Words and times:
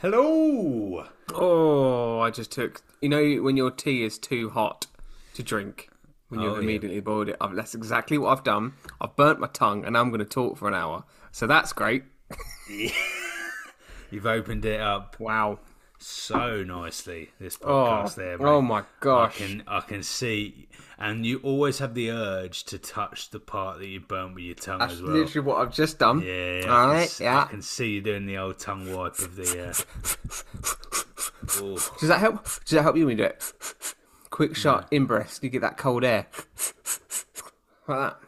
Hello. 0.00 1.04
Oh, 1.34 2.20
I 2.20 2.30
just 2.30 2.52
took. 2.52 2.82
You 3.00 3.08
know 3.08 3.42
when 3.42 3.56
your 3.56 3.70
tea 3.70 4.02
is 4.04 4.18
too 4.18 4.50
hot 4.50 4.86
to 5.34 5.42
drink, 5.42 5.88
when 6.28 6.40
you've 6.40 6.52
Oh, 6.52 6.56
yeah. 6.56 6.62
immediately 6.62 7.00
boiled 7.00 7.28
it. 7.28 7.36
I've, 7.40 7.54
that's 7.54 7.74
exactly 7.74 8.16
what 8.18 8.30
I've 8.36 8.44
done. 8.44 8.74
I've 9.00 9.16
burnt 9.16 9.40
my 9.40 9.48
tongue, 9.48 9.84
and 9.84 9.96
I'm 9.96 10.10
going 10.10 10.20
to 10.20 10.24
talk 10.24 10.56
for 10.56 10.68
an 10.68 10.74
hour. 10.74 11.04
So 11.32 11.46
that's 11.46 11.72
great. 11.72 12.04
You've 14.10 14.26
opened 14.26 14.64
it 14.64 14.80
up 14.80 15.16
Wow. 15.20 15.58
So 15.98 16.62
nicely. 16.62 17.30
This 17.40 17.58
Oh, 17.62 17.66
podcast, 17.84 18.14
there. 18.16 18.38
Mate. 18.38 18.44
oh 18.46 18.62
my 18.62 18.84
gosh. 19.00 19.34
I 19.34 19.38
can 19.46 19.62
I 19.66 19.80
can 19.80 20.02
see, 20.02 20.68
and 20.98 21.26
you 21.26 21.40
always 21.42 21.78
have 21.78 21.94
the 21.94 22.10
urge 22.10 22.64
to 22.64 22.78
touch 22.78 23.30
the 23.30 23.40
part 23.40 23.78
that 23.80 23.86
you 23.88 24.00
burnt 24.00 24.34
with 24.34 24.44
your 24.44 24.54
tongue 24.54 24.78
That's 24.78 24.94
as 24.94 25.02
well. 25.02 25.12
literally 25.12 25.46
what 25.46 25.58
I've 25.58 25.74
just 25.74 25.98
done. 25.98 26.20
Yeah, 26.22 26.60
yeah. 26.60 26.66
All 26.66 26.90
I 26.90 26.94
can 26.94 26.94
right. 26.94 27.20
I 27.20 27.24
Yeah. 27.24 27.44
can 27.46 27.62
see 27.62 27.90
you 27.90 28.00
doing 28.00 28.26
the 28.26 28.38
old 28.38 28.58
tongue 28.58 28.94
wipe 28.94 29.18
of 29.18 29.36
the. 29.36 29.70
Uh... 29.70 29.72
Does 32.00 32.08
that 32.08 32.18
help? 32.20 32.44
Does 32.44 32.70
that 32.70 32.82
help 32.82 32.96
you 32.96 33.06
when 33.06 33.18
you 33.18 33.24
do 33.24 33.30
it? 33.30 33.52
Quick 34.30 34.56
shot 34.56 34.88
in 34.90 35.06
breast. 35.06 35.42
You 35.42 35.50
get 35.50 35.62
that 35.62 35.76
cold 35.76 36.04
air. 36.04 36.26
Like 37.86 37.98
that. 38.12 38.18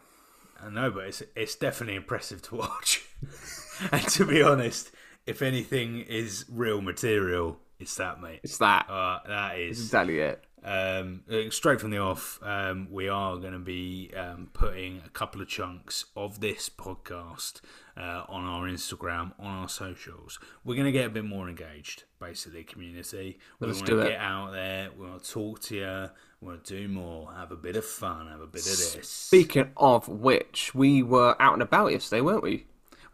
I 0.63 0.69
know, 0.69 0.91
but 0.91 1.05
it's 1.05 1.23
it's 1.35 1.55
definitely 1.55 1.95
impressive 1.95 2.41
to 2.43 2.55
watch. 2.55 3.03
and 3.91 4.01
to 4.09 4.25
be 4.25 4.41
honest, 4.41 4.91
if 5.25 5.41
anything 5.41 6.01
is 6.01 6.45
real 6.49 6.81
material, 6.81 7.59
it's 7.79 7.95
that, 7.95 8.21
mate. 8.21 8.41
It's 8.43 8.57
that. 8.59 8.89
Uh, 8.89 9.19
That's 9.27 9.57
is 9.57 9.79
exactly 9.81 10.19
it. 10.19 10.43
um, 10.63 11.23
straight 11.49 11.79
from 11.81 11.89
the 11.89 11.97
off. 11.97 12.39
Um, 12.43 12.87
we 12.91 13.09
are 13.09 13.37
going 13.37 13.53
to 13.53 13.59
be 13.59 14.11
um, 14.15 14.49
putting 14.53 15.01
a 15.05 15.09
couple 15.09 15.41
of 15.41 15.47
chunks 15.47 16.05
of 16.15 16.39
this 16.41 16.69
podcast 16.69 17.61
uh, 17.97 18.23
on 18.29 18.45
our 18.45 18.67
Instagram, 18.67 19.31
on 19.39 19.47
our 19.47 19.69
socials. 19.69 20.37
We're 20.63 20.75
going 20.75 20.85
to 20.85 20.91
get 20.91 21.07
a 21.07 21.09
bit 21.09 21.25
more 21.25 21.49
engaged, 21.49 22.03
basically, 22.19 22.63
community. 22.63 23.39
We 23.59 23.67
Let's 23.67 23.79
want 23.79 23.89
do 23.89 23.95
to 23.97 24.01
it. 24.03 24.09
get 24.09 24.19
out 24.19 24.51
there. 24.51 24.89
We 24.95 25.07
want 25.07 25.23
to 25.23 25.31
talk 25.31 25.61
to 25.63 25.75
you. 25.75 26.09
We 26.39 26.47
want 26.49 26.63
to 26.65 26.77
do 26.77 26.87
more. 26.87 27.31
Have 27.33 27.51
a 27.51 27.55
bit 27.55 27.75
of 27.75 27.85
fun. 27.85 28.27
Have 28.27 28.41
a 28.41 28.47
bit 28.47 28.61
of 28.61 28.67
this. 28.67 29.09
Speaking 29.09 29.71
of 29.77 30.07
which, 30.07 30.75
we 30.75 31.01
were 31.01 31.35
out 31.39 31.53
and 31.53 31.61
about 31.63 31.91
yesterday, 31.91 32.21
weren't 32.21 32.43
we? 32.43 32.65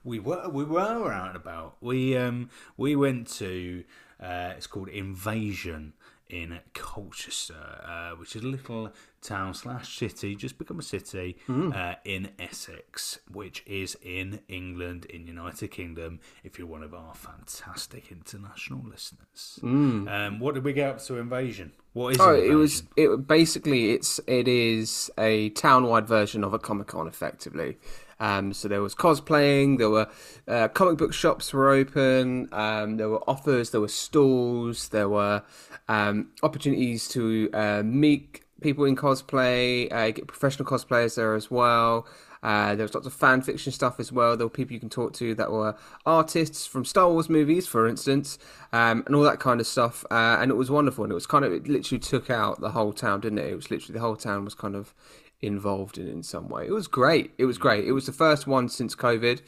We 0.08 0.19
were 0.19 0.47
we 0.47 0.63
were 0.63 0.80
out 0.80 1.27
and 1.27 1.36
about. 1.36 1.75
We 1.81 2.16
um 2.16 2.50
we 2.77 2.95
went 2.95 3.27
to 3.41 3.83
uh, 4.23 4.53
it's 4.55 4.66
called 4.66 4.88
Invasion 4.88 5.91
in 6.30 6.59
Colchester, 6.73 7.81
uh, 7.86 8.11
which 8.11 8.35
is 8.35 8.41
a 8.44 8.47
little 8.47 8.91
town 9.22 9.53
slash 9.53 9.97
city, 9.97 10.35
just 10.35 10.58
become 10.58 10.80
a 10.80 10.81
city 10.83 11.38
uh, 11.50 11.95
in 12.05 12.30
Essex, 12.39 13.19
which 13.31 13.63
is 13.66 13.97
in 14.02 14.39
England, 14.47 15.05
in 15.05 15.28
United 15.28 15.69
Kingdom. 15.72 16.19
If 16.44 16.58
you're 16.58 16.67
one 16.67 16.83
of 16.83 16.94
our 16.94 17.13
fantastic 17.13 18.09
international 18.11 18.83
listeners, 18.89 19.59
um, 19.63 20.39
what 20.39 20.55
did 20.55 20.63
we 20.63 20.72
get 20.73 20.89
up 20.89 21.00
to 21.03 21.17
Invasion? 21.17 21.73
What 21.94 22.13
is 22.16 22.19
Oh, 22.22 22.33
Invasion? 22.33 22.52
it 22.52 22.55
was 22.55 22.83
it 22.95 23.28
basically 23.28 23.91
it's 23.91 24.22
it 24.25 24.47
is 24.47 25.12
a 25.18 25.50
town-wide 25.50 26.07
version 26.07 26.44
of 26.45 26.53
a 26.53 26.59
Comic 26.59 26.88
Con, 26.88 27.07
effectively. 27.07 27.78
Um, 28.19 28.53
so 28.53 28.67
there 28.67 28.81
was 28.81 28.95
cosplaying, 28.95 29.78
there 29.78 29.89
were 29.89 30.07
uh, 30.47 30.67
comic 30.69 30.97
book 30.97 31.13
shops 31.13 31.53
were 31.53 31.69
open, 31.69 32.50
um, 32.51 32.97
there 32.97 33.09
were 33.09 33.23
offers, 33.29 33.69
there 33.72 33.81
were 33.81 33.88
stalls, 33.88 34.89
there 34.89 35.09
were 35.09 35.44
um, 35.88 36.31
opportunities 36.41 37.07
to 37.09 37.50
uh, 37.53 37.83
meet 37.83 38.41
people 38.61 38.85
in 38.85 38.95
cosplay, 38.95 39.91
uh, 39.91 40.11
get 40.11 40.27
professional 40.27 40.67
cosplayers 40.67 41.16
there 41.16 41.35
as 41.35 41.51
well. 41.51 42.07
Uh, 42.44 42.75
there 42.75 42.83
was 42.83 42.94
lots 42.94 43.07
of 43.07 43.13
fan 43.13 43.41
fiction 43.41 43.72
stuff 43.72 44.00
as 44.00 44.11
well. 44.11 44.38
There 44.38 44.45
were 44.45 44.51
people 44.51 44.73
you 44.73 44.79
can 44.79 44.89
talk 44.89 45.13
to 45.13 45.33
that 45.35 45.51
were 45.51 45.75
artists 46.06 46.66
from 46.66 46.85
Star 46.85 47.09
Wars 47.09 47.29
movies, 47.29 47.67
for 47.67 47.88
instance, 47.88 48.38
um, 48.72 49.03
and 49.06 49.16
all 49.16 49.23
that 49.23 49.39
kind 49.39 49.59
of 49.59 49.67
stuff. 49.67 50.06
Uh, 50.11 50.38
and 50.39 50.51
it 50.51 50.56
was 50.56 50.69
wonderful. 50.69 51.03
And 51.03 51.11
it 51.11 51.16
was 51.16 51.25
kind 51.25 51.44
of, 51.44 51.51
it 51.51 51.67
literally 51.67 52.00
took 52.00 52.29
out 52.29 52.61
the 52.61 52.72
whole 52.72 52.94
town, 52.94 53.22
didn't 53.22 53.39
it? 53.39 53.47
It 53.51 53.56
was 53.56 53.72
literally 53.72 53.94
the 53.94 54.00
whole 54.00 54.16
town 54.16 54.45
was 54.45 54.53
kind 54.53 54.75
of 54.75 54.94
involved 55.42 55.98
in 55.98 56.08
in 56.08 56.24
some 56.24 56.50
way. 56.50 56.66
It 56.68 56.72
was 56.72 56.88
great. 56.88 57.31
It 57.38 57.46
was 57.46 57.58
great. 57.58 57.86
It 57.86 57.92
was 57.92 58.06
the 58.06 58.12
first 58.12 58.48
one 58.48 58.70
since 58.70 58.96
COVID. 58.96 59.42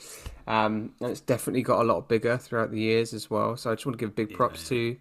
Um, 0.47 0.93
and 1.01 1.11
it's 1.11 1.21
definitely 1.21 1.61
got 1.63 1.81
a 1.81 1.83
lot 1.83 2.07
bigger 2.09 2.37
throughout 2.37 2.71
the 2.71 2.79
years 2.79 3.13
as 3.13 3.29
well. 3.29 3.55
So 3.57 3.71
I 3.71 3.75
just 3.75 3.85
want 3.85 3.97
to 3.99 4.03
give 4.05 4.15
big 4.15 4.33
props 4.33 4.67
to 4.69 4.97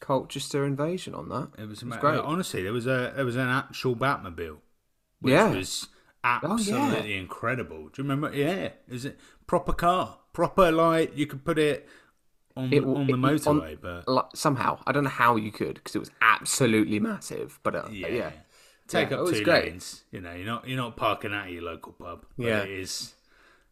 Colchester 0.00 0.64
Invasion 0.64 1.14
on 1.14 1.28
that. 1.28 1.48
It 1.58 1.68
was, 1.68 1.82
It 1.82 1.88
was 1.88 1.96
great. 1.98 2.18
Honestly, 2.18 2.62
there 2.62 2.72
was 2.72 2.86
a 2.86 3.12
there 3.16 3.24
was 3.24 3.36
an 3.36 3.48
actual 3.48 3.94
Batmobile, 3.96 4.58
which 5.20 5.32
Yeah. 5.32 5.48
Oh, 5.52 5.56
was 5.56 5.88
absolutely 6.24 7.16
incredible. 7.16 7.88
Do 7.88 8.02
you 8.02 8.08
remember? 8.08 8.34
Yeah, 8.34 8.70
is 8.88 9.04
it 9.04 9.18
proper 9.46 9.72
car, 9.72 10.18
proper 10.32 10.70
like 10.72 11.16
you 11.16 11.26
could 11.26 11.44
put 11.44 11.58
it 11.58 11.88
on 12.56 12.72
It- 12.72 12.84
on 12.84 13.06
the 13.06 13.14
it- 13.14 13.16
motorway, 13.18 13.72
on- 13.72 13.78
but 13.80 14.08
Like, 14.08 14.26
somehow 14.34 14.78
I 14.86 14.92
don't 14.92 15.04
know 15.04 15.10
how 15.10 15.36
you 15.36 15.50
could 15.50 15.74
because 15.74 15.94
it 15.96 16.00
was 16.00 16.10
absolutely 16.20 17.00
massive. 17.00 17.58
But 17.62 17.74
uh, 17.74 17.88
yeah, 17.90 18.08
yeah, 18.08 18.30
take 18.92 19.10
Yeah, 19.10 19.16
up 19.18 19.28
two 19.28 19.42
great. 19.44 19.64
lanes. 19.64 20.02
You 20.12 20.20
know, 20.20 20.32
you're 20.34 20.46
not 20.46 20.68
you're 20.68 20.76
not 20.76 20.96
parking 20.96 21.32
at 21.32 21.50
your 21.50 21.62
local 21.62 21.92
pub. 21.92 22.24
Yeah. 22.36 22.62
it 22.62 22.70
is 22.70 23.14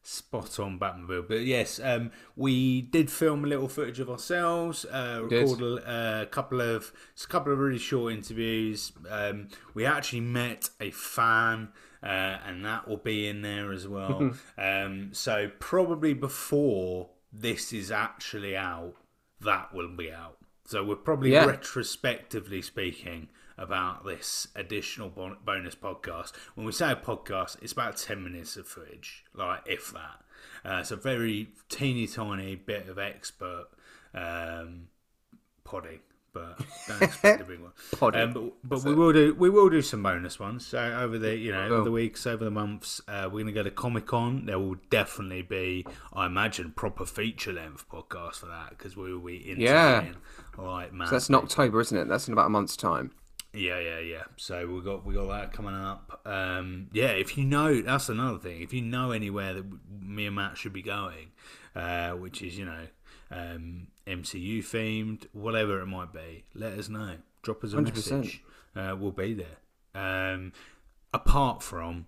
spot 0.02 0.58
on 0.58 0.78
Batmobile. 0.78 1.28
But 1.28 1.42
yes, 1.42 1.78
um, 1.82 2.10
we 2.36 2.80
did 2.82 3.10
film 3.10 3.44
a 3.44 3.48
little 3.48 3.68
footage 3.68 4.00
of 4.00 4.08
ourselves. 4.10 4.84
Uh, 4.86 5.20
record 5.30 5.60
a, 5.60 6.22
a 6.22 6.26
couple 6.26 6.60
of 6.60 6.92
a 7.22 7.26
couple 7.26 7.52
of 7.52 7.58
really 7.58 7.78
short 7.78 8.12
interviews. 8.12 8.92
Um, 9.08 9.48
we 9.74 9.84
actually 9.86 10.20
met 10.20 10.70
a 10.80 10.90
fan. 10.90 11.68
Uh, 12.02 12.38
and 12.46 12.64
that 12.64 12.88
will 12.88 12.96
be 12.96 13.28
in 13.28 13.42
there 13.42 13.72
as 13.72 13.86
well. 13.86 14.32
um, 14.58 15.10
so 15.12 15.50
probably 15.58 16.14
before 16.14 17.10
this 17.30 17.74
is 17.74 17.90
actually 17.90 18.56
out, 18.56 18.94
that 19.42 19.74
will 19.74 19.94
be 19.94 20.10
out. 20.10 20.38
So 20.64 20.82
we're 20.82 20.96
probably 20.96 21.32
Yeah. 21.32 21.44
retrospectively 21.44 22.62
speaking 22.62 23.28
about 23.60 24.04
this 24.04 24.48
additional 24.56 25.08
bon- 25.10 25.36
bonus 25.44 25.74
podcast. 25.76 26.32
When 26.54 26.66
we 26.66 26.72
say 26.72 26.90
a 26.90 26.96
podcast, 26.96 27.62
it's 27.62 27.72
about 27.72 27.96
10 27.96 28.24
minutes 28.24 28.56
of 28.56 28.66
footage, 28.66 29.24
like 29.34 29.60
if 29.66 29.92
that. 29.92 30.24
Uh, 30.64 30.78
it's 30.80 30.90
a 30.90 30.96
very 30.96 31.50
teeny 31.68 32.06
tiny 32.06 32.54
bit 32.56 32.88
of 32.88 32.98
expert 32.98 33.66
um, 34.14 34.88
podding. 35.64 36.00
But 36.32 36.60
don't 36.86 37.02
expect 37.02 37.40
a 37.40 37.44
big 37.44 37.58
one. 37.58 37.72
Podding. 37.98 38.20
Um, 38.20 38.32
but 38.32 38.52
but 38.62 38.84
we 38.84 38.94
will 38.94 39.12
do 39.12 39.34
we 39.34 39.50
will 39.50 39.68
do 39.68 39.82
some 39.82 40.04
bonus 40.04 40.38
ones. 40.38 40.64
So 40.64 40.78
over 40.78 41.18
the 41.18 41.36
you 41.36 41.50
know 41.50 41.62
over 41.64 41.82
the 41.82 41.90
weeks, 41.90 42.24
over 42.24 42.44
the 42.44 42.52
months, 42.52 43.00
uh, 43.08 43.28
we're 43.32 43.40
gonna 43.40 43.50
go 43.50 43.64
to 43.64 43.70
Comic 43.72 44.06
Con. 44.06 44.46
There 44.46 44.56
will 44.56 44.76
definitely 44.90 45.42
be, 45.42 45.84
I 46.12 46.26
imagine, 46.26 46.70
proper 46.70 47.04
feature 47.04 47.52
length 47.52 47.88
podcast 47.88 48.36
for 48.36 48.46
that 48.46 48.70
because 48.70 48.96
we 48.96 49.12
will 49.12 49.18
be 49.26 49.38
interviewing 49.38 49.64
Yeah. 49.66 50.04
like 50.56 50.92
man. 50.92 51.08
So 51.08 51.14
that's 51.16 51.28
in 51.28 51.34
October, 51.34 51.80
isn't 51.80 51.98
it? 51.98 52.06
That's 52.06 52.28
in 52.28 52.32
about 52.32 52.46
a 52.46 52.50
month's 52.50 52.76
time. 52.76 53.10
Yeah, 53.52 53.80
yeah, 53.80 53.98
yeah. 53.98 54.22
So 54.36 54.66
we 54.66 54.80
got 54.80 55.04
we 55.04 55.14
got 55.14 55.28
that 55.28 55.52
coming 55.52 55.74
up. 55.74 56.20
Um, 56.24 56.88
yeah, 56.92 57.08
if 57.08 57.36
you 57.36 57.44
know, 57.44 57.80
that's 57.82 58.08
another 58.08 58.38
thing. 58.38 58.62
If 58.62 58.72
you 58.72 58.82
know 58.82 59.10
anywhere 59.10 59.54
that 59.54 59.64
me 60.00 60.26
and 60.26 60.36
Matt 60.36 60.56
should 60.56 60.72
be 60.72 60.82
going, 60.82 61.32
uh, 61.74 62.10
which 62.12 62.42
is 62.42 62.56
you 62.56 62.64
know 62.64 62.86
um, 63.30 63.88
MCU 64.06 64.58
themed, 64.58 65.26
whatever 65.32 65.80
it 65.80 65.86
might 65.86 66.12
be, 66.12 66.44
let 66.54 66.78
us 66.78 66.88
know. 66.88 67.16
Drop 67.42 67.64
us 67.64 67.72
a 67.72 67.76
100%. 67.76 67.84
message. 67.94 68.42
Uh, 68.76 68.94
we'll 68.98 69.10
be 69.10 69.34
there. 69.34 69.58
Um, 69.94 70.52
apart 71.12 71.62
from 71.62 72.06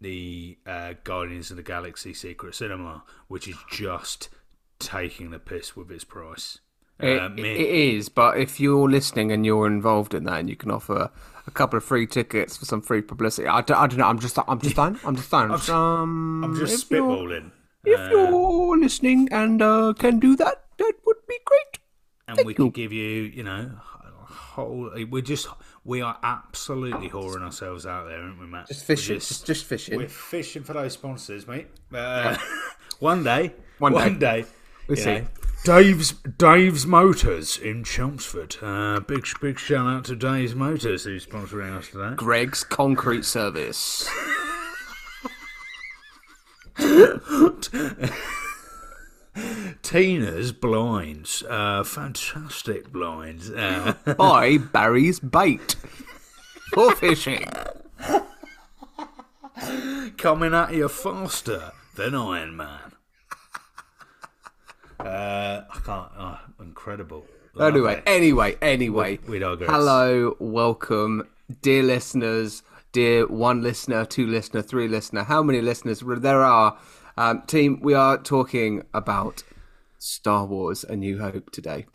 the 0.00 0.58
uh, 0.66 0.94
Guardians 1.04 1.50
of 1.50 1.56
the 1.56 1.62
Galaxy 1.62 2.12
Secret 2.12 2.54
Cinema, 2.54 3.04
which 3.28 3.48
is 3.48 3.56
just 3.70 4.28
taking 4.78 5.30
the 5.30 5.38
piss 5.38 5.74
with 5.74 5.90
its 5.90 6.04
price. 6.04 6.58
It, 7.00 7.20
Uh, 7.20 7.30
it 7.36 7.46
is, 7.46 8.08
but 8.08 8.38
if 8.38 8.58
you're 8.58 8.88
listening 8.90 9.30
and 9.32 9.44
you're 9.44 9.66
involved 9.66 10.14
in 10.14 10.24
that, 10.24 10.40
and 10.40 10.48
you 10.48 10.56
can 10.56 10.70
offer 10.70 11.10
a 11.46 11.50
couple 11.50 11.76
of 11.76 11.84
free 11.84 12.06
tickets 12.06 12.56
for 12.56 12.64
some 12.64 12.80
free 12.80 13.02
publicity, 13.02 13.46
I 13.46 13.60
don't, 13.60 13.76
I 13.78 13.86
don't 13.86 13.98
know. 13.98 14.06
I'm 14.06 14.18
just, 14.18 14.38
I'm 14.48 14.60
just 14.60 14.76
saying. 14.80 14.98
I'm 15.04 15.16
just 15.16 15.28
saying. 15.30 15.50
Um, 15.70 16.42
I'm 16.44 16.56
just 16.56 16.84
if 16.84 16.90
you're- 16.90 17.06
spitballing. 17.06 17.50
If 17.84 18.00
Uh, 18.00 18.08
you're 18.10 18.78
listening 18.80 19.28
and 19.30 19.62
uh, 19.62 19.92
can 19.96 20.18
do 20.18 20.34
that, 20.36 20.64
that 20.78 20.92
would 21.04 21.16
be 21.28 21.38
great. 21.44 21.78
and 22.26 22.36
Thank 22.36 22.46
we 22.46 22.52
you. 22.52 22.56
can 22.56 22.70
give 22.70 22.92
you, 22.92 23.22
you 23.22 23.44
know, 23.44 23.70
whole. 24.24 24.90
We're 25.08 25.22
just, 25.22 25.46
we 25.84 26.00
are 26.02 26.18
absolutely 26.22 27.08
whoring 27.10 27.42
ourselves 27.42 27.86
out 27.86 28.08
there, 28.08 28.20
aren't 28.20 28.40
we, 28.40 28.46
Matt? 28.46 28.66
Just 28.66 28.84
fishing, 28.86 29.14
We're 29.16 29.20
just, 29.20 29.46
just 29.46 29.64
fishing. 29.66 29.98
We're 29.98 30.08
fishing 30.08 30.64
for 30.64 30.72
those 30.72 30.94
sponsors, 30.94 31.46
mate. 31.46 31.68
Uh, 31.94 32.36
one 32.98 33.22
day, 33.22 33.52
One 33.78 33.92
day. 33.92 33.98
One 33.98 34.18
day. 34.18 34.44
We'll 34.88 34.98
you 34.98 35.04
see. 35.04 35.10
know. 35.20 35.26
Dave's 35.64 36.12
Dave's 36.12 36.86
Motors 36.86 37.56
in 37.56 37.82
Chelmsford. 37.82 38.56
Uh, 38.62 39.00
big 39.00 39.26
big 39.40 39.58
shout 39.58 39.86
out 39.86 40.04
to 40.04 40.14
Dave's 40.14 40.54
Motors 40.54 41.04
who's 41.04 41.26
sponsoring 41.26 41.76
us 41.76 41.88
today. 41.88 42.14
Greg's 42.14 42.62
Concrete 42.62 43.24
Service. 43.24 44.08
Tina's 49.82 50.52
blinds, 50.52 51.42
uh, 51.48 51.82
fantastic 51.84 52.92
blinds. 52.92 53.50
Uh, 53.50 53.94
By 54.18 54.58
Barry's 54.58 55.20
Bait. 55.20 55.74
For 56.72 56.94
fishing. 56.96 57.48
coming 60.16 60.52
at 60.54 60.74
you 60.74 60.88
faster 60.88 61.72
than 61.94 62.14
Iron 62.14 62.56
Man. 62.56 62.95
Uh, 65.00 65.62
I 65.70 65.78
can't. 65.84 66.08
Oh, 66.18 66.38
incredible. 66.60 67.26
Anyway, 67.58 68.02
anyway, 68.06 68.56
anyway. 68.60 69.18
We- 69.26 69.32
we 69.32 69.38
digress. 69.38 69.70
Hello, 69.70 70.36
welcome, 70.38 71.26
dear 71.62 71.82
listeners, 71.82 72.62
dear 72.92 73.26
one 73.26 73.62
listener, 73.62 74.04
two 74.04 74.26
listener, 74.26 74.62
three 74.62 74.88
listener, 74.88 75.24
how 75.24 75.42
many 75.42 75.60
listeners 75.60 76.02
there 76.04 76.42
are. 76.42 76.78
Um, 77.16 77.42
team, 77.46 77.80
we 77.80 77.94
are 77.94 78.18
talking 78.18 78.82
about 78.92 79.42
Star 79.98 80.44
Wars 80.44 80.84
A 80.84 80.96
New 80.96 81.18
Hope 81.18 81.50
today. 81.50 81.86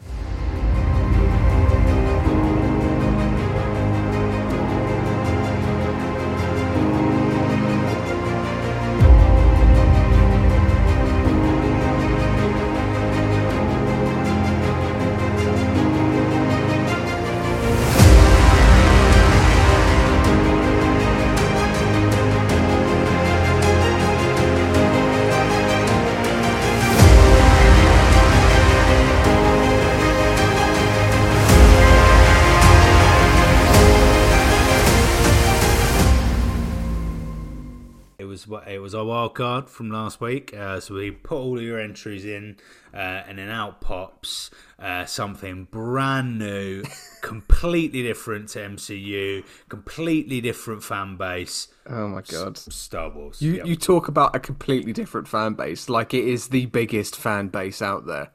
Was 38.93 38.95
what 38.95 39.01
it 39.01 39.05
was 39.05 39.09
our 39.09 39.21
wild 39.21 39.35
card 39.35 39.69
from 39.69 39.89
last 39.91 40.21
week. 40.21 40.53
Uh, 40.55 40.79
so 40.79 40.95
we 40.95 41.11
put 41.11 41.37
all 41.37 41.61
your 41.61 41.79
entries 41.79 42.25
in, 42.25 42.57
uh, 42.93 42.97
and 42.97 43.37
then 43.37 43.49
out 43.49 43.81
pops 43.81 44.51
uh, 44.79 45.05
something 45.05 45.65
brand 45.65 46.39
new, 46.39 46.83
completely 47.21 48.03
different 48.03 48.49
to 48.49 48.59
MCU, 48.59 49.43
completely 49.69 50.41
different 50.41 50.83
fan 50.83 51.17
base. 51.17 51.67
Oh 51.89 52.07
my 52.07 52.21
god. 52.21 52.57
Star 52.57 53.09
Wars. 53.09 53.41
You, 53.41 53.53
Yep. 53.55 53.65
you 53.65 53.75
talk 53.75 54.07
about 54.07 54.35
a 54.35 54.39
completely 54.39 54.93
different 54.93 55.27
fan 55.27 55.53
base, 55.53 55.89
like 55.89 56.13
it 56.13 56.25
is 56.27 56.49
the 56.49 56.65
biggest 56.67 57.15
fan 57.15 57.47
base 57.49 57.81
out 57.81 58.05
there. 58.05 58.31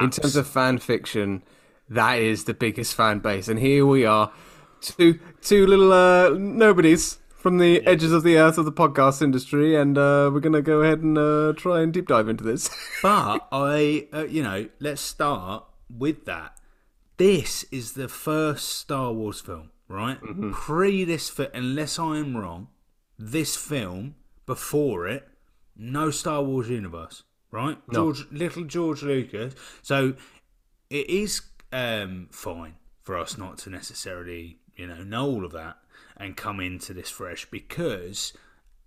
In 0.00 0.10
terms 0.10 0.36
of 0.36 0.46
fan 0.46 0.76
fiction, 0.76 1.42
that 1.88 2.18
is 2.18 2.44
the 2.44 2.52
biggest 2.52 2.94
fan 2.94 3.20
base. 3.20 3.48
And 3.48 3.58
here 3.58 3.86
we 3.86 4.04
are, 4.04 4.30
two 4.82 5.18
two 5.40 5.66
little 5.66 5.90
uh, 5.90 6.28
nobodies 6.30 7.18
from 7.46 7.58
the 7.58 7.86
edges 7.86 8.10
of 8.10 8.24
the 8.24 8.36
earth 8.36 8.58
of 8.58 8.64
the 8.64 8.72
podcast 8.72 9.22
industry, 9.22 9.76
and 9.76 9.96
uh, 9.96 10.28
we're 10.34 10.40
gonna 10.40 10.60
go 10.60 10.82
ahead 10.82 10.98
and 11.02 11.16
uh, 11.16 11.52
try 11.56 11.80
and 11.80 11.92
deep 11.92 12.08
dive 12.08 12.28
into 12.28 12.42
this. 12.42 12.68
But 13.04 13.46
I, 13.52 14.08
uh, 14.12 14.24
you 14.24 14.42
know, 14.42 14.68
let's 14.80 15.00
start 15.00 15.62
with 15.88 16.24
that. 16.24 16.58
This 17.18 17.62
is 17.70 17.92
the 17.92 18.08
first 18.08 18.70
Star 18.70 19.12
Wars 19.12 19.40
film, 19.40 19.70
right? 19.86 20.18
Pre 20.50 21.04
this, 21.04 21.28
fi- 21.28 21.50
unless 21.54 22.00
I 22.00 22.16
am 22.16 22.36
wrong, 22.36 22.66
this 23.16 23.54
film 23.54 24.16
before 24.44 25.06
it, 25.06 25.28
no 25.76 26.10
Star 26.10 26.42
Wars 26.42 26.68
universe, 26.68 27.22
right? 27.52 27.78
George, 27.92 28.26
little 28.32 28.64
George 28.64 29.04
Lucas. 29.04 29.54
So 29.82 30.14
it 30.90 31.08
is 31.08 31.42
um, 31.70 32.26
fine 32.32 32.74
for 33.02 33.16
us 33.16 33.38
not 33.38 33.58
to 33.58 33.70
necessarily, 33.70 34.58
you 34.74 34.88
know, 34.88 35.04
know 35.04 35.26
all 35.26 35.44
of 35.44 35.52
that 35.52 35.76
and 36.16 36.36
come 36.36 36.60
into 36.60 36.94
this 36.94 37.10
fresh 37.10 37.44
because 37.50 38.32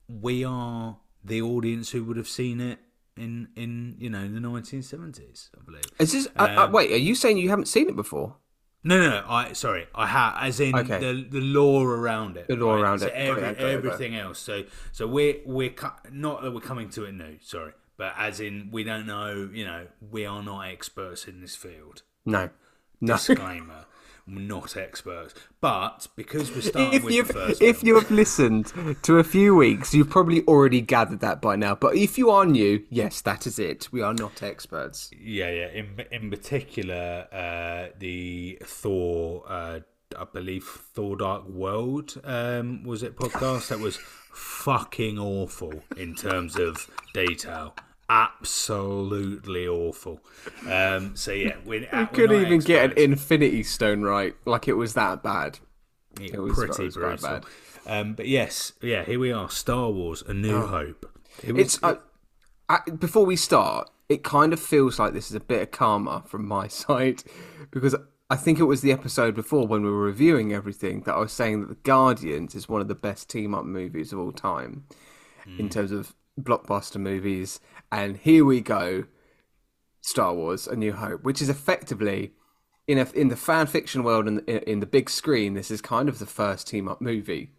we 0.08 0.44
are 0.44 0.98
the 1.24 1.42
audience 1.42 1.92
who 1.92 2.04
would 2.06 2.18
have 2.18 2.28
seen 2.28 2.60
it 2.62 2.80
in 3.18 3.50
in 3.56 3.96
you 4.00 4.10
know 4.10 4.28
the 4.28 4.40
1970s, 4.40 5.50
I 5.60 5.64
believe. 5.64 5.84
Is 6.00 6.14
this? 6.14 6.28
uh, 6.38 6.44
uh, 6.58 6.70
wait, 6.72 6.92
are 6.92 6.98
you 6.98 7.16
saying 7.16 7.38
you 7.38 7.50
haven't 7.50 7.68
seen 7.68 7.90
it 7.90 7.96
before? 7.96 8.36
No, 8.82 8.98
no, 8.98 9.10
no. 9.10 9.26
I 9.28 9.52
sorry. 9.54 9.88
I 9.94 10.08
have, 10.08 10.36
as 10.40 10.60
in 10.62 10.74
Okay. 10.74 11.00
the 11.00 11.28
the 11.30 11.42
lore 11.42 11.96
around 11.96 12.38
it. 12.38 12.48
The 12.48 12.56
lore 12.56 12.76
right? 12.76 12.82
around 12.84 13.00
so 13.00 13.08
it. 13.08 13.14
Every, 13.14 13.44
Okay, 13.44 13.52
okay, 13.52 13.74
everything 13.74 14.16
else. 14.16 14.40
So, 14.40 14.64
so 14.94 15.06
we're 15.06 15.36
we're 15.46 15.72
cu- 15.72 16.10
not 16.12 16.42
that 16.44 16.52
we're 16.52 16.62
coming 16.62 16.90
to 16.92 17.04
it 17.04 17.12
new. 17.12 17.38
Sorry, 17.42 17.74
but 17.98 18.14
as 18.18 18.40
in 18.40 18.70
we 18.72 18.86
don't 18.86 19.06
know. 19.06 19.50
You 19.52 19.66
know, 19.66 19.88
we 20.00 20.26
are 20.26 20.42
not 20.42 20.62
experts 20.62 21.28
in 21.28 21.42
this 21.42 21.58
field. 21.58 22.04
No, 22.26 22.50
no. 23.02 23.14
Disclaimer: 23.16 23.86
not 24.32 24.78
experts, 24.78 25.34
but 25.62 26.08
because 26.16 26.54
we're 26.54 26.62
starting 26.62 26.94
if 26.94 27.04
with 27.04 27.14
you've 27.14 27.28
the 27.28 27.34
first 27.34 27.62
if 27.62 27.78
film- 27.78 27.88
you 27.88 27.96
have 27.96 28.12
listened 28.12 28.74
to 29.04 29.18
a 29.18 29.24
few 29.24 29.56
weeks, 29.56 29.94
you've 29.94 30.10
probably 30.10 30.44
already 30.46 30.82
gathered 30.82 31.20
that 31.22 31.42
by 31.42 31.56
now. 31.56 31.76
But 31.76 31.96
if 31.96 32.18
you 32.18 32.30
are 32.30 32.46
new, 32.46 32.84
yes, 32.90 33.22
that 33.22 33.48
is 33.48 33.60
it. 33.60 33.90
We 33.92 34.02
are 34.02 34.14
not 34.14 34.44
experts. 34.44 35.10
Yeah, 35.20 35.50
yeah. 35.50 35.68
In 35.70 36.06
in 36.12 36.30
particular, 36.30 37.28
uh, 37.32 37.94
the 37.98 38.60
Thor, 38.64 39.44
uh, 39.48 39.80
I 40.18 40.24
believe 40.34 40.64
Thor: 40.64 41.18
Dark 41.18 41.48
World, 41.48 42.20
um, 42.24 42.84
was 42.84 43.04
it 43.04 43.16
podcast 43.16 43.68
that 43.70 43.80
was 43.80 43.98
fucking 44.32 45.20
awful 45.20 45.84
in 45.98 46.16
terms 46.16 46.58
of 46.58 46.90
detail. 47.14 47.76
Absolutely 48.10 49.68
awful. 49.68 50.20
Um, 50.70 51.16
so 51.16 51.32
yeah, 51.32 51.56
we're, 51.66 51.86
couldn't 52.14 52.42
even 52.42 52.60
get 52.60 52.92
an 52.92 52.98
Infinity 52.98 53.64
Stone 53.64 54.02
right. 54.02 54.34
Like 54.46 54.68
it 54.68 54.74
was 54.74 54.94
that 54.96 55.22
bad. 55.24 55.60
it 56.20 56.38
was- 56.40 56.56
pretty 56.56 56.84
it 56.84 56.86
was 56.86 56.96
brutal. 56.96 57.18
bad. 57.30 57.46
Um, 57.86 58.14
but 58.14 58.28
yes, 58.28 58.74
yeah, 58.82 59.04
here 59.04 59.20
we 59.20 59.32
are. 59.32 59.50
Star 59.50 59.90
Wars: 59.90 60.24
A 60.28 60.34
New 60.34 60.66
Hope. 60.66 61.10
It 61.44 61.54
was, 61.54 61.64
It's 61.76 61.84
uh, 61.84 61.96
I, 62.68 62.80
before 63.00 63.26
we 63.26 63.36
start. 63.36 63.90
It 64.10 64.24
kind 64.24 64.54
of 64.54 64.60
feels 64.60 64.98
like 64.98 65.14
this 65.14 65.30
is 65.30 65.36
a 65.36 65.40
bit 65.40 65.62
of 65.62 65.72
karma 65.72 66.24
from 66.26 66.48
my 66.48 66.68
side 66.84 67.24
because 67.70 67.96
I 68.32 68.36
think 68.36 68.60
it 68.60 68.64
was 68.64 68.82
the 68.82 68.92
episode 68.92 69.36
before 69.36 69.68
when 69.68 69.84
we 69.84 69.90
were 69.92 70.02
reviewing 70.02 70.52
everything 70.52 71.02
that 71.02 71.14
I 71.14 71.20
was 71.20 71.32
saying 71.32 71.62
that 71.62 71.68
The 71.70 71.76
Guardians 71.76 72.56
is 72.56 72.68
one 72.68 72.82
of 72.82 72.88
the 72.88 72.96
best 72.96 73.30
team 73.30 73.54
up 73.54 73.66
movies 73.66 74.12
of 74.12 74.18
all 74.20 74.32
time 74.32 74.86
in 75.60 75.70
terms 75.70 75.92
of 75.92 76.16
blockbuster 76.44 76.98
movies. 76.98 77.60
And 77.92 78.18
here 78.18 78.46
we 78.46 78.62
go, 78.62 79.06
Star 80.02 80.34
Wars: 80.34 80.68
A 80.68 80.76
New 80.76 80.94
Hope, 80.94 81.24
which 81.24 81.42
is 81.42 81.50
effectively 81.50 82.34
in 82.88 82.98
a, 82.98 83.08
in 83.14 83.28
the 83.28 83.36
fan 83.36 83.68
fiction 83.68 84.04
world 84.04 84.28
and 84.28 84.40
in, 84.50 84.60
in 84.60 84.80
the 84.80 84.86
big 84.86 85.10
screen, 85.10 85.54
this 85.54 85.70
is 85.70 85.82
kind 85.82 86.10
of 86.10 86.20
the 86.20 86.26
first 86.26 86.68
team 86.68 86.88
up 86.88 87.02
movie. 87.02 87.52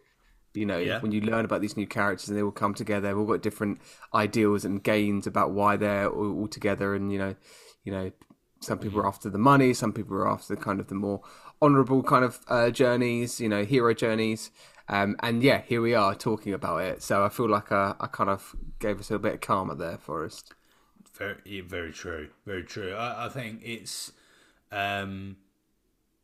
You 0.55 0.67
know, 0.67 0.79
Yeah. 0.79 1.01
when 1.01 1.13
you 1.13 1.21
learn 1.21 1.45
about 1.45 1.61
these 1.61 1.77
new 1.77 1.87
characters 1.87 2.29
and 2.29 2.37
they 2.37 2.43
all 2.43 2.51
come 2.51 2.75
together, 2.75 3.07
they've 3.09 3.17
all 3.17 3.27
got 3.27 3.41
different 3.43 3.81
ideals 4.13 4.65
and 4.65 4.83
gains 4.83 5.27
about 5.29 5.53
why 5.53 5.77
they're 5.77 6.09
all, 6.11 6.41
all 6.41 6.49
together. 6.49 6.95
And 6.95 7.13
you 7.13 7.19
know, 7.19 7.37
you 7.85 7.93
know, 7.93 8.11
some 8.61 8.79
people 8.79 8.99
are 9.01 9.07
after 9.07 9.31
the 9.31 9.39
money, 9.39 9.73
some 9.73 9.93
people 9.93 10.17
are 10.17 10.29
after 10.29 10.57
kind 10.57 10.81
of 10.81 10.89
the 10.89 10.97
more 10.97 11.23
honourable 11.63 12.03
kind 12.03 12.25
of 12.25 12.41
uh, 12.49 12.71
journeys, 12.71 13.41
you 13.41 13.49
know, 13.49 13.65
hero 13.65 13.95
journeys. 13.95 14.51
Um, 14.91 15.17
and 15.21 15.41
yeah, 15.41 15.63
here 15.63 15.81
we 15.81 15.95
are 15.95 16.17
talking 16.17 16.53
about 16.53 16.79
it. 16.83 17.03
So 17.03 17.25
I 17.25 17.29
feel 17.29 17.49
like 17.49 17.71
uh, 17.71 17.95
I 18.01 18.09
kind 18.09 18.29
of 18.29 18.57
gave 18.81 18.99
us 18.99 19.11
a 19.13 19.19
bit 19.21 19.35
of 19.35 19.41
karma 19.41 19.77
there, 19.77 19.97
Forest. 19.97 20.53
Very, 21.15 21.61
very 21.61 21.93
true. 21.93 22.29
Very 22.45 22.65
true. 22.65 22.95
I, 22.95 23.27
I 23.27 23.29
think 23.29 23.61
it's. 23.65 24.13
Um, 24.73 25.37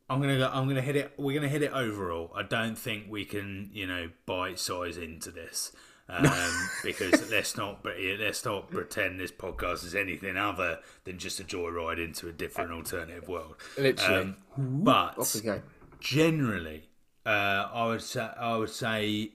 I'm 0.09 0.19
gonna 0.19 0.37
go. 0.37 0.49
I'm 0.51 0.67
gonna 0.67 0.81
hit 0.81 0.97
it. 0.97 1.13
We're 1.17 1.33
gonna 1.33 1.49
hit 1.49 1.61
it 1.61 1.71
overall. 1.71 2.31
I 2.35 2.43
don't 2.43 2.77
think 2.77 3.05
we 3.09 3.23
can, 3.23 3.69
you 3.71 3.87
know, 3.87 4.09
bite 4.25 4.59
size 4.59 4.97
into 4.97 5.31
this 5.31 5.71
um, 6.09 6.29
because 6.83 7.31
let's 7.31 7.55
not. 7.55 7.85
Let's 7.85 8.43
not 8.43 8.69
pretend 8.69 9.19
this 9.19 9.31
podcast 9.31 9.85
is 9.85 9.95
anything 9.95 10.35
other 10.35 10.79
than 11.05 11.19
just 11.19 11.39
a 11.39 11.43
joyride 11.43 12.03
into 12.03 12.27
a 12.27 12.33
different 12.33 12.71
alternative 12.71 13.29
world. 13.29 13.55
Literally. 13.77 14.21
Um, 14.21 14.37
but 14.57 15.17
Off 15.17 15.35
we 15.35 15.41
go. 15.41 15.61
generally, 16.01 16.89
uh, 17.27 17.69
I 17.73 17.87
would 17.87 18.01
say 18.01 18.21
I 18.37 18.55
would 18.57 18.69
say 18.69 19.31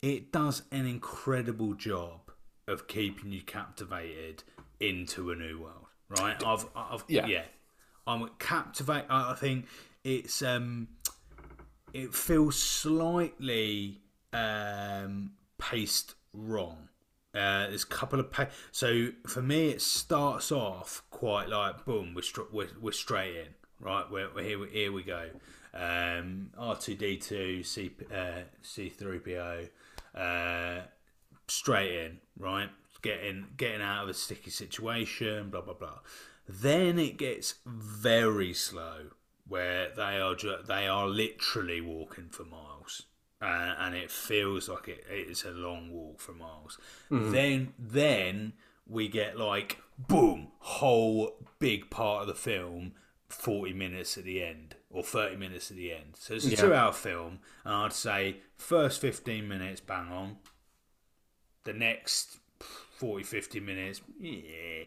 it 0.00 0.32
does 0.32 0.62
an 0.70 0.86
incredible 0.86 1.74
job 1.74 2.30
of 2.68 2.86
keeping 2.86 3.32
you 3.32 3.42
captivated 3.42 4.44
into 4.80 5.30
a 5.30 5.36
new 5.36 5.60
world. 5.60 5.86
Right? 6.08 6.36
I've, 6.44 6.66
I've 6.76 7.04
Yeah. 7.08 7.26
yeah. 7.26 7.42
I'm 8.06 8.30
captivated. 8.38 9.06
I 9.10 9.34
think 9.34 9.66
it's 10.04 10.42
um, 10.42 10.88
it 11.92 12.14
feels 12.14 12.58
slightly 12.58 14.00
um 14.32 15.32
paced 15.58 16.14
wrong. 16.32 16.88
Uh, 17.34 17.68
there's 17.68 17.84
a 17.84 17.86
couple 17.86 18.20
of 18.20 18.30
pa- 18.30 18.48
so 18.72 19.08
for 19.26 19.40
me 19.40 19.70
it 19.70 19.80
starts 19.80 20.52
off 20.52 21.02
quite 21.08 21.48
like 21.48 21.82
boom 21.86 22.12
we're 22.14 22.20
str- 22.20 22.42
we're, 22.52 22.68
we're 22.78 22.92
straight 22.92 23.34
in 23.34 23.46
right 23.80 24.04
we're, 24.10 24.28
we're 24.34 24.44
here 24.44 24.66
here 24.66 24.92
we 24.92 25.02
go 25.02 25.30
um, 25.74 26.50
R2D2 26.58 27.64
C 27.64 27.90
uh, 28.12 28.42
C3PO 28.62 29.68
uh, 30.14 30.82
straight 31.46 32.04
in 32.04 32.18
right? 32.38 32.70
Getting 33.02 33.46
getting 33.56 33.82
out 33.82 34.04
of 34.04 34.10
a 34.10 34.14
sticky 34.14 34.50
situation 34.50 35.50
blah 35.50 35.62
blah 35.62 35.74
blah. 35.74 35.98
Then 36.48 36.98
it 36.98 37.16
gets 37.16 37.54
very 37.66 38.52
slow 38.52 39.08
where 39.48 39.90
they 39.96 40.20
are 40.20 40.34
ju- 40.34 40.62
they 40.66 40.86
are 40.86 41.06
literally 41.08 41.80
walking 41.80 42.28
for 42.30 42.44
miles 42.44 43.02
uh, 43.40 43.74
and 43.80 43.94
it 43.94 44.10
feels 44.10 44.68
like 44.68 44.86
it, 44.88 45.04
it's 45.10 45.44
a 45.44 45.50
long 45.50 45.90
walk 45.90 46.20
for 46.20 46.32
miles. 46.32 46.78
Then 47.32 47.74
then 47.78 48.52
we 48.88 49.08
get 49.08 49.36
like 49.36 49.78
boom, 49.98 50.48
whole 50.60 51.36
big 51.58 51.90
part 51.90 52.22
of 52.22 52.28
the 52.28 52.34
film, 52.34 52.92
forty 53.28 53.72
minutes 53.72 54.16
at 54.16 54.24
the 54.24 54.42
end 54.42 54.76
or 54.92 55.02
thirty 55.02 55.36
minutes 55.36 55.70
at 55.70 55.76
the 55.76 55.92
end. 55.92 56.14
So 56.18 56.34
it's 56.34 56.46
a 56.46 56.50
Yeah. 56.50 56.56
two-hour 56.56 56.92
film, 56.92 57.40
and 57.64 57.74
I'd 57.74 57.92
say 57.92 58.40
first 58.56 59.00
fifteen 59.00 59.48
minutes 59.48 59.80
bang 59.80 60.08
on. 60.12 60.38
The 61.64 61.72
next 61.72 62.38
40, 62.60 63.22
50 63.24 63.60
minutes, 63.60 64.00
yeah. 64.20 64.84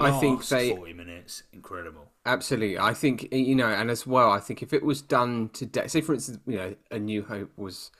I 0.00 0.18
think 0.20 0.38
Last 0.40 0.50
they- 0.50 0.74
forty 0.74 0.92
minutes, 0.92 1.42
incredible. 1.52 2.12
Absolutely, 2.24 2.78
I 2.78 2.94
think 2.94 3.32
you 3.32 3.54
know, 3.54 3.66
and 3.68 3.90
as 3.90 4.06
well, 4.06 4.30
I 4.30 4.38
think 4.38 4.62
if 4.62 4.72
it 4.72 4.82
was 4.82 5.02
done 5.02 5.48
today, 5.50 5.86
say 5.88 6.00
for 6.00 6.14
instance, 6.14 6.38
you 6.46 6.56
know, 6.56 6.76
A 6.90 6.98
New 6.98 7.22
Hope 7.24 7.50
was, 7.56 7.90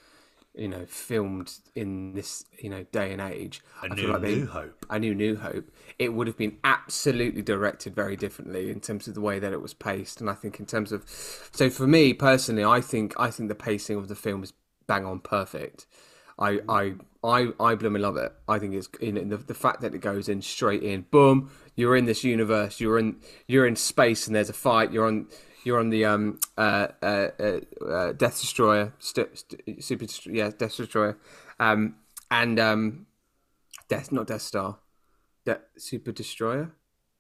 you 0.55 0.69
know, 0.69 0.85
filmed 0.87 1.53
in 1.75 2.15
this 2.15 2.45
you 2.59 2.69
know 2.71 2.85
day 2.93 3.13
and 3.13 3.21
age. 3.21 3.63
A 3.83 3.87
I 3.87 3.89
new, 3.89 4.03
feel 4.03 4.11
like 4.11 4.23
they, 4.23 4.35
new 4.35 4.47
hope. 4.47 4.87
a 4.91 4.99
new 4.99 5.15
New 5.15 5.37
Hope, 5.37 5.71
it 5.99 6.13
would 6.13 6.27
have 6.27 6.37
been 6.37 6.59
absolutely 6.65 7.43
directed 7.43 7.95
very 7.95 8.17
differently 8.17 8.71
in 8.71 8.81
terms 8.81 9.07
of 9.09 9.15
the 9.15 9.21
way 9.21 9.39
that 9.39 9.53
it 9.53 9.63
was 9.63 9.75
paced, 9.75 10.21
and 10.21 10.29
I 10.29 10.35
think 10.35 10.59
in 10.59 10.67
terms 10.67 10.93
of, 10.93 11.05
so 11.53 11.71
for 11.71 11.87
me 11.87 12.13
personally, 12.15 12.65
I 12.65 12.81
think 12.81 13.15
I 13.19 13.31
think 13.31 13.49
the 13.49 13.55
pacing 13.55 13.97
of 13.97 14.09
the 14.09 14.17
film 14.17 14.43
is 14.43 14.53
bang 14.87 15.05
on 15.05 15.21
perfect. 15.21 15.87
I 16.39 16.53
mm. 16.55 16.65
I 16.69 16.95
I 17.23 17.53
I 17.61 17.75
blooming 17.75 18.03
love 18.03 18.17
it. 18.17 18.33
I 18.49 18.59
think 18.59 18.75
it's 18.75 18.89
in 19.01 19.29
the 19.29 19.37
the 19.37 19.55
fact 19.55 19.83
that 19.83 19.95
it 19.95 20.01
goes 20.01 20.29
in 20.29 20.43
straight 20.43 20.83
in, 20.83 21.03
boom. 21.11 21.51
You're 21.77 21.97
in 21.97 22.07
this 22.07 22.25
universe. 22.25 22.81
You're 22.81 22.99
in 22.99 23.17
you're 23.47 23.67
in 23.67 23.77
space, 23.77 24.27
and 24.27 24.35
there's 24.35 24.51
a 24.51 24.55
fight. 24.55 24.93
You're 24.93 25.07
on 25.07 25.29
you're 25.65 25.79
on 25.79 25.91
the 25.91 26.05
um 26.05 26.41
uh 26.57 26.89
uh, 27.03 27.29
uh, 27.39 27.61
uh 27.87 28.13
Death 28.13 28.41
Destroyer, 28.41 28.93
st- 28.99 29.39
st- 29.39 29.85
super 29.85 30.07
yeah 30.27 30.51
Death 30.57 30.77
Destroyer, 30.77 31.19
um 31.59 31.97
and 32.31 32.59
um 32.59 33.07
Death 33.89 34.13
not 34.13 34.27
Death 34.27 34.43
Star, 34.43 34.79
De- 35.45 35.61
Super 35.77 36.13
Destroyer, 36.13 36.73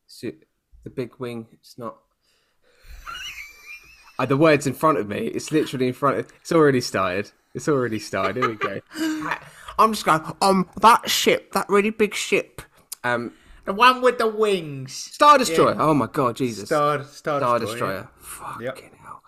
Su- 0.06 0.38
the 0.84 0.90
big 0.90 1.12
wing. 1.18 1.48
It's 1.52 1.76
not. 1.78 1.96
Uh, 4.18 4.26
the 4.26 4.36
words 4.36 4.66
in 4.66 4.74
front 4.74 4.98
of 4.98 5.08
me. 5.08 5.26
It's 5.28 5.50
literally 5.50 5.88
in 5.88 5.94
front. 5.94 6.18
Of, 6.18 6.32
it's 6.40 6.52
already 6.52 6.80
started. 6.80 7.32
It's 7.54 7.68
already 7.68 7.98
started. 7.98 8.36
Here 8.36 8.48
we 8.48 8.56
go. 8.56 8.80
I'm 9.78 9.92
just 9.92 10.04
going. 10.04 10.22
Um, 10.42 10.68
that 10.80 11.08
ship, 11.08 11.52
that 11.52 11.68
really 11.68 11.90
big 11.90 12.14
ship. 12.14 12.62
Um, 13.02 13.32
The 13.70 13.74
one 13.74 14.02
with 14.02 14.18
the 14.18 14.26
wings. 14.26 14.92
Star 14.92 15.38
Destroyer. 15.38 15.76
Oh 15.78 15.94
my 15.94 16.08
God, 16.08 16.34
Jesus. 16.34 16.64
Star, 16.68 17.04
Star, 17.04 17.38
Star 17.38 17.58
Destroyer. 17.60 18.08
Destroyer. 18.08 18.08
Fucking 18.18 18.62
Yep. 18.66 18.78
hell. 19.00 19.22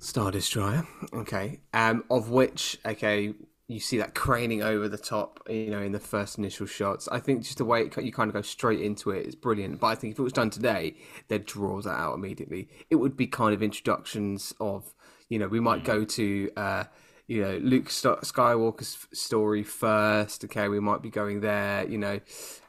Star 0.00 0.32
Destroyer. 0.32 0.88
Okay. 1.12 1.60
Um, 1.72 2.02
of 2.10 2.30
which, 2.30 2.80
okay, 2.84 3.32
you 3.68 3.78
see 3.78 3.96
that 3.98 4.12
craning 4.12 4.60
over 4.64 4.88
the 4.88 4.98
top, 4.98 5.38
you 5.48 5.70
know, 5.70 5.80
in 5.80 5.92
the 5.92 6.00
first 6.00 6.36
initial 6.36 6.66
shots. 6.66 7.06
I 7.12 7.20
think 7.20 7.42
just 7.44 7.58
the 7.58 7.64
way 7.64 7.82
it, 7.82 7.96
you 8.02 8.10
kind 8.10 8.28
of 8.28 8.34
go 8.34 8.42
straight 8.42 8.80
into 8.80 9.12
it 9.12 9.24
is 9.24 9.36
brilliant. 9.36 9.78
But 9.78 9.86
I 9.86 9.94
think 9.94 10.14
if 10.14 10.18
it 10.18 10.22
was 10.24 10.32
done 10.32 10.50
today, 10.50 10.96
they'd 11.28 11.46
draw 11.46 11.80
that 11.82 11.90
out 11.96 12.14
immediately. 12.14 12.68
It 12.90 12.96
would 12.96 13.16
be 13.16 13.28
kind 13.28 13.54
of 13.54 13.62
introductions 13.62 14.52
of, 14.58 14.92
you 15.28 15.38
know, 15.38 15.46
we 15.46 15.60
might 15.60 15.82
Hmm. 15.82 15.86
go 15.86 16.04
to, 16.04 16.50
uh, 16.56 16.84
you 17.28 17.40
know, 17.40 17.56
Luke 17.62 17.84
Skywalker's 17.86 19.06
story 19.12 19.62
first. 19.62 20.42
Okay, 20.42 20.66
we 20.68 20.80
might 20.80 21.02
be 21.02 21.08
going 21.10 21.40
there. 21.40 21.86
You 21.88 21.98
know, 21.98 22.20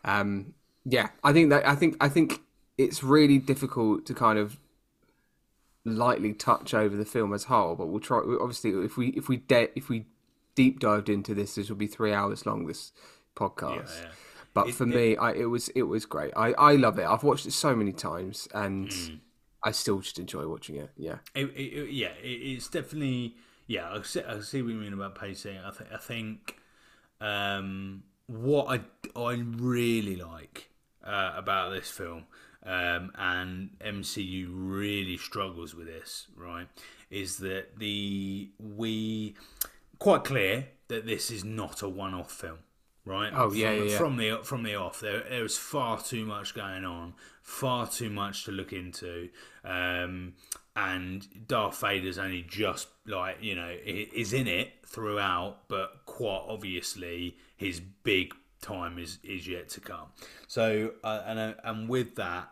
um, 0.04 0.54
yeah. 0.86 1.10
I 1.24 1.34
think 1.34 1.50
that 1.50 1.68
I 1.68 1.76
think 1.76 1.98
I 2.00 2.10
think 2.10 2.42
it's 2.78 3.04
really 3.04 3.38
difficult 3.40 4.06
to 4.06 4.14
kind 4.14 4.38
of 4.40 4.58
lightly 5.84 6.34
touch 6.34 6.74
over 6.74 6.96
the 6.96 7.06
film 7.06 7.34
as 7.34 7.46
whole. 7.46 7.76
But 7.76 7.88
we'll 7.88 8.00
try. 8.00 8.20
Obviously, 8.40 8.72
if 8.72 8.98
we 8.98 9.08
if 9.10 9.28
we 9.30 9.38
de- 9.38 9.70
if 9.76 9.90
we 9.90 10.06
deep 10.56 10.80
dived 10.80 11.10
into 11.10 11.34
this, 11.34 11.56
this 11.56 11.70
will 11.70 11.76
be 11.76 11.88
three 11.88 12.14
hours 12.14 12.46
long. 12.46 12.66
This 12.68 12.92
podcast. 13.36 13.98
Yeah, 13.98 14.04
yeah. 14.04 14.10
But 14.54 14.70
It- 14.70 14.76
for 14.76 14.84
it- 14.86 14.88
me, 14.96 15.18
I, 15.18 15.32
it 15.34 15.46
was 15.46 15.70
it 15.70 15.84
was 15.84 16.06
great. 16.06 16.32
I, 16.36 16.54
I 16.54 16.76
love 16.76 16.98
it. 17.00 17.06
I've 17.06 17.24
watched 17.24 17.46
it 17.46 17.52
so 17.52 17.76
many 17.76 17.92
times, 17.92 18.48
and 18.54 18.92
Hmm. 18.92 19.16
I 19.64 19.72
still 19.72 20.00
just 20.00 20.20
enjoy 20.20 20.48
watching 20.48 20.76
it. 20.78 20.92
Yeah. 20.96 21.18
It, 21.34 21.46
it, 21.56 21.60
it- 21.74 21.92
yeah, 21.92 22.14
it, 22.22 22.28
it's 22.28 22.68
definitely 22.70 23.36
yeah. 23.68 23.92
I 23.92 24.02
see, 24.04 24.22
I 24.22 24.40
see 24.40 24.62
what 24.62 24.74
you 24.74 24.80
mean 24.80 24.94
about 24.94 25.16
pacing. 25.20 25.58
I 25.58 25.72
think 25.72 25.90
I 25.94 25.98
think 25.98 26.58
um, 27.20 28.04
what 28.28 28.68
I 28.70 28.82
I 29.20 29.34
really 29.34 30.16
like 30.16 30.70
uh, 31.06 31.34
about 31.36 31.72
this 31.72 31.90
film, 31.90 32.24
um, 32.66 33.12
and 33.16 33.70
MCU 33.80 34.48
really 34.52 35.18
struggles 35.18 35.76
with 35.76 35.88
this, 35.88 36.28
right? 36.36 36.68
Is 37.10 37.38
that 37.38 37.78
the 37.78 38.50
we 38.60 39.36
quite 40.00 40.24
clear 40.24 40.68
that 40.88 41.06
this 41.06 41.32
is 41.32 41.44
not 41.44 41.82
a 41.82 41.90
one-off 41.90 42.32
film, 42.32 42.60
right? 43.06 43.32
Oh, 43.34 43.52
yeah, 43.52 43.76
from, 43.76 43.88
yeah, 43.88 43.98
from 43.98 44.18
the 44.18 44.40
from 44.44 44.64
the 44.64 44.76
off, 44.76 45.00
there 45.00 45.24
there 45.30 45.44
was 45.44 45.58
far 45.58 46.02
too 46.02 46.26
much 46.26 46.56
going 46.56 46.86
on, 46.86 47.14
far 47.42 47.88
too 47.88 48.10
much 48.10 48.46
to 48.46 48.52
look 48.52 48.74
into, 48.74 49.30
um, 49.64 50.34
and 50.76 51.48
Darth 51.48 51.80
Vader's 51.80 52.18
only 52.18 52.42
just 52.42 52.88
like 53.06 53.38
you 53.42 53.56
know 53.56 53.72
is 53.86 54.34
in 54.34 54.48
it 54.48 54.74
throughout, 54.86 55.68
but 55.68 56.06
quite 56.06 56.46
obviously 56.48 57.38
his 57.56 57.80
big 57.80 58.34
time 58.66 58.98
is 59.00 59.20
is 59.24 59.48
yet 59.48 59.70
to 59.70 59.82
come. 59.82 60.08
So 60.48 60.92
uh, 61.04 61.22
and 61.28 61.40
uh, 61.40 61.54
and 61.64 61.90
with 61.90 62.16
that, 62.16 62.48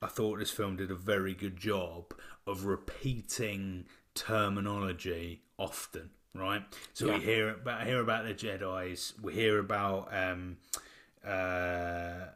I 0.00 0.08
thought 0.08 0.38
this 0.38 0.50
film 0.50 0.76
did 0.76 0.90
a 0.90 0.94
very 1.14 1.34
good 1.34 1.56
job 1.56 2.14
of 2.46 2.64
repeating 2.66 3.86
terminology 4.14 5.42
often. 5.58 6.10
Right, 6.34 6.62
so 6.94 7.06
Yeah. 7.06 7.18
we 7.18 7.24
hear 7.24 7.48
about 7.50 7.86
hear 7.86 8.00
about 8.00 8.24
the 8.24 8.34
Jedi's, 8.34 9.12
we 9.20 9.34
hear 9.34 9.58
about 9.58 10.08
um, 10.12 10.56
uh, 11.24 12.26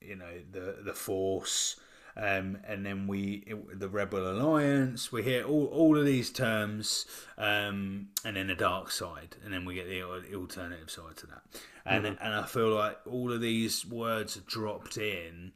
you 0.00 0.16
know 0.16 0.34
the 0.50 0.78
the 0.82 0.94
Force, 0.94 1.76
um, 2.16 2.58
and 2.66 2.84
then 2.84 3.06
we 3.06 3.44
the 3.72 3.88
Rebel 3.88 4.30
Alliance. 4.30 5.10
We 5.10 5.22
hear 5.22 5.44
all, 5.44 5.66
all 5.66 5.98
of 5.98 6.04
these 6.04 6.30
terms, 6.30 7.06
um, 7.38 8.08
and 8.24 8.36
then 8.36 8.48
the 8.48 8.54
dark 8.54 8.90
side, 8.90 9.36
and 9.44 9.52
then 9.52 9.64
we 9.64 9.74
get 9.74 9.88
the, 9.88 10.00
the 10.28 10.36
alternative 10.36 10.90
side 10.90 11.16
to 11.18 11.26
that. 11.26 11.42
And 11.84 12.06
and 12.06 12.18
I 12.20 12.44
feel 12.44 12.74
like 12.74 12.98
all 13.06 13.32
of 13.32 13.40
these 13.40 13.86
words 13.86 14.36
are 14.36 14.40
dropped 14.40 14.96
in 14.96 15.52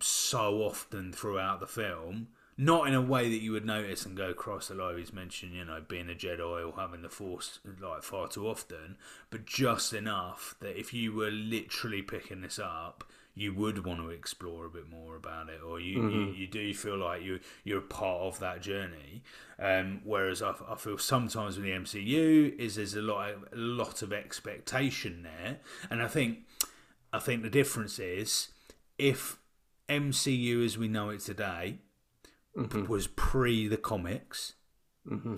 so 0.00 0.62
often 0.62 1.12
throughout 1.12 1.60
the 1.60 1.66
film. 1.66 2.28
Not 2.58 2.88
in 2.88 2.94
a 2.94 3.02
way 3.02 3.28
that 3.28 3.42
you 3.42 3.52
would 3.52 3.66
notice 3.66 4.06
and 4.06 4.16
go 4.16 4.30
across 4.30 4.68
the 4.68 4.74
line. 4.74 4.96
He's 4.96 5.12
mentioned, 5.12 5.52
you 5.52 5.66
know, 5.66 5.82
being 5.86 6.08
a 6.08 6.14
Jedi 6.14 6.66
or 6.66 6.72
having 6.74 7.02
the 7.02 7.10
Force 7.10 7.58
like 7.82 8.02
far 8.02 8.28
too 8.28 8.48
often, 8.48 8.96
but 9.28 9.44
just 9.44 9.92
enough 9.92 10.54
that 10.60 10.78
if 10.78 10.94
you 10.94 11.12
were 11.12 11.30
literally 11.30 12.00
picking 12.00 12.40
this 12.40 12.58
up, 12.58 13.04
you 13.36 13.52
would 13.52 13.84
want 13.84 14.00
to 14.00 14.08
explore 14.08 14.64
a 14.64 14.70
bit 14.70 14.88
more 14.88 15.14
about 15.14 15.50
it, 15.50 15.60
or 15.62 15.78
you, 15.78 15.92
you, 15.92 16.00
mm-hmm. 16.00 16.40
you 16.40 16.46
do 16.46 16.72
feel 16.72 16.96
like 16.96 17.22
you 17.22 17.38
you're 17.64 17.78
a 17.78 17.82
part 17.82 18.22
of 18.22 18.40
that 18.40 18.62
journey. 18.62 19.22
Um, 19.58 20.00
whereas 20.04 20.42
I, 20.42 20.54
I 20.68 20.74
feel 20.74 20.96
sometimes 20.96 21.56
with 21.56 21.66
the 21.66 21.72
MCU 21.72 22.58
is 22.58 22.76
there's 22.76 22.94
a 22.94 23.02
lot 23.02 23.30
of, 23.30 23.42
a 23.52 23.56
lot 23.56 24.00
of 24.00 24.12
expectation 24.12 25.22
there, 25.22 25.58
and 25.90 26.02
I 26.02 26.08
think 26.08 26.38
I 27.12 27.18
think 27.18 27.42
the 27.42 27.50
difference 27.50 27.98
is 27.98 28.48
if 28.98 29.36
MCU 29.88 30.64
as 30.64 30.78
we 30.78 30.88
know 30.88 31.10
it 31.10 31.20
today 31.20 31.78
mm-hmm. 32.56 32.86
was 32.86 33.06
pre 33.06 33.68
the 33.68 33.76
comics, 33.76 34.54
mm-hmm. 35.06 35.36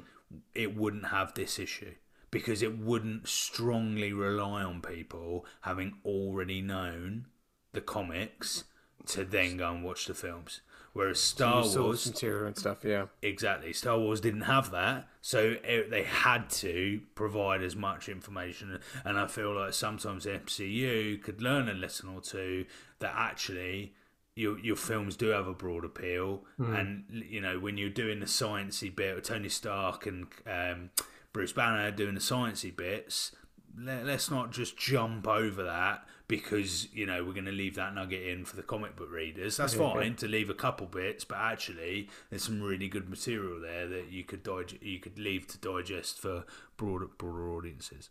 it 0.55 0.77
wouldn't 0.77 1.09
have 1.09 1.35
this 1.35 1.59
issue 1.59 1.95
because 2.31 2.63
it 2.63 2.79
wouldn't 2.79 3.27
strongly 3.27 4.13
rely 4.13 4.63
on 4.63 4.83
people 4.83 5.47
having 5.63 5.95
already 6.05 6.61
known 6.61 7.27
the 7.73 7.81
comics 7.81 8.65
to 9.07 9.25
then 9.25 9.57
go 9.57 9.71
and 9.71 9.85
watch 9.85 10.07
the 10.07 10.15
films. 10.15 10.61
Whereas 10.93 11.21
Star 11.21 11.63
Source 11.63 11.77
Wars, 11.77 12.07
material 12.07 12.47
and 12.47 12.57
stuff. 12.57 12.85
Yeah. 12.85 13.07
exactly, 13.23 13.73
Star 13.73 13.99
Wars 13.99 14.21
didn't 14.21 14.43
have 14.43 14.71
that, 14.73 15.07
so 15.21 15.55
it, 15.63 15.91
they 15.91 16.03
had 16.03 16.51
to 16.51 17.03
provide 17.15 17.63
as 17.63 17.77
much 17.77 18.09
information. 18.09 18.81
And 19.05 19.19
I 19.19 19.29
feel 19.29 19.55
like 19.55 19.75
sometimes 19.75 20.27
MCU 20.27 21.23
could 21.23 21.41
learn 21.41 21.69
a 21.69 21.75
lesson 21.75 22.09
or 22.09 22.21
two 22.21 22.65
that 22.99 23.13
actually 23.15 23.93
your 24.35 24.59
your 24.59 24.77
films 24.77 25.17
do 25.17 25.29
have 25.29 25.47
a 25.47 25.53
broad 25.53 25.85
appeal. 25.85 26.45
And 26.59 27.05
you 27.11 27.41
know 27.41 27.59
when 27.59 27.77
you're 27.77 27.91
doing 27.91 28.21
the 28.21 28.27
sciencey 28.27 28.95
bit, 28.95 29.15
with 29.15 29.25
Tony 29.25 29.49
Stark 29.49 30.07
and 30.07 30.27
um, 30.47 30.91
Bruce 31.33 31.53
Banner 31.53 31.91
doing 31.91 32.15
the 32.15 32.21
sciencey 32.21 32.75
bits, 32.75 33.33
let, 33.79 34.07
us 34.09 34.31
not 34.31 34.53
just 34.53 34.77
jump 34.77 35.29
over 35.29 35.63
that 35.63 36.05
because 36.29 36.93
you 36.93 37.07
know 37.07 37.25
we're 37.25 37.33
going 37.33 37.47
to 37.47 37.53
leave 37.53 37.75
that 37.75 37.95
nugget 37.95 38.27
in 38.27 38.45
for 38.45 38.55
the 38.55 38.63
comic 38.63 38.95
book 38.95 39.11
readers. 39.11 39.57
That's 39.57 39.75
yeah, 39.75 39.93
fine 39.93 40.15
to 40.17 40.29
leave 40.29 40.51
a 40.51 40.55
couple 40.55 40.87
bits, 40.87 41.25
but 41.25 41.39
actually 41.39 42.09
there's 42.31 42.45
some 42.45 42.63
really 42.63 42.89
good 42.89 43.09
material 43.09 43.61
there 43.61 43.89
that 43.89 44.13
you 44.13 44.25
could 44.25 44.43
dig- 44.43 44.79
you 44.83 45.01
could 45.01 45.19
leave 45.19 45.47
to 45.49 45.59
digest 45.59 46.21
for 46.21 46.45
broader 46.77 47.09
broader 47.19 47.51
audiences. 47.51 48.11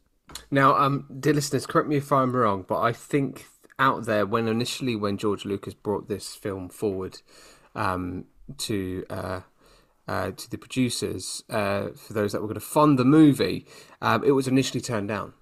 Now, 0.51 0.75
um, 0.75 1.05
dear 1.19 1.33
listeners, 1.33 1.65
correct 1.65 1.87
me 1.87 1.97
if 1.97 2.11
I'm 2.11 2.35
wrong, 2.35 2.65
but 2.67 2.81
I 2.81 2.91
think 2.91 3.45
out 3.79 4.05
there 4.05 4.25
when 4.25 4.47
initially 4.47 4.95
when 4.95 5.17
George 5.17 5.45
Lucas 5.45 5.73
brought 5.73 6.09
this 6.09 6.35
film 6.35 6.67
forward 6.67 7.21
um, 7.75 8.25
to 8.57 9.05
uh, 9.09 9.41
uh, 10.07 10.31
to 10.31 10.49
the 10.49 10.57
producers 10.57 11.43
uh, 11.49 11.89
for 11.95 12.13
those 12.13 12.31
that 12.31 12.41
were 12.41 12.47
going 12.47 12.59
to 12.59 12.65
fund 12.65 12.97
the 12.97 13.05
movie, 13.05 13.67
um, 14.01 14.23
it 14.23 14.31
was 14.31 14.47
initially 14.47 14.81
turned 14.81 15.07
down. 15.07 15.33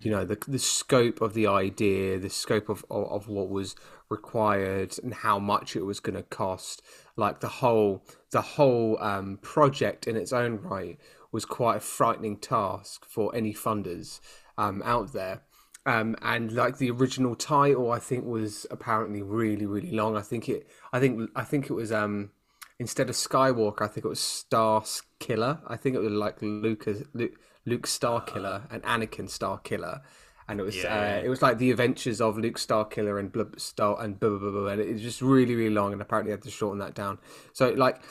You 0.00 0.10
know 0.10 0.24
the 0.24 0.38
the 0.48 0.58
scope 0.58 1.20
of 1.20 1.34
the 1.34 1.46
idea, 1.46 2.18
the 2.18 2.30
scope 2.30 2.68
of 2.68 2.84
of, 2.90 3.10
of 3.10 3.28
what 3.28 3.48
was 3.48 3.76
required, 4.10 4.94
and 5.02 5.14
how 5.14 5.38
much 5.38 5.76
it 5.76 5.82
was 5.82 6.00
going 6.00 6.16
to 6.16 6.22
cost. 6.22 6.82
Like 7.16 7.40
the 7.40 7.48
whole 7.48 8.04
the 8.30 8.42
whole 8.42 8.98
um, 9.00 9.38
project 9.42 10.06
in 10.06 10.16
its 10.16 10.32
own 10.32 10.56
right 10.56 10.98
was 11.32 11.44
quite 11.44 11.76
a 11.78 11.80
frightening 11.80 12.36
task 12.36 13.04
for 13.04 13.34
any 13.34 13.52
funders 13.52 14.20
um, 14.56 14.82
out 14.84 15.12
there. 15.12 15.42
Um, 15.86 16.16
and 16.22 16.52
like 16.52 16.78
the 16.78 16.90
original 16.90 17.34
title, 17.34 17.90
I 17.90 17.98
think 17.98 18.24
was 18.24 18.66
apparently 18.70 19.20
really, 19.20 19.66
really 19.66 19.90
long. 19.90 20.16
I 20.16 20.22
think 20.22 20.48
it, 20.48 20.66
I 20.92 21.00
think, 21.00 21.28
I 21.36 21.44
think 21.44 21.68
it 21.68 21.74
was 21.74 21.92
um, 21.92 22.30
instead 22.78 23.10
of 23.10 23.16
Skywalker, 23.16 23.82
I 23.82 23.88
think 23.88 24.06
it 24.06 24.08
was 24.08 24.20
Star 24.20 24.84
Killer. 25.18 25.60
I 25.66 25.76
think 25.76 25.96
it 25.96 26.00
was 26.00 26.12
like 26.12 26.40
Lucas, 26.40 27.02
Luke, 27.12 27.38
Luke 27.66 27.86
Star 27.86 28.20
Killer 28.20 28.64
and 28.70 28.82
Anakin 28.82 29.28
Star 29.28 29.58
Killer, 29.58 30.02
and 30.48 30.60
it 30.60 30.62
was 30.62 30.76
yeah. 30.76 31.18
uh, 31.18 31.24
it 31.24 31.28
was 31.28 31.42
like 31.42 31.58
the 31.58 31.70
adventures 31.70 32.20
of 32.20 32.38
Luke 32.38 32.58
Star 32.58 32.84
Killer 32.84 33.18
and 33.18 33.32
Blub 33.32 33.58
Star 33.58 34.00
and 34.02 34.18
blah, 34.18 34.38
blah, 34.38 34.50
blah, 34.50 34.66
and 34.66 34.80
it 34.80 34.92
was 34.92 35.02
just 35.02 35.22
really, 35.22 35.54
really 35.54 35.74
long. 35.74 35.92
And 35.92 36.02
apparently, 36.02 36.32
I 36.32 36.36
had 36.36 36.42
to 36.42 36.50
shorten 36.50 36.78
that 36.80 36.94
down. 36.94 37.18
So 37.52 37.70
like, 37.70 38.02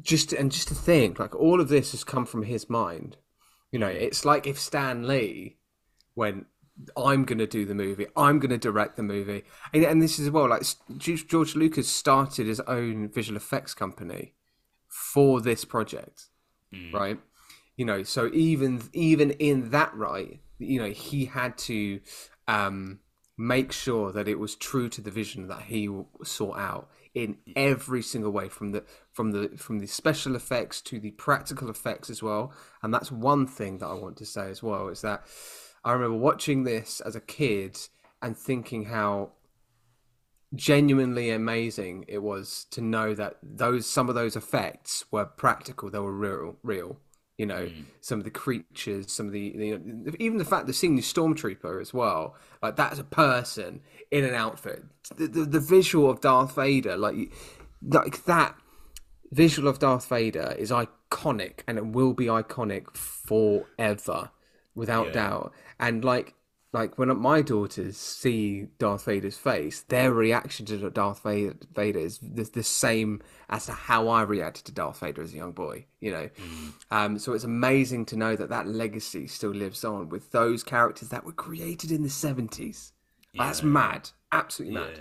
just 0.00 0.32
and 0.32 0.52
just 0.52 0.68
to 0.68 0.74
think, 0.74 1.18
like 1.18 1.34
all 1.34 1.60
of 1.60 1.68
this 1.68 1.92
has 1.92 2.04
come 2.04 2.26
from 2.26 2.44
his 2.44 2.68
mind. 2.68 3.16
You 3.70 3.78
know, 3.78 3.86
it's 3.86 4.24
like 4.24 4.46
if 4.46 4.58
Stan 4.58 5.06
Lee 5.06 5.56
went 6.14 6.46
I'm 6.96 7.24
going 7.24 7.38
to 7.38 7.46
do 7.46 7.64
the 7.64 7.74
movie. 7.74 8.06
I'm 8.16 8.38
going 8.38 8.50
to 8.50 8.58
direct 8.58 8.96
the 8.96 9.02
movie. 9.02 9.44
And, 9.72 9.84
and 9.84 10.02
this 10.02 10.18
is 10.18 10.30
well, 10.30 10.48
like 10.48 10.62
George 10.96 11.54
Lucas 11.54 11.88
started 11.88 12.46
his 12.46 12.60
own 12.60 13.08
visual 13.08 13.36
effects 13.36 13.74
company 13.74 14.34
for 14.88 15.40
this 15.40 15.64
project, 15.64 16.28
mm. 16.74 16.92
right? 16.92 17.18
You 17.76 17.84
know, 17.84 18.02
so 18.02 18.30
even 18.32 18.82
even 18.92 19.32
in 19.32 19.70
that 19.70 19.94
right, 19.94 20.40
you 20.58 20.80
know, 20.80 20.90
he 20.90 21.24
had 21.24 21.56
to 21.58 22.00
um, 22.46 23.00
make 23.36 23.72
sure 23.72 24.12
that 24.12 24.28
it 24.28 24.38
was 24.38 24.54
true 24.54 24.88
to 24.90 25.00
the 25.00 25.10
vision 25.10 25.48
that 25.48 25.62
he 25.62 25.88
sought 26.22 26.58
out 26.58 26.90
in 27.14 27.36
every 27.56 28.02
single 28.02 28.30
way 28.30 28.48
from 28.48 28.72
the 28.72 28.84
from 29.12 29.32
the 29.32 29.50
from 29.56 29.78
the 29.78 29.86
special 29.86 30.34
effects 30.34 30.80
to 30.80 30.98
the 31.00 31.10
practical 31.12 31.68
effects 31.70 32.10
as 32.10 32.22
well. 32.22 32.52
And 32.82 32.92
that's 32.92 33.10
one 33.10 33.46
thing 33.46 33.78
that 33.78 33.86
i 33.86 33.94
want 33.94 34.16
to 34.18 34.26
say 34.26 34.48
as 34.50 34.62
well 34.62 34.88
is 34.88 35.00
that 35.02 35.26
I 35.84 35.92
remember 35.92 36.16
watching 36.16 36.64
this 36.64 37.00
as 37.00 37.16
a 37.16 37.20
kid 37.20 37.76
and 38.20 38.36
thinking 38.36 38.84
how 38.84 39.32
genuinely 40.54 41.30
amazing 41.30 42.04
it 42.08 42.22
was 42.22 42.66
to 42.70 42.80
know 42.80 43.14
that 43.14 43.38
those 43.42 43.86
some 43.86 44.08
of 44.08 44.14
those 44.14 44.36
effects 44.36 45.06
were 45.10 45.24
practical 45.24 45.90
they 45.90 45.98
were 45.98 46.12
real 46.12 46.56
real 46.62 46.98
you 47.42 47.46
know 47.46 47.64
mm. 47.66 47.84
some 48.00 48.18
of 48.20 48.24
the 48.24 48.30
creatures 48.30 49.10
some 49.10 49.26
of 49.26 49.32
the 49.32 49.40
you 49.40 49.78
know, 49.78 50.12
even 50.20 50.38
the 50.38 50.44
fact 50.44 50.66
that 50.68 50.74
seeing 50.74 50.94
the 50.94 51.02
stormtrooper 51.02 51.80
as 51.80 51.92
well 51.92 52.36
like 52.62 52.76
that's 52.76 53.00
a 53.00 53.04
person 53.04 53.80
in 54.12 54.24
an 54.24 54.34
outfit 54.34 54.84
the, 55.16 55.26
the, 55.26 55.44
the 55.44 55.60
visual 55.60 56.08
of 56.08 56.20
darth 56.20 56.54
vader 56.54 56.96
like 56.96 57.16
like 57.82 58.24
that 58.26 58.54
visual 59.32 59.68
of 59.68 59.80
darth 59.80 60.08
vader 60.08 60.54
is 60.56 60.70
iconic 60.70 61.60
and 61.66 61.78
it 61.78 61.86
will 61.86 62.12
be 62.12 62.26
iconic 62.26 62.94
forever 62.94 64.30
without 64.74 65.08
yeah. 65.08 65.12
doubt. 65.12 65.52
And 65.78 66.04
like 66.04 66.34
like 66.72 66.96
when 66.96 67.14
my 67.18 67.42
daughters 67.42 67.98
see 67.98 68.68
Darth 68.78 69.04
Vader's 69.04 69.36
face, 69.36 69.82
their 69.88 70.10
reaction 70.10 70.64
to 70.66 70.90
Darth 70.90 71.22
Vader 71.22 71.98
is 71.98 72.18
the, 72.18 72.44
the, 72.44 72.62
same 72.62 73.20
as 73.50 73.66
to 73.66 73.72
how 73.72 74.08
I 74.08 74.22
reacted 74.22 74.64
to 74.66 74.72
Darth 74.72 75.00
Vader 75.00 75.22
as 75.22 75.34
a 75.34 75.36
young 75.36 75.52
boy. 75.52 75.84
You 76.00 76.12
know, 76.12 76.30
mm. 76.34 76.72
um, 76.90 77.18
so 77.18 77.34
it's 77.34 77.44
amazing 77.44 78.06
to 78.06 78.16
know 78.16 78.36
that 78.36 78.48
that 78.48 78.66
legacy 78.66 79.26
still 79.26 79.50
lives 79.50 79.84
on 79.84 80.08
with 80.08 80.32
those 80.32 80.64
characters 80.64 81.10
that 81.10 81.24
were 81.24 81.32
created 81.32 81.92
in 81.92 82.02
the 82.02 82.10
seventies. 82.10 82.92
Yeah. 83.34 83.44
That's 83.44 83.62
mad, 83.62 84.08
absolutely 84.30 84.80
yeah. 84.80 84.86
mad. 84.86 85.00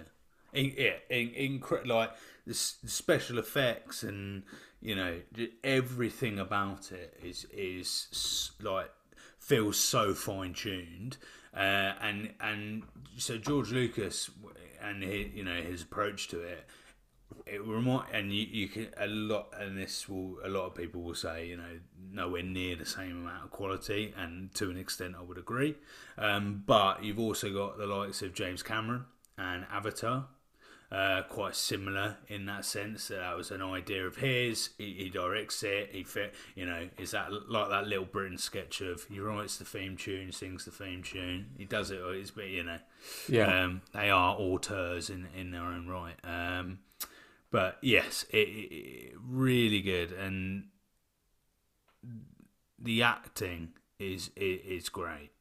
In, 0.53 0.73
yeah, 0.77 0.93
in, 1.09 1.29
in, 1.29 1.63
like 1.85 2.11
the 2.45 2.53
special 2.53 3.39
effects 3.39 4.03
and 4.03 4.43
you 4.81 4.95
know 4.95 5.19
everything 5.63 6.39
about 6.39 6.91
it 6.91 7.17
is 7.23 7.45
is 7.53 8.51
like 8.61 8.91
feels 9.39 9.77
so 9.77 10.13
fine 10.13 10.53
tuned. 10.53 11.17
Uh, 11.55 11.93
and 12.01 12.33
and 12.39 12.83
so 13.17 13.37
George 13.37 13.71
Lucas 13.71 14.29
and 14.81 15.03
his, 15.03 15.27
you 15.33 15.43
know 15.43 15.61
his 15.61 15.81
approach 15.81 16.29
to 16.29 16.39
it, 16.39 16.65
it 17.45 17.65
remind 17.65 18.05
and 18.13 18.33
you, 18.33 18.45
you 18.49 18.67
can 18.69 18.87
a 18.97 19.07
lot 19.07 19.53
and 19.59 19.77
this 19.77 20.07
will 20.07 20.37
a 20.45 20.49
lot 20.49 20.65
of 20.65 20.75
people 20.75 21.01
will 21.01 21.15
say 21.15 21.47
you 21.47 21.57
know 21.57 21.79
nowhere 22.11 22.43
near 22.43 22.75
the 22.75 22.85
same 22.85 23.17
amount 23.23 23.43
of 23.43 23.51
quality 23.51 24.13
and 24.17 24.53
to 24.55 24.69
an 24.69 24.77
extent 24.77 25.15
I 25.17 25.23
would 25.23 25.37
agree, 25.37 25.75
um, 26.17 26.63
but 26.65 27.03
you've 27.03 27.19
also 27.19 27.51
got 27.51 27.77
the 27.77 27.85
likes 27.85 28.21
of 28.21 28.33
James 28.33 28.63
Cameron 28.63 29.05
and 29.37 29.65
Avatar 29.69 30.27
uh, 30.91 31.21
quite 31.29 31.55
similar 31.55 32.17
in 32.27 32.45
that 32.47 32.65
sense. 32.65 33.07
That, 33.07 33.37
was 33.37 33.49
an 33.49 33.61
idea 33.61 34.05
of 34.05 34.17
his. 34.17 34.71
He, 34.77 34.93
he, 34.93 35.09
directs 35.09 35.63
it. 35.63 35.89
He 35.93 36.03
fit. 36.03 36.33
You 36.53 36.65
know, 36.65 36.89
is 36.97 37.11
that 37.11 37.31
like 37.49 37.69
that 37.69 37.87
Little 37.87 38.05
Britain 38.05 38.37
sketch 38.37 38.81
of 38.81 39.05
he 39.05 39.19
writes 39.19 39.57
the 39.57 39.63
theme 39.63 39.95
tune, 39.95 40.31
sings 40.33 40.65
the 40.65 40.71
theme 40.71 41.01
tune. 41.01 41.51
He 41.57 41.65
does 41.65 41.91
it. 41.91 42.01
It's 42.03 42.31
but 42.31 42.47
you 42.47 42.63
know, 42.63 42.79
yeah. 43.29 43.63
Um, 43.63 43.81
they 43.93 44.09
are 44.09 44.35
auteurs 44.35 45.09
in 45.09 45.27
in 45.35 45.51
their 45.51 45.63
own 45.63 45.87
right. 45.87 46.15
Um, 46.25 46.79
but 47.51 47.77
yes, 47.81 48.25
it, 48.29 48.37
it, 48.37 49.13
really 49.25 49.81
good, 49.81 50.11
and 50.11 50.65
the 52.77 53.01
acting 53.03 53.69
is 53.97 54.29
is 54.35 54.89
great. 54.89 55.31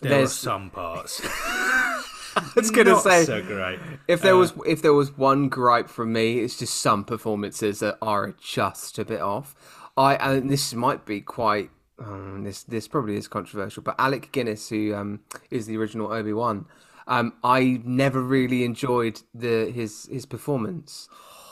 There 0.00 0.10
There's... 0.10 0.30
are 0.30 0.34
some 0.34 0.70
parts. 0.70 1.20
I 2.36 2.52
was 2.56 2.70
gonna 2.70 3.00
say, 3.00 3.24
so 3.24 3.42
great. 3.42 3.78
If 4.08 4.22
there 4.22 4.34
uh, 4.34 4.38
was 4.38 4.52
if 4.66 4.82
there 4.82 4.92
was 4.92 5.16
one 5.16 5.48
gripe 5.48 5.88
from 5.88 6.12
me, 6.12 6.40
it's 6.40 6.58
just 6.58 6.74
some 6.80 7.04
performances 7.04 7.80
that 7.80 7.98
are 8.02 8.34
just 8.40 8.98
a 8.98 9.04
bit 9.04 9.20
off. 9.20 9.54
I 9.96 10.16
and 10.16 10.50
this 10.50 10.74
might 10.74 11.04
be 11.04 11.20
quite 11.20 11.70
um, 11.98 12.44
this 12.44 12.62
this 12.64 12.88
probably 12.88 13.16
is 13.16 13.28
controversial, 13.28 13.82
but 13.82 13.94
Alec 13.98 14.32
Guinness, 14.32 14.68
who 14.68 14.94
um, 14.94 15.20
is 15.50 15.66
the 15.66 15.76
original 15.76 16.12
Obi 16.12 16.32
Wan, 16.32 16.66
um, 17.06 17.34
I 17.42 17.80
never 17.84 18.22
really 18.22 18.64
enjoyed 18.64 19.20
the 19.34 19.70
his 19.70 20.08
his 20.10 20.26
performance 20.26 21.08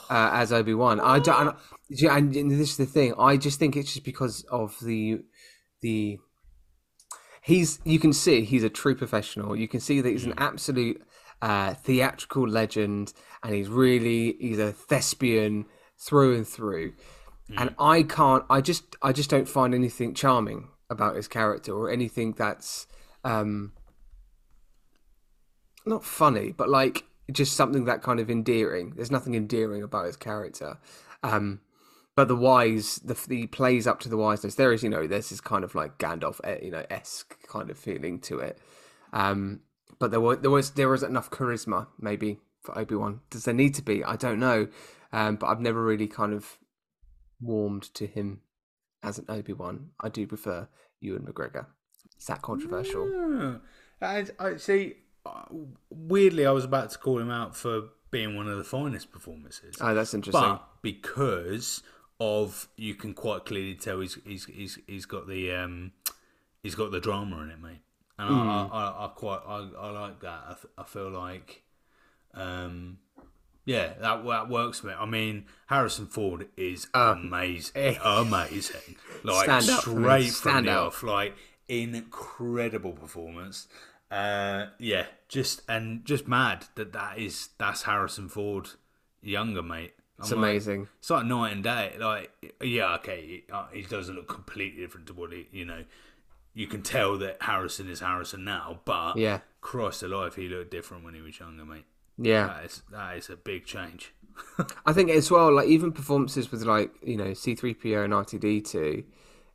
uh, 0.09 0.31
as 0.33 0.51
Obi 0.51 0.73
Wan. 0.73 0.99
I 0.99 1.19
don't, 1.19 1.55
and, 1.89 2.35
and 2.35 2.51
this 2.51 2.71
is 2.71 2.77
the 2.77 2.85
thing. 2.85 3.13
I 3.17 3.37
just 3.37 3.59
think 3.59 3.75
it's 3.75 3.93
just 3.93 4.05
because 4.05 4.43
of 4.45 4.77
the 4.81 5.21
the 5.81 6.19
he's 7.43 7.79
you 7.83 7.99
can 7.99 8.13
see 8.13 8.43
he's 8.43 8.63
a 8.63 8.69
true 8.69 8.95
professional. 8.95 9.55
You 9.55 9.67
can 9.67 9.79
see 9.79 10.01
that 10.01 10.09
he's 10.09 10.25
an 10.25 10.31
mm. 10.33 10.41
absolute 10.41 11.03
uh, 11.41 11.73
theatrical 11.75 12.47
legend, 12.47 13.13
and 13.43 13.53
he's 13.53 13.69
really 13.69 14.35
he's 14.39 14.59
a 14.59 14.71
thespian 14.71 15.65
through 15.99 16.35
and 16.35 16.47
through. 16.47 16.93
Mm. 17.51 17.61
And 17.61 17.75
I 17.77 18.03
can't. 18.03 18.45
I 18.49 18.61
just 18.61 18.95
I 19.01 19.11
just 19.11 19.29
don't 19.29 19.47
find 19.47 19.75
anything 19.75 20.13
charming 20.15 20.69
about 20.89 21.15
his 21.15 21.27
character 21.27 21.73
or 21.73 21.89
anything 21.91 22.33
that's 22.33 22.87
um 23.23 23.73
not 25.85 26.03
funny, 26.03 26.51
but 26.51 26.69
like 26.69 27.03
just 27.31 27.55
something 27.55 27.85
that 27.85 28.01
kind 28.01 28.19
of 28.19 28.29
endearing. 28.29 28.93
There's 28.95 29.11
nothing 29.11 29.35
endearing 29.35 29.83
about 29.83 30.05
his 30.05 30.15
character. 30.15 30.77
Um, 31.23 31.61
but 32.15 32.27
the 32.27 32.35
wise, 32.35 32.95
the, 32.97 33.17
the 33.27 33.47
plays 33.47 33.87
up 33.87 33.99
to 34.01 34.09
the 34.09 34.17
wiseness. 34.17 34.55
There 34.55 34.73
is, 34.73 34.83
you 34.83 34.89
know, 34.89 35.07
there's 35.07 35.29
this 35.29 35.41
kind 35.41 35.63
of 35.63 35.75
like 35.75 35.97
Gandalf, 35.97 36.39
eh, 36.43 36.59
you 36.61 36.71
know, 36.71 36.85
esque 36.89 37.35
kind 37.47 37.69
of 37.69 37.77
feeling 37.77 38.19
to 38.21 38.39
it. 38.39 38.59
Um, 39.11 39.61
but 39.99 40.11
there 40.11 40.21
was 40.21 40.39
there 40.39 40.51
was 40.51 40.71
there 40.71 40.89
was 40.89 41.03
enough 41.03 41.29
charisma 41.29 41.87
maybe 41.99 42.39
for 42.61 42.77
Obi 42.77 42.95
Wan. 42.95 43.21
Does 43.29 43.45
there 43.45 43.53
need 43.53 43.75
to 43.75 43.81
be? 43.81 44.03
I 44.03 44.15
don't 44.15 44.39
know. 44.39 44.67
Um, 45.11 45.35
but 45.35 45.47
I've 45.47 45.59
never 45.59 45.83
really 45.83 46.07
kind 46.07 46.33
of 46.33 46.57
warmed 47.39 47.93
to 47.95 48.07
him 48.07 48.41
as 49.03 49.19
an 49.19 49.25
Obi 49.29 49.53
Wan. 49.53 49.89
I 49.99 50.09
do 50.09 50.25
prefer 50.25 50.67
Ewan 50.99 51.23
McGregor. 51.23 51.67
Is 52.17 52.25
that 52.25 52.41
controversial? 52.41 53.09
Yeah. 53.09 53.57
I, 54.01 54.25
I 54.39 54.57
see. 54.57 54.95
Uh, 55.25 55.43
weirdly, 55.89 56.45
I 56.45 56.51
was 56.51 56.65
about 56.65 56.89
to 56.91 56.97
call 56.97 57.19
him 57.19 57.29
out 57.29 57.55
for 57.55 57.89
being 58.11 58.35
one 58.35 58.47
of 58.47 58.57
the 58.57 58.63
finest 58.63 59.11
performances. 59.11 59.75
Oh, 59.81 59.93
that's 59.93 60.13
interesting. 60.13 60.41
But 60.41 60.67
because 60.81 61.81
of 62.19 62.67
you 62.77 62.95
can 62.95 63.13
quite 63.13 63.45
clearly 63.45 63.75
tell 63.75 63.99
he's 63.99 64.17
he's 64.25 64.45
he's, 64.45 64.79
he's 64.87 65.05
got 65.05 65.27
the 65.27 65.51
um, 65.51 65.91
he's 66.61 66.75
got 66.75 66.91
the 66.91 66.99
drama 66.99 67.41
in 67.41 67.49
it, 67.49 67.61
mate. 67.61 67.81
And 68.17 68.33
I, 68.33 68.67
I, 68.71 68.79
I, 68.79 69.05
I 69.05 69.07
quite 69.09 69.41
I, 69.47 69.67
I 69.79 69.89
like 69.89 70.19
that. 70.21 70.43
I, 70.47 70.53
th- 70.53 70.73
I 70.77 70.83
feel 70.83 71.09
like, 71.09 71.63
um, 72.33 72.99
yeah, 73.65 73.93
that 73.99 74.25
that 74.25 74.49
works 74.49 74.79
for 74.81 74.87
me. 74.87 74.93
I 74.97 75.05
mean, 75.05 75.45
Harrison 75.67 76.05
Ford 76.07 76.47
is 76.55 76.87
amazing, 76.93 77.97
amazing. 78.03 78.95
Like 79.23 79.45
Stand 79.45 79.63
straight 79.63 80.31
from 80.31 80.65
the 80.65 80.75
off, 80.75 81.03
like 81.03 81.35
incredible 81.67 82.91
performance. 82.91 83.67
Uh, 84.11 84.67
yeah, 84.77 85.05
just 85.27 85.63
and 85.67 86.05
just 86.05 86.27
mad 86.27 86.65
that 86.75 86.93
that 86.93 87.17
is 87.17 87.49
that's 87.57 87.83
Harrison 87.83 88.29
Ford 88.29 88.69
younger, 89.21 89.63
mate. 89.63 89.93
I'm 90.19 90.23
It's 90.23 90.31
like- 90.31 90.37
amazing. 90.37 90.87
it's 90.99 91.09
like 91.09 91.25
night 91.25 91.53
and 91.53 91.63
day. 91.63 91.95
Like, 91.99 92.31
yeah, 92.61 92.95
okay, 92.95 93.25
he, 93.25 93.43
uh, 93.51 93.67
he 93.73 93.81
doesn't 93.81 94.15
look 94.15 94.27
completely 94.27 94.81
different 94.81 95.07
to 95.07 95.13
what 95.13 95.31
he, 95.33 95.47
you 95.51 95.65
know. 95.65 95.83
You 96.55 96.67
can 96.67 96.83
tell 96.83 97.17
that 97.17 97.41
Harrison 97.41 97.89
is 97.89 97.99
Harrison 98.01 98.43
now, 98.45 98.81
but 98.85 99.17
Yeah. 99.17 99.39
Christ 99.61 100.03
alive, 100.03 100.35
he 100.35 100.47
looked 100.47 100.69
different 100.69 101.03
when 101.03 101.15
he 101.15 101.21
was 101.21 101.39
younger, 101.39 101.65
mate. 101.65 101.85
Yeah. 102.17 102.45
That 102.47 102.65
is 102.65 102.83
that 102.91 103.17
is 103.17 103.29
a 103.31 103.35
big 103.35 103.65
change. 103.65 104.13
I 104.85 104.93
think 104.93 105.09
as 105.09 105.31
well, 105.31 105.51
like 105.51 105.67
even 105.67 105.91
performances 105.91 106.51
with 106.51 106.61
like 106.63 106.91
you 107.01 107.17
know 107.17 107.33
C 107.33 107.55
three 107.55 107.73
PO 107.73 108.03
and 108.03 108.13
R 108.13 108.23
two 108.23 108.37
D 108.37 108.61
two, 108.61 109.03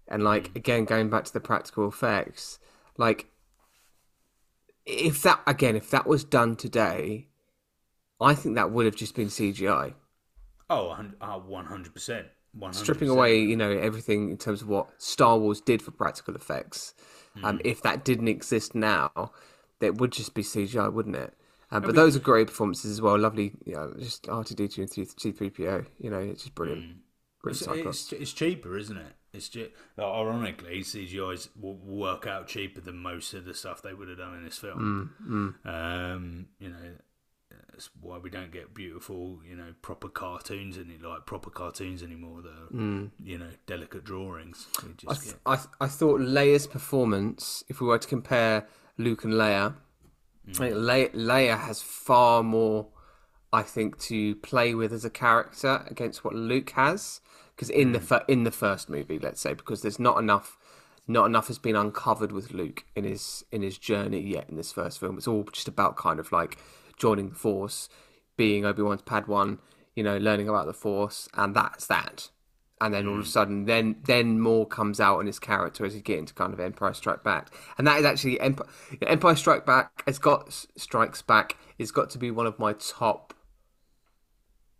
and 0.08 0.24
like 0.24 0.56
again 0.56 0.84
going 0.86 1.08
back 1.08 1.24
to 1.26 1.32
the 1.32 1.38
practical 1.40 1.86
effects, 1.86 2.58
like 2.96 3.28
if 4.86 5.22
that 5.22 5.40
again 5.46 5.76
if 5.76 5.90
that 5.90 6.06
was 6.06 6.24
done 6.24 6.56
today, 6.56 7.28
I 8.20 8.34
think 8.34 8.56
that 8.56 8.70
would 8.72 8.86
have 8.86 8.96
just 8.96 9.14
been 9.14 9.28
CGI, 9.28 9.94
Oh, 10.70 10.88
one 11.46 11.66
hundred 11.66 11.94
percent, 11.94 12.26
one 12.52 12.72
stripping 12.72 13.08
away 13.08 13.38
you 13.40 13.56
know 13.56 13.70
everything 13.70 14.30
in 14.30 14.36
terms 14.36 14.62
of 14.62 14.68
what 14.68 14.88
Star 14.98 15.38
Wars 15.38 15.60
did 15.60 15.82
for 15.82 15.90
practical 15.90 16.34
effects. 16.34 16.94
Um, 17.42 17.60
if 17.64 17.82
that 17.82 18.04
didn't 18.04 18.28
exist 18.28 18.74
now, 18.74 19.32
it 19.80 19.98
would 19.98 20.12
just 20.12 20.34
be 20.34 20.42
CGI, 20.42 20.92
wouldn't 20.92 21.16
it? 21.16 21.34
Um, 21.70 21.82
but 21.82 21.94
those 21.94 22.16
are 22.16 22.20
great 22.20 22.48
performances 22.48 22.90
as 22.90 23.00
well. 23.00 23.18
Lovely, 23.18 23.52
you 23.64 23.74
know, 23.74 23.94
just 23.98 24.28
R 24.28 24.42
two 24.42 24.54
D 24.54 24.68
two 24.68 24.82
and 24.82 24.90
C 24.90 25.04
three 25.32 25.50
PO. 25.50 25.84
You 25.98 26.10
know, 26.10 26.18
it's 26.18 26.42
just 26.42 26.54
brilliant. 26.54 26.96
Brilliant 27.42 27.86
It's, 27.86 28.12
it's, 28.12 28.22
it's 28.22 28.32
cheaper, 28.32 28.76
isn't 28.76 28.96
it? 28.96 29.12
It's 29.32 29.48
just, 29.48 29.70
ironically, 29.98 30.80
CGI's 30.80 31.50
will 31.60 31.76
work 31.76 32.26
out 32.26 32.46
cheaper 32.48 32.80
than 32.80 32.96
most 32.96 33.34
of 33.34 33.44
the 33.44 33.54
stuff 33.54 33.82
they 33.82 33.92
would 33.92 34.08
have 34.08 34.18
done 34.18 34.34
in 34.34 34.44
this 34.44 34.56
film. 34.58 35.12
Um, 35.64 36.46
you 36.58 36.70
know, 36.70 36.76
that's 37.78 37.90
why 38.00 38.18
we 38.18 38.28
don't 38.28 38.50
get 38.50 38.74
beautiful, 38.74 39.38
you 39.48 39.54
know, 39.54 39.72
proper 39.82 40.08
cartoons 40.08 40.76
any 40.76 40.98
like 40.98 41.26
proper 41.26 41.48
cartoons 41.48 42.02
anymore. 42.02 42.42
That 42.42 42.48
are, 42.48 42.76
mm. 42.76 43.10
you 43.22 43.38
know, 43.38 43.50
delicate 43.68 44.02
drawings. 44.02 44.66
I, 45.06 45.14
th- 45.14 45.36
I, 45.46 45.54
th- 45.54 45.68
I 45.80 45.86
thought 45.86 46.20
Leia's 46.20 46.66
performance, 46.66 47.62
if 47.68 47.80
we 47.80 47.86
were 47.86 47.98
to 47.98 48.08
compare 48.08 48.66
Luke 48.96 49.22
and 49.22 49.34
Leia, 49.34 49.74
mm. 50.48 50.50
I 50.50 50.52
think 50.52 50.74
Le- 50.74 51.10
Leia 51.10 51.56
has 51.56 51.80
far 51.80 52.42
more, 52.42 52.88
I 53.52 53.62
think, 53.62 53.96
to 54.00 54.34
play 54.34 54.74
with 54.74 54.92
as 54.92 55.04
a 55.04 55.10
character 55.10 55.84
against 55.88 56.24
what 56.24 56.34
Luke 56.34 56.70
has. 56.70 57.20
Because 57.54 57.70
in 57.70 57.92
the 57.92 58.00
mm. 58.00 58.04
fir- 58.04 58.24
in 58.26 58.42
the 58.42 58.50
first 58.50 58.90
movie, 58.90 59.20
let's 59.20 59.40
say, 59.40 59.54
because 59.54 59.82
there's 59.82 60.00
not 60.00 60.18
enough, 60.18 60.58
not 61.06 61.26
enough 61.26 61.46
has 61.46 61.60
been 61.60 61.76
uncovered 61.76 62.32
with 62.32 62.52
Luke 62.52 62.86
in 62.96 63.04
his 63.04 63.44
in 63.52 63.62
his 63.62 63.78
journey 63.78 64.20
yet 64.20 64.48
in 64.48 64.56
this 64.56 64.72
first 64.72 64.98
film. 64.98 65.16
It's 65.16 65.28
all 65.28 65.44
just 65.44 65.68
about 65.68 65.96
kind 65.96 66.18
of 66.18 66.32
like 66.32 66.58
joining 66.98 67.30
the 67.30 67.34
Force, 67.34 67.88
being 68.36 68.64
Obi 68.64 68.82
Wan's 68.82 69.02
Padawan, 69.02 69.58
you 69.94 70.02
know, 70.02 70.16
learning 70.18 70.48
about 70.48 70.66
the 70.66 70.72
Force, 70.72 71.28
and 71.34 71.54
that's 71.54 71.86
that. 71.86 72.30
And 72.80 72.94
then 72.94 73.08
all 73.08 73.14
of 73.18 73.24
a 73.24 73.28
sudden 73.28 73.64
then 73.64 73.96
then 74.04 74.38
more 74.38 74.64
comes 74.66 75.00
out 75.00 75.18
in 75.18 75.26
his 75.26 75.40
character 75.40 75.84
as 75.84 75.94
you 75.96 76.00
get 76.00 76.18
into 76.18 76.32
kind 76.32 76.52
of 76.52 76.60
Empire 76.60 76.94
Strike 76.94 77.24
Back. 77.24 77.52
And 77.76 77.86
that 77.86 77.98
is 77.98 78.04
actually 78.04 78.40
Empire, 78.40 78.68
Empire 79.04 79.34
Strike 79.34 79.66
Back 79.66 80.04
It's 80.06 80.18
got 80.18 80.66
Strikes 80.76 81.22
Back 81.22 81.56
it's 81.78 81.90
got 81.90 82.10
to 82.10 82.18
be 82.18 82.30
one 82.30 82.46
of 82.46 82.58
my 82.58 82.74
top 82.74 83.34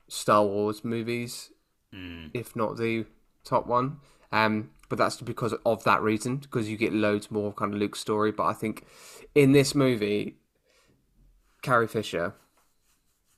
Star 0.07 0.45
Wars 0.45 0.85
movies 0.85 1.51
if 2.33 2.55
not 2.55 2.77
the 2.77 3.07
top 3.45 3.67
one. 3.67 3.97
Um 4.31 4.71
but 4.89 4.97
that's 4.97 5.21
because 5.21 5.55
of 5.67 5.83
that 5.83 6.01
reason 6.01 6.37
because 6.37 6.69
you 6.69 6.77
get 6.77 6.93
loads 6.93 7.33
more 7.33 7.49
of 7.49 7.57
kind 7.57 7.75
of 7.75 7.81
Luke's 7.81 7.99
story. 7.99 8.31
But 8.31 8.45
I 8.45 8.53
think 8.53 8.87
in 9.35 9.51
this 9.51 9.75
movie 9.75 10.37
Carrie 11.63 11.89
Fisher 11.89 12.35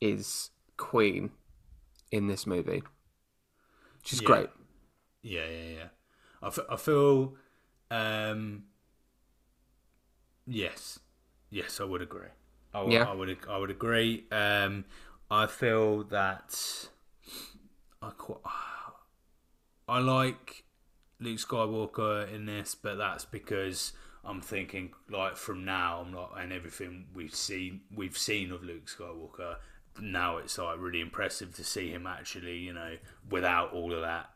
is 0.00 0.50
queen 0.76 1.30
in 2.12 2.26
this 2.28 2.46
movie 2.46 2.82
she's 4.04 4.20
Yeah. 4.20 4.20
great 4.20 4.48
Yeah, 5.22 5.46
yeah, 5.46 5.70
yeah. 5.78 5.88
I, 6.42 6.46
f- 6.48 6.58
I 6.70 6.76
feel, 6.76 7.36
um, 7.90 8.64
yes, 10.46 10.98
yes, 11.50 11.80
I 11.80 11.84
would 11.84 12.02
agree. 12.02 12.28
I, 12.74 12.78
w- 12.80 12.98
Yeah. 12.98 13.04
I 13.04 13.12
would, 13.12 13.36
I 13.48 13.58
would 13.58 13.70
agree. 13.70 14.26
Um, 14.30 14.84
I 15.30 15.46
feel 15.46 16.04
that 16.04 16.88
I 18.02 18.10
quite, 18.10 18.38
I 19.88 19.98
like 19.98 20.64
Luke 21.18 21.38
Skywalker 21.38 22.32
in 22.32 22.46
this, 22.46 22.74
but 22.74 22.96
that's 22.96 23.24
because 23.24 23.92
I'm 24.24 24.40
thinking 24.40 24.92
like 25.08 25.36
from 25.36 25.64
now, 25.64 26.04
I'm 26.04 26.12
like, 26.12 26.28
and 26.38 26.52
everything 26.52 27.06
we've 27.14 27.34
seen, 27.34 27.80
we've 27.94 28.18
seen 28.18 28.52
of 28.52 28.62
Luke 28.62 28.86
Skywalker. 28.86 29.56
Now 30.00 30.36
it's 30.36 30.58
like 30.58 30.78
really 30.78 31.00
impressive 31.00 31.54
to 31.56 31.64
see 31.64 31.90
him 31.90 32.06
actually, 32.06 32.58
you 32.58 32.72
know, 32.72 32.96
without 33.28 33.72
all 33.72 33.92
of 33.94 34.02
that. 34.02 34.30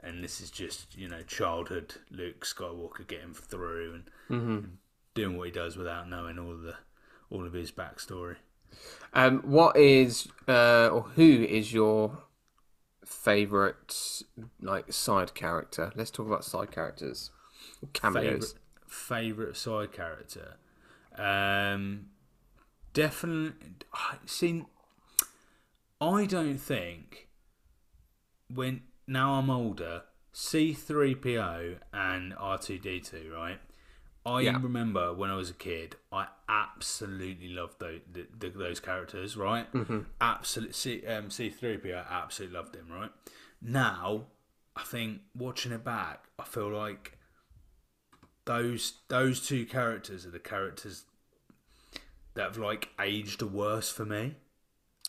And 0.00 0.22
this 0.22 0.40
is 0.40 0.50
just, 0.50 0.96
you 0.96 1.08
know, 1.08 1.22
childhood 1.22 1.94
Luke 2.10 2.44
Skywalker 2.44 3.06
getting 3.06 3.34
through 3.34 3.94
and 3.94 4.04
doing 5.14 5.36
what 5.36 5.46
he 5.46 5.52
does 5.52 5.76
without 5.76 6.08
knowing 6.08 6.38
all 6.38 6.52
of 6.52 6.62
the, 6.62 6.74
all 7.30 7.44
of 7.44 7.52
his 7.52 7.72
backstory. 7.72 8.36
Um, 9.12 9.40
what 9.40 9.76
is 9.76 10.28
uh, 10.48 10.88
or 10.88 11.02
who 11.14 11.22
is 11.22 11.72
your 11.72 12.18
favorite 13.04 14.22
like 14.60 14.92
side 14.92 15.34
character? 15.34 15.92
Let's 15.94 16.10
talk 16.10 16.26
about 16.26 16.44
side 16.44 16.70
characters, 16.70 17.30
cameos. 17.92 18.24
favorite 18.24 18.54
favorite 18.86 19.56
side 19.56 19.92
character. 19.92 20.56
Um, 21.16 22.06
definitely. 22.92 23.52
See, 24.26 24.64
I 26.00 26.26
don't 26.26 26.58
think 26.58 27.28
when 28.52 28.82
now 29.06 29.34
I'm 29.34 29.50
older, 29.50 30.02
C 30.32 30.72
three 30.74 31.14
PO 31.14 31.76
and 31.92 32.34
R 32.38 32.58
two 32.58 32.78
D 32.78 33.00
two, 33.00 33.32
right? 33.34 33.58
I 34.24 34.40
Yeah. 34.40 34.58
remember 34.60 35.14
when 35.14 35.30
I 35.30 35.36
was 35.36 35.50
a 35.50 35.54
kid, 35.54 35.94
I 36.10 36.26
absolutely 36.48 37.48
loved 37.48 37.78
those, 37.78 38.00
the, 38.12 38.26
the, 38.36 38.48
those 38.50 38.80
characters, 38.80 39.36
right? 39.36 39.72
Mm-hmm. 39.72 40.00
Absolutely, 40.20 40.72
C, 40.72 41.06
um, 41.06 41.28
C3PO, 41.28 41.94
I 41.94 42.22
absolutely 42.24 42.56
loved 42.56 42.74
him, 42.74 42.88
right? 42.90 43.10
Now, 43.62 44.24
I 44.74 44.82
think 44.82 45.20
watching 45.36 45.70
it 45.70 45.84
back, 45.84 46.24
I 46.40 46.44
feel 46.44 46.70
like 46.70 47.15
those 48.46 48.94
those 49.08 49.46
two 49.46 49.66
characters 49.66 50.24
are 50.24 50.30
the 50.30 50.38
characters 50.38 51.04
that 52.34 52.44
have 52.44 52.58
like 52.58 52.88
aged 53.00 53.40
the 53.40 53.46
worst 53.46 53.94
for 53.94 54.06
me. 54.06 54.36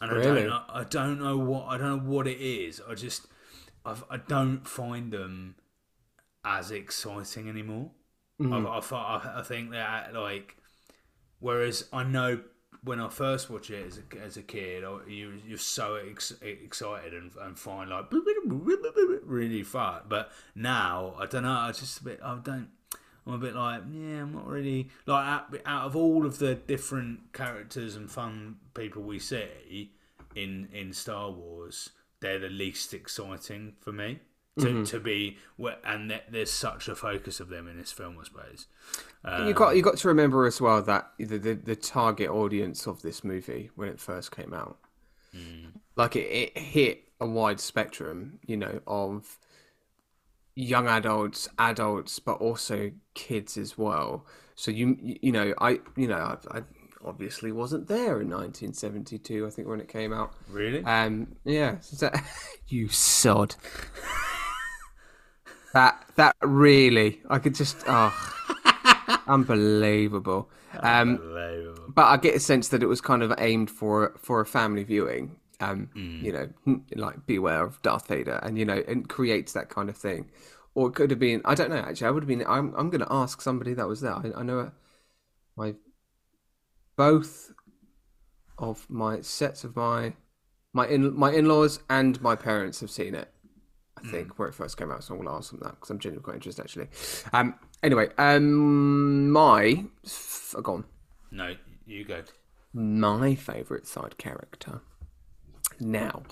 And 0.01 0.11
I 0.11 0.21
don't 0.21 0.47
know, 0.47 0.61
I 0.69 0.83
don't 0.83 1.19
know 1.19 1.37
what 1.37 1.65
I 1.67 1.77
don't 1.77 2.05
know 2.05 2.11
what 2.11 2.27
it 2.27 2.41
is. 2.41 2.81
I 2.87 2.93
just 2.95 3.27
I've, 3.85 4.03
I 4.09 4.17
don't 4.17 4.67
find 4.67 5.11
them 5.11 5.55
as 6.43 6.71
exciting 6.71 7.47
anymore. 7.47 7.91
Mm. 8.41 8.67
I, 8.67 8.95
I, 8.95 9.17
I, 9.17 9.39
I 9.39 9.43
think 9.43 9.71
that 9.71 10.13
like 10.13 10.57
whereas 11.39 11.85
I 11.93 12.03
know 12.03 12.41
when 12.83 12.99
I 12.99 13.09
first 13.09 13.49
watched 13.49 13.69
it 13.69 13.85
as 13.85 13.99
a, 13.99 14.23
as 14.23 14.37
a 14.37 14.43
kid, 14.43 14.83
I, 14.83 14.97
you 15.07 15.33
you're 15.45 15.57
so 15.57 15.95
ex- 15.95 16.33
excited 16.41 17.13
and, 17.13 17.31
and 17.39 17.57
find 17.57 17.89
like 17.89 18.05
really 18.45 19.63
fun. 19.63 20.01
But 20.07 20.31
now 20.55 21.15
I 21.19 21.25
don't 21.25 21.43
know. 21.43 21.51
I 21.51 21.71
just 21.71 22.01
a 22.01 22.03
bit. 22.03 22.19
I 22.23 22.37
don't. 22.41 22.69
I'm 23.27 23.33
a 23.33 23.37
bit 23.37 23.55
like 23.55 23.81
yeah. 23.91 24.21
I'm 24.21 24.33
not 24.33 24.47
really 24.47 24.89
like 25.05 25.25
out, 25.25 25.55
out 25.65 25.85
of 25.85 25.95
all 25.95 26.25
of 26.25 26.39
the 26.39 26.55
different 26.55 27.33
characters 27.33 27.95
and 27.95 28.09
fun 28.09 28.57
people 28.73 29.03
we 29.03 29.19
see 29.19 29.91
in 30.35 30.69
in 30.73 30.93
Star 30.93 31.29
Wars, 31.29 31.89
they're 32.21 32.39
the 32.39 32.49
least 32.49 32.93
exciting 32.93 33.73
for 33.81 33.91
me. 33.91 34.19
To, 34.59 34.65
mm-hmm. 34.65 34.83
to 34.85 34.99
be 34.99 35.37
and 35.83 36.09
there- 36.09 36.23
there's 36.31 36.51
such 36.51 36.87
a 36.87 36.95
focus 36.95 37.39
of 37.39 37.49
them 37.49 37.67
in 37.67 37.77
this 37.77 37.91
film, 37.91 38.17
I 38.19 38.23
suppose. 38.23 38.65
you 39.45 39.53
got 39.53 39.75
you 39.75 39.83
got 39.83 39.97
to 39.97 40.07
remember 40.07 40.47
as 40.47 40.59
well 40.59 40.81
that 40.81 41.11
the, 41.19 41.37
the 41.37 41.53
the 41.53 41.75
target 41.75 42.31
audience 42.31 42.87
of 42.87 43.03
this 43.03 43.23
movie 43.23 43.69
when 43.75 43.87
it 43.87 43.99
first 43.99 44.35
came 44.35 44.55
out, 44.55 44.79
mm. 45.35 45.67
like 45.95 46.15
it, 46.15 46.25
it 46.31 46.57
hit 46.57 47.03
a 47.19 47.27
wide 47.27 47.59
spectrum, 47.59 48.39
you 48.47 48.57
know, 48.57 48.81
of 48.87 49.37
young 50.57 50.87
adults, 50.87 51.47
adults, 51.59 52.17
but 52.19 52.33
also 52.39 52.91
kids 53.13 53.57
as 53.57 53.77
well. 53.77 54.25
So 54.55 54.71
you 54.71 54.97
you 55.01 55.31
know 55.31 55.53
I 55.59 55.79
you 55.95 56.07
know 56.07 56.37
I, 56.51 56.57
I 56.57 56.61
obviously 57.05 57.51
wasn't 57.51 57.87
there 57.87 58.19
in 58.21 58.29
1972. 58.29 59.45
I 59.45 59.49
think 59.51 59.67
when 59.67 59.79
it 59.79 59.87
came 59.87 60.11
out. 60.11 60.33
Really? 60.49 60.83
Um, 60.83 61.35
yeah, 61.45 61.79
so- 61.79 62.11
you 62.67 62.89
sod. 62.89 63.55
that 65.73 66.03
that 66.15 66.35
really, 66.41 67.21
I 67.29 67.39
could 67.39 67.55
just 67.55 67.77
oh. 67.87 68.33
Unbelievable. 69.27 70.49
Um, 70.79 71.17
Unbelievable. 71.17 71.83
but 71.89 72.05
I 72.05 72.17
get 72.17 72.35
a 72.35 72.39
sense 72.39 72.69
that 72.69 72.81
it 72.81 72.87
was 72.87 73.01
kind 73.01 73.21
of 73.23 73.33
aimed 73.37 73.69
for 73.69 74.13
for 74.17 74.41
a 74.41 74.45
family 74.45 74.83
viewing. 74.83 75.35
Um, 75.59 75.89
Mm. 75.95 76.23
You 76.23 76.31
know, 76.33 76.81
like 76.95 77.25
beware 77.25 77.63
of 77.63 77.81
Darth 77.81 78.07
Vader, 78.07 78.39
and 78.43 78.57
you 78.57 78.65
know, 78.65 78.83
and 78.87 79.07
creates 79.09 79.53
that 79.53 79.69
kind 79.69 79.89
of 79.89 79.97
thing. 79.97 80.29
Or 80.75 80.89
it 80.89 80.93
could 80.95 81.09
have 81.09 81.19
been. 81.19 81.41
I 81.45 81.55
don't 81.55 81.69
know. 81.71 81.77
Actually, 81.77 82.07
I 82.07 82.11
would 82.11 82.23
have 82.23 82.27
been. 82.27 82.45
I'm. 82.47 82.73
I'm 82.75 82.89
going 82.91 83.01
to 83.01 83.11
ask 83.11 83.41
somebody 83.41 83.73
that 83.73 83.87
was 83.87 84.01
there. 84.01 84.13
I, 84.13 84.31
I 84.37 84.43
know 84.43 84.71
my 85.55 85.73
both 86.95 87.51
of 88.57 88.89
my 88.89 89.21
sets 89.21 89.63
of 89.63 89.75
my 89.75 90.13
my 90.73 90.87
in 90.87 91.17
my 91.17 91.31
in 91.31 91.47
laws 91.47 91.79
and 91.89 92.21
my 92.21 92.35
parents 92.35 92.79
have 92.81 92.89
seen 92.91 93.15
it. 93.15 93.29
I 93.97 94.01
Hmm. 94.01 94.11
think 94.11 94.37
where 94.39 94.47
it 94.47 94.53
first 94.53 94.77
came 94.77 94.91
out, 94.91 95.03
so 95.03 95.13
I'm 95.15 95.19
going 95.21 95.29
to 95.29 95.35
ask 95.35 95.49
them 95.49 95.59
that 95.63 95.71
because 95.71 95.89
I'm 95.89 95.97
genuinely 95.99 96.23
quite 96.23 96.35
interested 96.35 96.61
actually. 96.63 96.87
Um. 97.33 97.55
Anyway, 97.83 98.09
um, 98.17 99.31
my 99.31 99.85
f- 100.05 100.55
gone 100.63 100.85
No, 101.31 101.55
you 101.85 102.03
go. 102.05 102.23
my 102.73 103.35
favourite 103.35 103.85
side 103.87 104.17
character. 104.17 104.81
Now, 105.79 106.23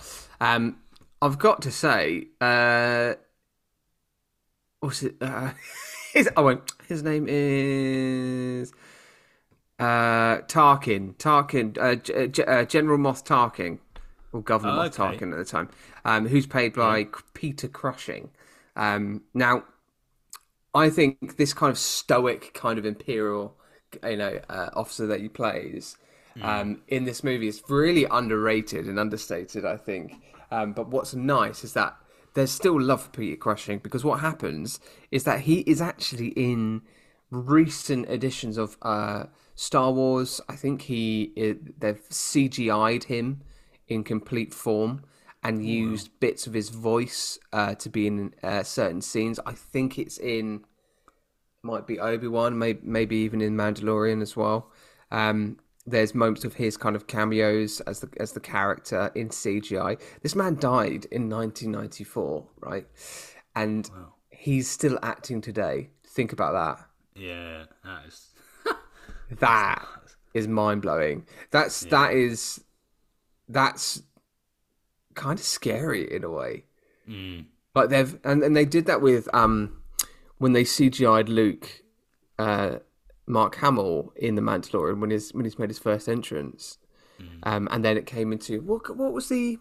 um, 0.41 0.77
I've 1.21 1.38
got 1.39 1.62
to 1.63 1.71
say, 1.71 2.27
uh, 2.41 3.15
what's 4.79 5.03
it? 5.03 5.15
Uh, 5.21 5.51
his, 6.13 6.29
oh, 6.38 6.43
wait, 6.45 6.60
his 6.88 7.03
name 7.03 7.25
is 7.27 8.73
uh, 9.79 10.38
Tarkin. 10.47 11.15
Tarkin, 11.17 11.77
uh, 11.79 11.95
G- 11.95 12.27
G- 12.27 12.43
uh, 12.43 12.65
General 12.65 12.97
Moff 12.97 13.25
Tarkin, 13.25 13.79
or 14.31 14.41
Governor 14.41 14.71
Oh, 14.71 14.81
Moff 14.84 14.93
okay. 14.93 14.95
Tarkin 14.95 15.31
at 15.31 15.38
the 15.38 15.45
time, 15.45 15.69
um, 16.05 16.27
who's 16.27 16.47
played 16.47 16.73
by 16.73 17.08
Peter 17.34 17.67
Cushing. 17.67 18.29
Um, 18.75 19.23
now, 19.34 19.63
I 20.73 20.89
think 20.89 21.38
this 21.38 21.53
kind 21.53 21.71
of 21.71 21.77
stoic, 21.77 22.53
kind 22.53 22.77
of 22.77 22.86
imperial, 22.86 23.55
you 24.03 24.17
know, 24.17 24.39
uh, 24.49 24.69
officer 24.73 25.08
that 25.08 25.21
he 25.21 25.29
plays 25.29 25.97
um, 26.41 26.81
in 26.87 27.05
this 27.05 27.23
movie 27.23 27.47
is 27.47 27.61
really 27.69 28.05
underrated 28.05 28.87
and 28.87 28.99
understated. 28.99 29.65
I 29.65 29.77
think. 29.77 30.21
Um, 30.51 30.73
but 30.73 30.89
what's 30.89 31.13
nice 31.13 31.63
is 31.63 31.73
that 31.73 31.97
there's 32.33 32.51
still 32.51 32.79
love 32.79 33.03
for 33.03 33.09
Peter 33.09 33.35
Cushing 33.35 33.79
because 33.79 34.03
what 34.03 34.19
happens 34.19 34.79
is 35.09 35.23
that 35.23 35.41
he 35.41 35.59
is 35.61 35.81
actually 35.81 36.27
in 36.29 36.81
recent 37.31 38.07
editions 38.09 38.57
of 38.57 38.77
uh, 38.81 39.25
Star 39.55 39.91
Wars. 39.91 40.41
I 40.47 40.55
think 40.55 40.83
he 40.83 41.33
it, 41.35 41.79
they've 41.79 42.07
CGI'd 42.09 43.05
him 43.05 43.41
in 43.87 44.03
complete 44.03 44.53
form 44.53 45.03
and 45.43 45.63
used 45.65 46.09
bits 46.19 46.47
of 46.47 46.53
his 46.53 46.69
voice 46.69 47.37
uh, 47.53 47.75
to 47.75 47.89
be 47.89 48.07
in 48.07 48.33
uh, 48.41 48.63
certain 48.63 49.01
scenes. 49.01 49.39
I 49.45 49.53
think 49.53 49.99
it's 49.99 50.17
in 50.17 50.65
might 51.61 51.87
be 51.87 51.99
Obi 51.99 52.27
Wan, 52.27 52.57
maybe 52.57 52.79
maybe 52.83 53.15
even 53.17 53.41
in 53.41 53.55
Mandalorian 53.55 54.21
as 54.21 54.35
well. 54.35 54.71
Um, 55.11 55.57
there's 55.85 56.15
moments 56.15 56.43
of 56.43 56.55
his 56.55 56.77
kind 56.77 56.95
of 56.95 57.07
cameos 57.07 57.79
as 57.81 57.99
the 57.99 58.09
as 58.19 58.31
the 58.31 58.39
character 58.39 59.11
in 59.15 59.29
CGI. 59.29 59.99
This 60.21 60.35
man 60.35 60.55
died 60.55 61.05
in 61.11 61.29
1994, 61.29 62.45
right? 62.59 62.87
And 63.55 63.89
he's 64.29 64.67
still 64.69 64.97
acting 65.01 65.41
today. 65.41 65.89
Think 66.05 66.33
about 66.33 66.53
that. 66.53 66.85
Yeah, 67.15 67.65
that 67.83 68.05
is. 68.07 68.29
That 69.39 69.85
is 70.33 70.47
mind 70.47 70.81
blowing. 70.81 71.25
That's 71.51 71.81
that 71.85 72.13
is 72.13 72.63
that's 73.49 74.03
kind 75.15 75.39
of 75.39 75.45
scary 75.45 76.11
in 76.11 76.23
a 76.23 76.29
way. 76.29 76.65
Like 77.73 77.89
they've 77.89 78.19
and, 78.23 78.43
and 78.43 78.55
they 78.55 78.65
did 78.65 78.85
that 78.85 79.01
with 79.01 79.27
um 79.33 79.81
when 80.37 80.53
they 80.53 80.63
CGI'd 80.63 81.29
Luke 81.29 81.81
uh 82.37 82.77
Mark 83.27 83.55
Hamill 83.55 84.13
in 84.15 84.35
the 84.35 84.41
Mandalorian 84.41 84.99
when 84.99 85.11
he's 85.11 85.33
when 85.33 85.45
he's 85.45 85.59
made 85.59 85.69
his 85.69 85.79
first 85.79 86.07
entrance. 86.07 86.77
Um 87.43 87.67
and 87.71 87.83
then 87.83 87.97
it 87.97 88.05
came 88.05 88.31
into 88.31 88.61
what 88.61 88.95
what 88.95 89.13
was 89.13 89.29
the 89.29 89.57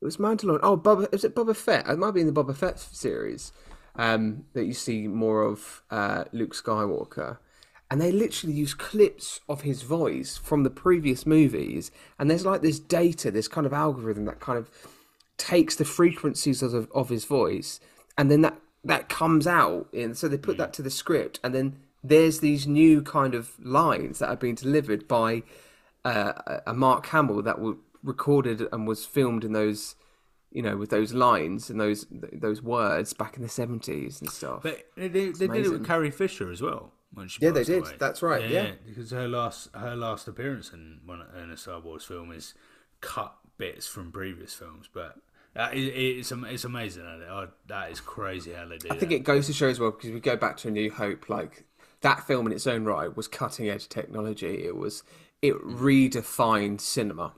it 0.00 0.04
was 0.04 0.16
Mandalorian. 0.16 0.60
Oh, 0.62 0.78
Boba, 0.78 1.12
is 1.12 1.24
it 1.24 1.34
Boba 1.34 1.54
Fett? 1.54 1.86
It 1.86 1.98
might 1.98 2.12
be 2.12 2.22
in 2.22 2.26
the 2.26 2.32
Boba 2.32 2.56
Fett 2.56 2.78
series 2.78 3.52
um, 3.96 4.46
that 4.54 4.64
you 4.64 4.72
see 4.72 5.06
more 5.06 5.42
of 5.42 5.82
uh, 5.90 6.24
Luke 6.32 6.54
Skywalker. 6.54 7.38
And 7.90 8.00
they 8.00 8.12
literally 8.12 8.54
use 8.54 8.72
clips 8.72 9.40
of 9.48 9.62
his 9.62 9.82
voice 9.82 10.38
from 10.38 10.62
the 10.62 10.70
previous 10.70 11.26
movies. 11.26 11.90
And 12.18 12.30
there's 12.30 12.46
like 12.46 12.62
this 12.62 12.78
data, 12.78 13.30
this 13.30 13.48
kind 13.48 13.66
of 13.66 13.72
algorithm 13.72 14.24
that 14.26 14.40
kind 14.40 14.58
of 14.58 14.70
takes 15.36 15.76
the 15.76 15.84
frequencies 15.84 16.62
of, 16.62 16.88
of 16.94 17.08
his 17.08 17.24
voice. 17.24 17.80
And 18.16 18.30
then 18.30 18.40
that, 18.42 18.58
that 18.84 19.08
comes 19.08 19.46
out. 19.46 19.88
And 19.92 20.16
so 20.16 20.28
they 20.28 20.38
put 20.38 20.56
that 20.58 20.72
to 20.74 20.82
the 20.82 20.90
script. 20.90 21.40
And 21.42 21.54
then 21.54 21.76
there's 22.02 22.40
these 22.40 22.66
new 22.66 23.02
kind 23.02 23.34
of 23.34 23.52
lines 23.64 24.18
that 24.20 24.28
are 24.28 24.36
being 24.36 24.54
delivered 24.54 25.06
by 25.06 25.42
uh, 26.04 26.60
a 26.66 26.74
Mark 26.74 27.06
Hamill 27.06 27.42
that 27.42 27.60
were 27.60 27.76
recorded 28.02 28.66
and 28.72 28.86
was 28.86 29.04
filmed 29.04 29.44
in 29.44 29.52
those, 29.52 29.96
you 30.50 30.62
know, 30.62 30.76
with 30.76 30.90
those 30.90 31.12
lines 31.12 31.68
and 31.68 31.80
those 31.80 32.06
those 32.10 32.62
words 32.62 33.12
back 33.12 33.36
in 33.36 33.42
the 33.42 33.48
seventies 33.48 34.20
and 34.20 34.30
stuff. 34.30 34.62
But 34.62 34.86
they, 34.96 35.08
they, 35.08 35.30
they 35.30 35.46
did 35.46 35.66
it 35.66 35.72
with 35.72 35.86
Carrie 35.86 36.10
Fisher 36.10 36.50
as 36.50 36.62
well. 36.62 36.92
When 37.12 37.26
she 37.28 37.44
Yeah, 37.44 37.50
they 37.50 37.64
did. 37.64 37.82
away. 37.82 37.96
That's 37.98 38.22
right, 38.22 38.48
yeah. 38.48 38.70
because 38.86 39.10
her 39.10 39.28
last 39.28 39.68
her 39.74 39.96
last 39.96 40.28
appearance 40.28 40.72
in 40.72 41.00
one 41.04 41.24
in 41.42 41.50
a 41.50 41.56
Star 41.56 41.80
Wars 41.80 42.04
film 42.04 42.30
is 42.32 42.54
cut 43.00 43.36
bits 43.58 43.86
from 43.86 44.12
previous 44.12 44.54
films, 44.54 44.88
but. 44.92 45.16
That 45.52 45.74
is, 45.74 45.90
it's 46.30 46.32
it's 46.46 46.64
amazing. 46.64 47.02
Oh, 47.28 47.48
that 47.66 47.90
is 47.90 48.00
crazy 48.00 48.52
how 48.52 48.68
they 48.68 48.78
do 48.78 48.86
I 48.88 48.94
think 48.94 49.10
that. 49.10 49.16
it 49.16 49.24
goes 49.24 49.46
to 49.48 49.52
show 49.52 49.66
as 49.66 49.80
well 49.80 49.90
because 49.90 50.12
we 50.12 50.20
go 50.20 50.36
back 50.36 50.56
to 50.58 50.68
A 50.68 50.70
New 50.70 50.92
Hope, 50.92 51.28
like 51.28 51.64
that 52.02 52.26
film 52.26 52.46
in 52.46 52.52
its 52.52 52.66
own 52.66 52.84
right 52.84 53.14
was 53.14 53.28
cutting 53.28 53.68
edge 53.68 53.88
technology. 53.88 54.64
It 54.64 54.76
was 54.76 55.02
it 55.42 55.54
redefined 55.64 56.80
cinema, 56.80 57.34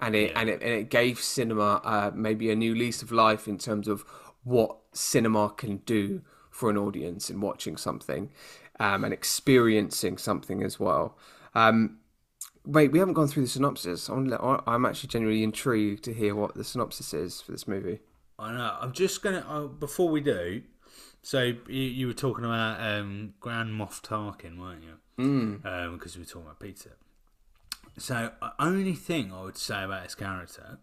and 0.00 0.14
it 0.14 0.32
and 0.34 0.48
it 0.48 0.62
and 0.62 0.72
it 0.72 0.90
gave 0.90 1.18
cinema 1.20 1.80
uh, 1.84 2.10
maybe 2.14 2.50
a 2.50 2.56
new 2.56 2.74
lease 2.74 3.02
of 3.02 3.12
life 3.12 3.48
in 3.48 3.58
terms 3.58 3.88
of 3.88 4.04
what 4.44 4.76
cinema 4.92 5.50
can 5.50 5.78
do 5.78 6.22
for 6.50 6.68
an 6.68 6.76
audience 6.76 7.30
in 7.30 7.40
watching 7.40 7.76
something 7.76 8.30
um, 8.78 9.04
and 9.04 9.12
experiencing 9.14 10.18
something 10.18 10.62
as 10.62 10.78
well. 10.78 11.16
Um, 11.54 11.98
wait, 12.64 12.92
we 12.92 12.98
haven't 12.98 13.14
gone 13.14 13.28
through 13.28 13.44
the 13.44 13.48
synopsis. 13.48 14.08
I'm, 14.08 14.32
I'm 14.66 14.84
actually 14.84 15.08
genuinely 15.08 15.42
intrigued 15.42 16.04
to 16.04 16.12
hear 16.12 16.34
what 16.34 16.54
the 16.54 16.64
synopsis 16.64 17.14
is 17.14 17.40
for 17.40 17.52
this 17.52 17.66
movie. 17.66 18.00
I 18.38 18.52
know. 18.52 18.76
I'm 18.80 18.92
just 18.92 19.22
gonna 19.22 19.44
uh, 19.48 19.66
before 19.66 20.08
we 20.08 20.20
do. 20.20 20.62
So 21.22 21.42
you, 21.42 21.82
you 21.82 22.06
were 22.08 22.12
talking 22.14 22.44
about 22.44 22.80
um, 22.80 23.34
Grand 23.40 23.70
Moff 23.70 24.02
Tarkin, 24.02 24.58
weren't 24.58 24.82
you? 24.82 24.98
Mm. 25.18 25.92
Because 25.92 26.16
we 26.16 26.22
were 26.22 26.26
talking 26.26 26.42
about 26.42 26.60
pizza. 26.60 26.90
So 27.98 28.30
the 28.40 28.52
only 28.58 28.94
thing 28.94 29.32
I 29.32 29.42
would 29.42 29.56
say 29.58 29.84
about 29.84 30.02
his 30.04 30.14
character 30.14 30.78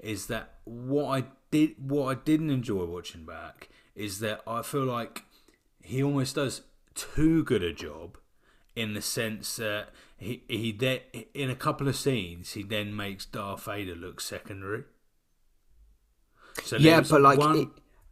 is 0.00 0.26
that 0.26 0.54
what 0.64 1.06
I 1.18 1.24
did, 1.50 1.74
what 1.78 2.06
I 2.06 2.14
didn't 2.20 2.50
enjoy 2.50 2.84
watching 2.86 3.24
back, 3.24 3.68
is 3.94 4.20
that 4.20 4.40
I 4.46 4.62
feel 4.62 4.84
like 4.84 5.24
he 5.82 6.02
almost 6.02 6.34
does 6.36 6.62
too 6.94 7.44
good 7.44 7.62
a 7.62 7.72
job 7.72 8.16
in 8.74 8.94
the 8.94 9.02
sense 9.02 9.56
that 9.56 9.90
he 10.16 10.42
he 10.48 10.72
then 10.72 11.00
in 11.34 11.50
a 11.50 11.54
couple 11.54 11.88
of 11.88 11.96
scenes 11.96 12.52
he 12.52 12.62
then 12.62 12.94
makes 12.96 13.26
Darth 13.26 13.64
Vader 13.64 13.94
look 13.94 14.20
secondary. 14.20 14.84
So 16.64 16.76
Yeah, 16.76 17.02
but 17.08 17.20
like 17.20 17.38
one- 17.38 17.58
it, 17.58 17.68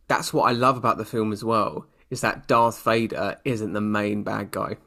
that's 0.09 0.33
what 0.33 0.45
I 0.45 0.53
love 0.53 0.77
about 0.77 0.99
the 0.99 1.05
film 1.05 1.33
as 1.33 1.45
well 1.45 1.87
is 2.11 2.23
that 2.23 2.49
Darth 2.49 2.83
Vader 2.83 3.37
isn't 3.45 3.75
the 3.75 3.81
main 3.81 4.23
bad 4.23 4.51
guy. 4.51 4.79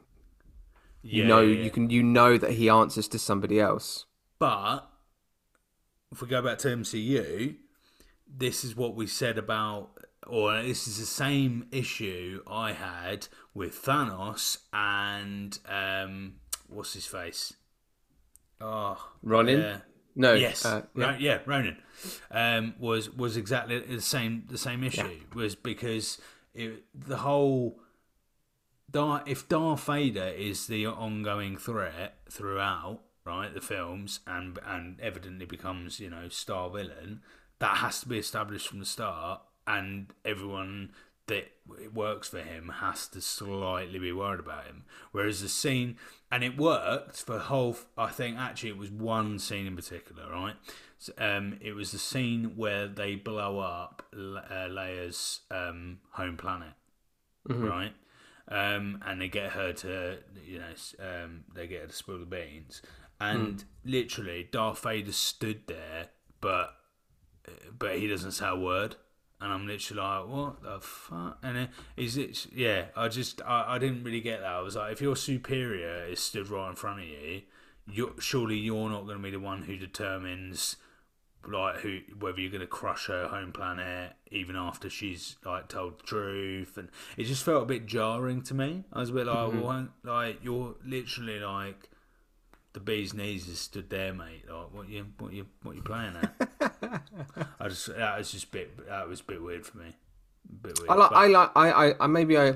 You 1.02 1.24
know, 1.24 1.40
yeah, 1.40 1.56
yeah. 1.56 1.64
you 1.64 1.70
can 1.70 1.90
you 1.90 2.02
know 2.02 2.38
that 2.38 2.52
he 2.52 2.68
answers 2.68 3.08
to 3.08 3.18
somebody 3.18 3.58
else. 3.58 4.06
But 4.38 4.88
if 6.12 6.20
we 6.20 6.28
go 6.28 6.42
back 6.42 6.58
to 6.58 6.68
MCU, 6.68 7.56
this 8.28 8.64
is 8.64 8.76
what 8.76 8.94
we 8.94 9.06
said 9.06 9.38
about, 9.38 9.90
or 10.26 10.62
this 10.62 10.86
is 10.86 10.98
the 10.98 11.06
same 11.06 11.66
issue 11.72 12.42
I 12.46 12.72
had 12.72 13.28
with 13.54 13.82
Thanos 13.82 14.58
and 14.72 15.58
um, 15.68 16.34
what's 16.68 16.94
his 16.94 17.06
face? 17.06 17.52
Oh, 18.60 19.10
Ronan? 19.22 19.82
Yeah. 20.14 20.20
No, 20.22 20.34
Yes, 20.34 20.64
uh, 20.64 20.82
yeah. 20.94 21.16
yeah, 21.18 21.38
Ronan 21.46 21.76
um, 22.30 22.74
was 22.78 23.10
was 23.10 23.36
exactly 23.36 23.78
the 23.78 24.00
same. 24.00 24.44
The 24.48 24.58
same 24.58 24.84
issue 24.84 25.20
was 25.34 25.54
because 25.54 26.18
it, 26.54 26.84
the 26.94 27.18
whole 27.18 27.78
Dar- 28.90 29.22
if 29.26 29.48
Darth 29.48 29.84
Vader 29.84 30.26
is 30.28 30.66
the 30.66 30.86
ongoing 30.86 31.56
threat 31.56 32.18
throughout, 32.30 33.00
right, 33.24 33.52
the 33.52 33.60
films, 33.60 34.20
and 34.26 34.58
and 34.66 35.00
evidently 35.00 35.46
becomes 35.46 35.98
you 35.98 36.10
know 36.10 36.28
star 36.28 36.68
villain, 36.68 37.22
that 37.58 37.78
has 37.78 38.00
to 38.00 38.08
be 38.08 38.18
established 38.18 38.68
from 38.68 38.80
the 38.80 38.84
start, 38.84 39.40
and 39.66 40.12
everyone 40.24 40.92
that 41.26 41.52
it 41.80 41.94
works 41.94 42.28
for 42.28 42.40
him 42.40 42.72
has 42.80 43.06
to 43.08 43.20
slightly 43.20 43.98
be 43.98 44.12
worried 44.12 44.40
about 44.40 44.66
him. 44.66 44.84
Whereas 45.12 45.40
the 45.40 45.48
scene, 45.48 45.96
and 46.30 46.42
it 46.42 46.56
worked 46.58 47.16
for 47.22 47.38
whole. 47.38 47.76
I 47.96 48.08
think 48.08 48.38
actually 48.38 48.70
it 48.70 48.78
was 48.78 48.90
one 48.90 49.38
scene 49.38 49.66
in 49.66 49.76
particular, 49.76 50.30
right? 50.30 50.56
So, 50.98 51.12
um, 51.18 51.58
it 51.60 51.72
was 51.74 51.92
the 51.92 51.98
scene 51.98 52.52
where 52.56 52.86
they 52.88 53.14
blow 53.16 53.58
up 53.58 54.02
uh, 54.12 54.68
Leia's 54.68 55.40
um, 55.50 55.98
home 56.12 56.36
planet, 56.36 56.74
right? 57.66 57.92
um, 58.48 59.02
and 59.06 59.20
they 59.20 59.28
get 59.28 59.50
her 59.52 59.72
to, 59.72 60.18
you 60.44 60.58
know, 60.58 60.72
um, 61.00 61.44
they 61.54 61.66
get 61.66 61.82
her 61.82 61.86
to 61.88 61.92
spill 61.94 62.18
the 62.18 62.26
beans, 62.26 62.82
and 63.20 63.64
literally 63.84 64.48
Darth 64.50 64.82
Vader 64.82 65.12
stood 65.12 65.62
there, 65.66 66.08
but 66.40 66.74
but 67.78 67.98
he 67.98 68.06
doesn't 68.08 68.32
say 68.32 68.48
a 68.48 68.56
word. 68.56 68.96
And 69.42 69.52
I'm 69.52 69.66
literally 69.66 70.00
like, 70.00 70.28
what 70.28 70.62
the 70.62 70.80
fuck? 70.80 71.38
And 71.42 71.58
it, 71.58 71.70
is 71.96 72.16
it? 72.16 72.46
Yeah, 72.54 72.84
I 72.96 73.08
just, 73.08 73.42
I, 73.42 73.74
I 73.74 73.78
didn't 73.78 74.04
really 74.04 74.20
get 74.20 74.40
that. 74.40 74.52
I 74.52 74.60
was 74.60 74.76
like, 74.76 74.92
if 74.92 75.00
your 75.00 75.16
superior 75.16 76.06
is 76.06 76.20
stood 76.20 76.48
right 76.48 76.70
in 76.70 76.76
front 76.76 77.00
of 77.00 77.06
you, 77.06 77.42
you're, 77.90 78.12
surely 78.20 78.56
you're 78.56 78.88
not 78.88 79.04
going 79.04 79.16
to 79.16 79.22
be 79.22 79.32
the 79.32 79.40
one 79.40 79.62
who 79.62 79.76
determines, 79.76 80.76
like, 81.44 81.78
who 81.78 81.98
whether 82.20 82.40
you're 82.40 82.52
going 82.52 82.60
to 82.60 82.68
crush 82.68 83.08
her 83.08 83.26
home 83.26 83.50
planet 83.50 84.12
even 84.30 84.54
after 84.54 84.88
she's 84.88 85.36
like 85.44 85.68
told 85.68 85.98
the 85.98 86.04
truth. 86.04 86.78
And 86.78 86.88
it 87.16 87.24
just 87.24 87.42
felt 87.42 87.64
a 87.64 87.66
bit 87.66 87.86
jarring 87.86 88.42
to 88.42 88.54
me. 88.54 88.84
I 88.92 89.00
was 89.00 89.10
a 89.10 89.14
bit 89.14 89.26
like, 89.26 89.36
mm-hmm. 89.36 89.60
well, 89.60 89.88
like 90.04 90.38
you're 90.44 90.76
literally 90.86 91.40
like 91.40 91.90
the 92.72 92.80
bee's 92.80 93.12
knees 93.14 93.48
is 93.48 93.58
stood 93.58 93.90
there, 93.90 94.12
mate. 94.14 94.44
Like, 94.48 94.72
what 94.74 94.88
you, 94.88 95.06
what 95.18 95.32
you, 95.32 95.46
what 95.62 95.76
you 95.76 95.82
playing 95.82 96.16
at? 96.16 96.50
I 97.60 97.68
just 97.68 97.86
that 97.94 98.18
was 98.18 98.30
just 98.32 98.44
a 98.44 98.50
bit 98.50 98.88
that 98.88 99.08
was 99.08 99.20
a 99.20 99.24
bit 99.24 99.42
weird 99.42 99.66
for 99.66 99.78
me. 99.78 99.96
Bit 100.62 100.78
weird. 100.78 100.90
I 100.90 100.94
like, 100.94 101.10
but- 101.10 101.16
I 101.16 101.26
like, 101.26 101.50
I, 101.54 101.94
I, 102.00 102.06
maybe 102.06 102.38
I, 102.38 102.54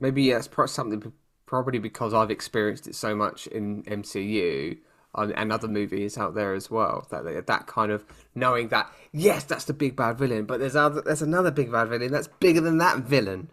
maybe 0.00 0.30
that's 0.32 0.48
pro- 0.48 0.66
something 0.66 1.12
probably 1.46 1.78
because 1.78 2.14
I've 2.14 2.30
experienced 2.30 2.86
it 2.86 2.94
so 2.94 3.14
much 3.14 3.46
in 3.48 3.82
MCU 3.84 4.78
and, 5.14 5.32
and 5.32 5.52
other 5.52 5.68
movies 5.68 6.18
out 6.18 6.34
there 6.34 6.54
as 6.54 6.70
well. 6.70 7.06
That 7.10 7.46
that 7.46 7.66
kind 7.66 7.92
of 7.92 8.04
knowing 8.34 8.68
that 8.68 8.90
yes, 9.12 9.44
that's 9.44 9.64
the 9.66 9.74
big 9.74 9.94
bad 9.94 10.18
villain, 10.18 10.44
but 10.46 10.58
there's 10.60 10.74
other, 10.76 11.02
there's 11.02 11.22
another 11.22 11.50
big 11.50 11.70
bad 11.70 11.88
villain 11.88 12.10
that's 12.10 12.28
bigger 12.40 12.60
than 12.60 12.78
that 12.78 12.98
villain, 12.98 13.48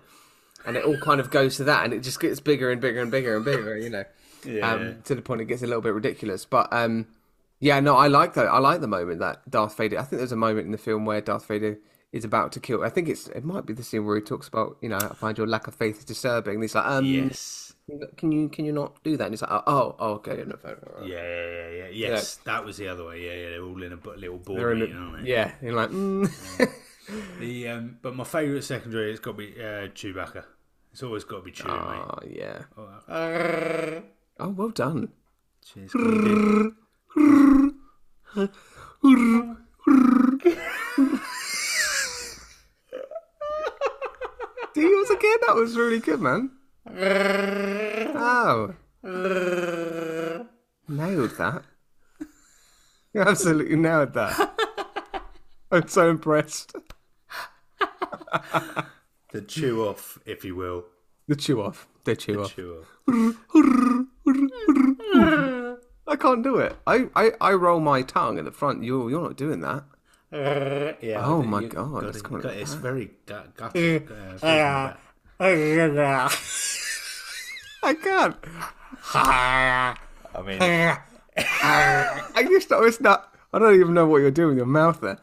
and 0.66 0.76
it 0.78 0.86
all 0.86 0.98
kind 0.98 1.20
of 1.20 1.30
goes 1.30 1.58
to 1.58 1.64
that, 1.66 1.84
and 1.86 1.94
it 1.94 2.00
just 2.02 2.20
gets 2.20 2.40
bigger 2.40 2.72
and 2.72 2.82
bigger 2.82 3.02
and 3.02 3.12
bigger 3.12 3.36
and 3.36 3.46
bigger, 3.46 3.78
you 3.78 3.90
know, 3.90 4.04
Yeah. 4.46 4.72
um, 4.72 5.02
to 5.06 5.16
the 5.16 5.22
point 5.22 5.42
it 5.42 5.46
gets 5.46 5.62
a 5.62 5.68
little 5.68 5.82
bit 5.82 5.94
ridiculous. 5.94 6.46
But 6.46 6.72
um, 6.72 7.08
yeah, 7.60 7.80
no, 7.80 7.96
I 7.96 8.08
like 8.08 8.34
that. 8.34 8.48
I 8.48 8.60
like 8.60 8.82
the 8.82 8.88
moment 8.88 9.20
that 9.20 9.50
Darth 9.50 9.78
Vader. 9.78 10.00
I 10.00 10.04
think 10.04 10.20
there's 10.20 10.32
a 10.32 10.38
moment 10.38 10.66
in 10.66 10.72
the 10.72 10.78
film 10.78 11.06
where 11.06 11.22
Darth 11.22 11.48
Vader 11.48 11.78
is 12.12 12.26
about 12.26 12.52
to 12.54 12.60
kill. 12.60 12.84
I 12.84 12.90
think 12.90 13.08
it's 13.08 13.28
it 13.30 13.46
might 13.46 13.66
be 13.66 13.74
the 13.74 13.84
scene 13.84 14.06
where 14.06 14.16
he 14.16 14.22
talks 14.22 14.48
about 14.48 14.78
you 14.82 14.90
know 14.90 14.98
I 14.98 15.14
find 15.14 15.38
your 15.38 15.48
lack 15.48 15.68
of 15.68 15.76
faith 15.76 16.00
is 16.00 16.06
disturbing. 16.06 16.56
And 16.56 16.64
he's 16.64 16.76
like, 16.76 16.86
um, 16.86 17.06
yes. 17.06 17.74
can 18.18 18.32
you 18.32 18.50
can 18.50 18.66
you 18.66 18.72
not 18.72 19.04
do 19.04 19.18
that? 19.18 19.26
And 19.26 19.34
he's 19.34 19.42
like, 19.42 19.52
oh, 19.52 19.96
oh 20.00 20.14
okay, 20.14 20.38
no, 20.38 20.58
no, 20.64 20.76
no. 21.00 21.06
Yeah, 21.06 21.18
yeah, 21.18 21.70
yeah, 21.70 21.70
yeah. 21.70 21.88
Yes, 21.90 22.36
that 22.46 22.66
was 22.66 22.78
the 22.78 22.88
other 22.88 23.06
way. 23.06 23.26
Yeah, 23.26 23.34
yeah. 23.34 23.50
They're 23.52 23.64
all 23.64 23.84
in 23.84 23.94
a 23.94 24.18
little 24.18 24.38
board 24.38 24.80
meeting, 24.80 24.96
aren't 24.96 25.24
they? 25.24 25.30
yeah, 25.30 25.52
you're 25.62 25.74
like, 25.74 25.90
mm. 25.90 26.70
The 27.40 27.68
um, 27.68 27.98
but 28.02 28.16
my 28.16 28.24
favourite 28.24 28.64
secondary 28.64 29.12
it's 29.12 29.20
got 29.20 29.32
to 29.32 29.38
be 29.38 29.54
uh, 29.60 29.90
Chewbacca. 29.90 30.46
It's 30.92 31.04
always 31.04 31.24
got 31.24 31.38
to 31.38 31.44
be 31.44 31.52
Chewie, 31.52 31.68
mate. 31.68 32.06
oh 32.06 32.20
yeah, 32.30 32.64
Oh, 32.78 34.04
oh 34.42 34.50
well 34.50 34.70
done. 34.70 35.10
cheers. 35.64 35.92
Do- 44.74 44.82
yours 44.82 45.10
again? 45.10 45.38
That 45.48 45.56
was 45.56 45.76
really 45.78 46.00
good, 46.00 46.22
man. 46.22 46.52
Oh, 48.16 48.74
nailed 50.88 51.38
that. 51.38 51.64
You 53.14 53.22
absolutely 53.22 53.76
nailed 53.76 54.14
that. 54.14 54.60
I'm 55.72 55.88
so 55.88 56.10
impressed. 56.10 56.74
The 59.32 59.42
chew 59.48 59.86
off, 59.88 60.18
if 60.26 60.44
you 60.46 60.56
will. 60.56 60.86
The 61.28 61.36
chew 61.36 61.62
off. 61.62 61.88
The 62.06 62.16
chew 62.16 62.42
off. 62.44 62.56
Chew 62.56 62.86
off. 63.08 64.06
I 66.08 66.16
can't 66.18 66.44
do 66.44 66.58
it. 66.58 66.76
I, 66.88 67.08
I, 67.16 67.32
I 67.40 67.54
roll 67.54 67.80
my 67.80 68.02
tongue 68.02 68.38
in 68.38 68.46
the 68.46 68.52
front. 68.52 68.84
You're 68.84 69.10
you're 69.10 69.22
not 69.22 69.38
doing 69.38 69.62
that. 69.62 69.84
Yeah. 71.02 71.26
Oh 71.26 71.42
my 71.44 71.64
God, 71.66 72.06
it's 72.06 72.22
coming 72.22 72.42
got- 72.42 72.56
It's 72.56 72.74
very 72.74 73.12
gut, 73.26 73.56
gutty. 73.58 74.00
uh, 74.42 74.94
I 77.84 77.94
can't. 77.96 78.38
I 79.14 79.96
mean, 80.46 80.62
I 81.38 82.44
just 82.50 82.70
know 82.70 82.84
it's 82.84 83.02
not. 83.02 83.34
I 83.52 83.60
don't 83.60 83.76
even 83.80 83.94
know 83.94 84.06
what 84.08 84.20
you're 84.20 84.32
doing 84.32 84.50
with 84.50 84.58
your 84.58 84.66
mouth 84.68 85.02
there. 85.02 85.18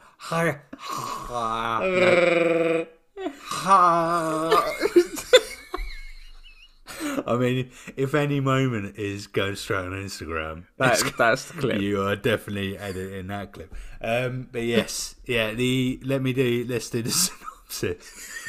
I 7.27 7.37
mean, 7.37 7.71
if 7.97 8.15
any 8.15 8.41
moment 8.41 8.97
is 8.99 9.27
go 9.27 9.55
straight 9.55 9.85
on 9.87 9.93
Instagram, 9.93 10.65
That, 10.77 11.01
that's 11.17 11.47
the 11.47 11.61
clip. 11.61 11.81
you 11.81 12.03
are 12.03 12.17
definitely 12.17 12.77
editing 12.79 13.27
that 13.29 13.53
clip. 13.53 13.75
Um, 14.01 14.49
but 14.51 14.63
yes, 14.63 15.15
yeah. 15.27 15.53
The 15.53 16.01
let 16.05 16.23
me 16.23 16.33
do. 16.33 16.65
Let's 16.69 16.91
do 16.91 17.03
the 17.03 17.11
synopsis. 17.71 18.41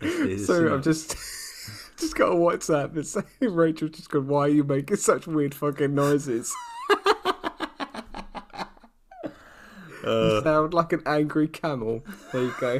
Do 0.00 0.36
the 0.36 0.44
So 0.44 0.74
I've 0.74 0.82
just 0.84 1.10
just 1.98 2.14
got 2.16 2.32
a 2.32 2.34
WhatsApp 2.34 2.94
that's 2.94 3.10
saying 3.10 3.24
Rachel 3.54 3.88
just 3.88 4.10
gone, 4.10 4.26
Why 4.28 4.42
are 4.42 4.48
you 4.48 4.64
making 4.64 4.96
such 4.96 5.26
weird 5.26 5.54
fucking 5.54 5.94
noises? 5.94 6.54
you 10.02 10.40
sound 10.42 10.72
like 10.74 10.92
an 10.92 11.02
angry 11.06 11.46
camel. 11.48 12.02
There 12.32 12.42
you 12.44 12.54
go. 12.60 12.78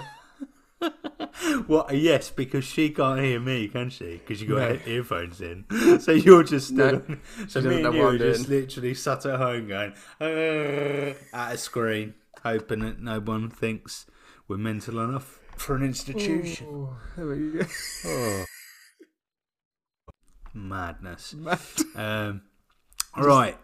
Well, 1.68 1.86
yes, 1.92 2.30
because 2.30 2.64
she 2.64 2.90
can't 2.90 3.20
hear 3.20 3.40
me, 3.40 3.68
can 3.68 3.90
she? 3.90 4.14
Because 4.18 4.42
you 4.42 4.48
got 4.48 4.56
No. 4.58 4.78
earphones 4.86 5.40
in, 5.40 5.64
so 6.00 6.12
you're 6.12 6.42
just 6.42 6.72
No, 6.72 6.88
stood. 6.88 7.20
so 7.48 7.60
me 7.62 7.82
and 7.82 7.94
you 7.94 8.02
are 8.06 8.18
just 8.18 8.48
literally 8.48 8.94
sat 8.94 9.24
at 9.26 9.38
home 9.38 9.68
going 9.68 9.92
at 10.20 11.54
a 11.54 11.56
screen, 11.56 12.14
hoping 12.42 12.80
that 12.80 13.00
no 13.00 13.20
one 13.20 13.48
thinks 13.48 14.06
we're 14.48 14.58
mental 14.58 15.00
enough 15.00 15.38
for 15.56 15.76
an 15.76 15.82
institution. 15.82 16.66
Oh, 16.70 16.96
there 17.16 17.34
you 17.34 17.52
go. 17.60 17.66
Oh. 18.06 18.44
Madness. 20.52 21.34
Um, 21.94 22.42
all 23.14 23.24
right. 23.24 23.56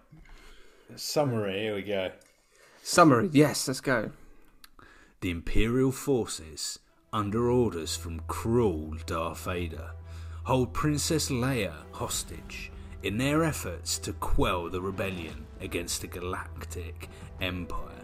Summary. 0.95 1.59
Here 1.61 1.75
we 1.75 1.83
go. 1.83 2.13
Summary, 2.83 3.29
yes, 3.33 3.67
let's 3.67 3.81
go. 3.81 4.13
The 5.21 5.31
Imperial 5.31 5.91
forces, 5.91 6.79
under 7.13 7.51
orders 7.51 7.97
from 7.97 8.21
cruel 8.29 8.95
Darth 9.07 9.45
Vader, 9.45 9.91
hold 10.45 10.73
Princess 10.73 11.31
Leia 11.31 11.75
hostage 11.93 12.71
in 13.03 13.19
their 13.19 13.45
efforts 13.45 13.99
to 13.99 14.13
quell 14.15 14.69
the 14.69 14.81
rebellion 14.81 15.47
against 15.61 16.01
the 16.01 16.07
Galactic 16.07 17.09
Empire. 17.41 18.03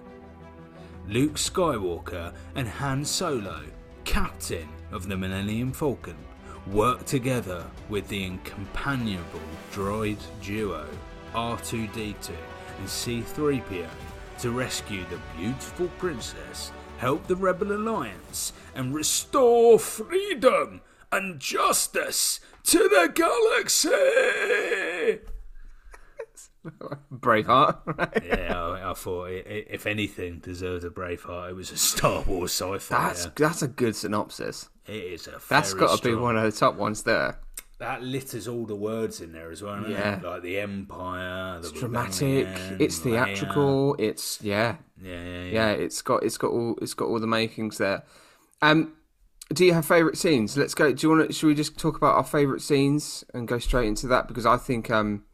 Luke 1.09 1.35
Skywalker 1.35 2.33
and 2.55 2.69
Han 2.69 3.05
Solo, 3.05 3.63
captain 4.05 4.69
of 4.93 5.09
the 5.09 5.17
Millennium 5.17 5.73
Falcon, 5.73 6.17
work 6.69 7.05
together 7.05 7.65
with 7.89 8.07
the 8.09 8.31
incompanionable 8.31 9.41
droid 9.73 10.19
duo 10.41 10.87
R2D2 11.35 12.31
and 12.79 12.87
C3PO 12.87 13.89
to 14.39 14.51
rescue 14.51 15.05
the 15.11 15.19
beautiful 15.37 15.89
princess, 15.99 16.73
help 17.03 17.27
the 17.27 17.35
Rebel 17.35 17.73
Alliance, 17.73 18.53
and 18.77 18.95
restore 18.95 19.77
freedom 19.77 20.83
and 21.11 21.41
justice 21.41 22.39
to 22.63 22.79
the 22.79 23.11
galaxy. 23.13 23.91
Braveheart, 27.13 27.99
right? 27.99 28.23
yeah, 28.25 28.57
I, 28.57 28.91
I 28.91 28.95
thought 28.95 29.27
i 29.27 29.31
i 29.31 29.65
if 29.69 29.85
anything 29.85 30.39
deserved 30.39 30.85
a 30.85 30.91
Braveheart, 30.91 31.51
it 31.51 31.55
was 31.55 31.73
a 31.73 31.77
Star 31.77 32.23
Wars 32.23 32.53
sci-fi. 32.53 33.09
That's 33.09 33.27
that's 33.35 33.63
a 33.63 33.69
good 33.69 33.97
synopsis. 33.97 34.69
it 34.87 34.93
is 34.93 35.27
a 35.27 35.41
That's 35.49 35.75
got 35.75 35.99
to 35.99 36.09
be 36.09 36.15
one 36.15 36.37
of 36.37 36.45
the 36.45 36.57
top 36.57 36.77
ones 36.77 37.03
there. 37.03 37.41
that 37.81 38.05
litters 38.05 38.47
all 38.47 38.65
the 38.65 38.77
words 38.77 39.21
in 39.21 39.33
there 39.33 39.51
as 39.51 39.61
well. 39.61 39.79
doesn't 39.79 39.91
it? 39.91 39.99
Yeah. 39.99 40.21
like 40.23 40.43
the 40.43 40.61
Empire, 40.61 41.59
the 41.61 41.69
It's 41.69 41.81
dramatic. 41.81 42.47
It's 42.79 42.99
theatrical. 43.01 43.97
It's 43.99 44.41
yeah, 44.41 44.77
Yeah, 45.03 45.23
yeah, 45.23 45.43
yeah. 45.43 45.51
yeah. 45.51 45.71
It's 45.71 46.03
got 46.03 46.23
it's 46.23 46.39
got 46.39 46.51
all 46.51 46.79
it's 46.81 46.95
got 46.95 47.07
all 47.07 47.21
the 47.21 47.27
makings 47.27 47.79
there. 47.79 48.05
Um, 48.61 48.95
do 49.53 49.65
you 49.65 49.75
have 49.75 49.85
favourite 49.85 50.17
scenes? 50.17 50.57
Let's 50.57 50.75
go. 50.75 50.93
Do 50.93 51.07
you 51.07 51.15
want 51.15 51.29
to? 51.29 51.33
Should 51.33 51.47
we 51.47 51.55
just 51.55 51.79
talk 51.79 51.97
about 51.97 52.17
our 52.17 52.25
favourite 52.25 52.63
scenes 52.63 53.25
and 53.35 53.49
go 53.49 53.59
straight 53.59 53.89
into 53.89 54.07
that? 54.09 54.29
Because 54.29 54.47
I 54.47 54.57
think 54.57 54.91
um, 54.91 55.25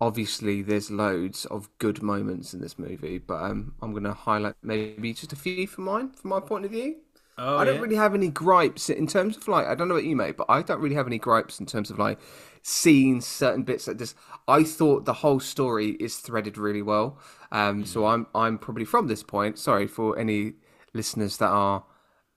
obviously 0.00 0.62
there's 0.62 0.90
loads 0.90 1.44
of 1.46 1.68
good 1.78 2.02
moments 2.02 2.54
in 2.54 2.60
this 2.60 2.78
movie, 2.78 3.18
but 3.18 3.42
um, 3.42 3.74
I'm 3.82 3.92
going 3.92 4.04
to 4.04 4.12
highlight 4.12 4.54
maybe 4.62 5.12
just 5.12 5.32
a 5.32 5.36
few 5.36 5.66
from 5.66 5.84
mine, 5.84 6.10
from 6.10 6.30
my 6.30 6.40
point 6.40 6.64
of 6.64 6.70
view. 6.70 6.96
Oh, 7.36 7.56
I 7.56 7.64
don't 7.64 7.76
yeah. 7.76 7.80
really 7.82 7.96
have 7.96 8.14
any 8.14 8.30
gripes 8.30 8.90
in 8.90 9.06
terms 9.06 9.36
of 9.36 9.46
like 9.46 9.66
I 9.66 9.74
don't 9.76 9.88
know 9.88 9.94
what 9.94 10.04
you 10.04 10.16
mate, 10.16 10.36
but 10.36 10.46
I 10.48 10.62
don't 10.62 10.80
really 10.80 10.96
have 10.96 11.06
any 11.06 11.18
gripes 11.18 11.60
in 11.60 11.66
terms 11.66 11.90
of 11.90 11.98
like 11.98 12.18
seeing 12.62 13.20
certain 13.20 13.62
bits 13.62 13.84
that 13.84 13.98
just 13.98 14.16
I 14.48 14.64
thought 14.64 15.04
the 15.04 15.12
whole 15.12 15.38
story 15.38 15.90
is 16.00 16.16
threaded 16.16 16.58
really 16.58 16.82
well. 16.82 17.18
Um, 17.50 17.84
so 17.84 18.02
Mm. 18.02 18.12
I'm 18.12 18.26
I'm 18.34 18.58
probably 18.58 18.84
from 18.84 19.06
this 19.08 19.22
point. 19.22 19.58
Sorry 19.58 19.86
for 19.86 20.18
any 20.18 20.54
listeners 20.94 21.38
that 21.38 21.48
are 21.48 21.84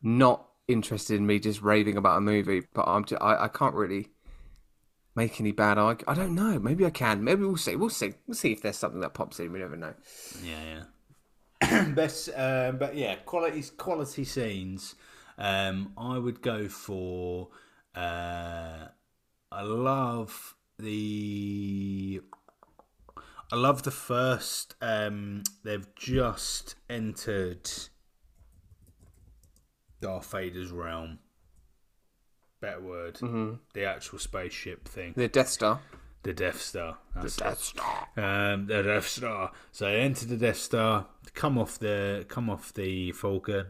not 0.02 0.48
interested 0.68 1.18
in 1.18 1.26
me 1.26 1.40
just 1.40 1.62
raving 1.62 1.98
about 1.98 2.18
a 2.18 2.22
movie, 2.22 2.62
but 2.74 2.84
I'm 2.88 3.04
just, 3.06 3.22
I 3.22 3.46
I 3.46 3.48
can't 3.48 3.76
really 3.76 4.08
make 5.16 5.40
any 5.42 5.52
bad 5.52 5.78
argument. 5.78 6.18
I 6.18 6.22
don't 6.22 6.36
know. 6.36 6.60
Maybe 6.60 6.86
I 6.86 6.90
can. 6.90 7.24
Maybe 7.24 7.44
we'll 7.44 7.58
see. 7.58 7.76
We'll 7.76 7.90
see. 7.90 8.14
We'll 8.28 8.36
see 8.36 8.54
if 8.54 8.62
there's 8.62 8.78
something 8.78 9.02
that 9.02 9.14
pops 9.14 9.40
in. 9.40 9.52
We 9.52 9.60
never 9.60 9.76
know. 9.76 9.94
Yeah, 10.44 10.84
yeah. 11.62 11.90
Best, 11.96 12.30
uh, 12.36 12.72
but 12.72 12.96
yeah, 12.96 13.16
quality 13.16 13.64
quality 13.78 14.24
scenes. 14.24 14.96
Um, 15.38 15.94
I 15.98 16.18
would 16.18 16.42
go 16.42 16.68
for. 16.70 17.50
Uh, 17.96 18.88
I 19.52 19.62
love 19.64 20.56
the. 20.80 22.22
I 23.52 23.58
love 23.58 23.84
the 23.84 23.92
first. 23.92 24.76
Um, 24.82 25.44
they've 25.64 25.88
just 25.96 26.76
entered 26.90 27.70
Darth 30.02 30.32
Vader's 30.32 30.72
realm. 30.72 31.20
Better 32.62 32.82
word. 32.82 33.16
Mm-hmm. 33.16 33.56
The 33.74 33.86
actual 33.86 34.20
spaceship 34.20 34.88
thing. 34.88 35.14
The 35.16 35.28
Death 35.28 35.50
Star. 35.50 35.82
The 36.24 36.34
Death 36.34 36.62
Star. 36.62 36.98
That's 37.16 37.36
The. 37.36 37.44
Death 37.44 37.64
Star. 37.64 38.08
Um, 38.18 38.68
the 38.68 38.84
Death 38.84 39.08
Star. 39.08 39.52
So 39.72 39.86
they 39.86 40.02
enter 40.02 40.26
the 40.26 40.38
Death 40.38 40.58
Star, 40.58 41.08
come 41.34 41.58
off 41.58 41.80
the 41.80 42.26
come 42.28 42.50
off 42.50 42.74
the 42.74 43.12
Falcon, 43.14 43.68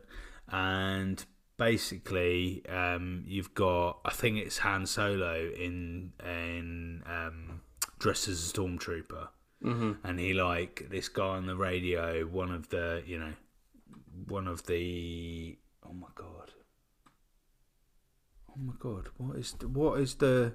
and 0.50 1.24
basically 1.58 2.64
um, 2.68 3.24
you've 3.26 3.54
got 3.54 4.00
I 4.04 4.12
think 4.12 4.38
it's 4.38 4.58
Han 4.60 4.86
Solo 4.86 5.50
in 5.58 6.12
in 6.24 7.04
um, 7.06 7.62
dressed 8.00 8.28
as 8.28 8.50
a 8.50 8.54
stormtrooper, 8.54 9.30
mm-hmm. 9.64 10.06
and 10.06 10.20
he 10.20 10.34
like 10.34 10.88
this 10.90 11.10
guy 11.10 11.36
on 11.38 11.46
the 11.48 11.56
radio, 11.56 12.26
one 12.26 12.52
of 12.52 12.70
the 12.70 13.04
you 13.06 13.20
know, 13.20 13.34
one 14.28 14.48
of 14.48 14.66
the 14.66 15.58
oh 15.88 15.94
my 15.94 16.08
god, 16.16 16.52
oh 18.50 18.60
my 18.60 18.74
god, 18.80 19.10
what 19.18 19.38
is 19.38 19.54
the, 19.54 19.68
what 19.68 20.00
is 20.00 20.16
the 20.16 20.54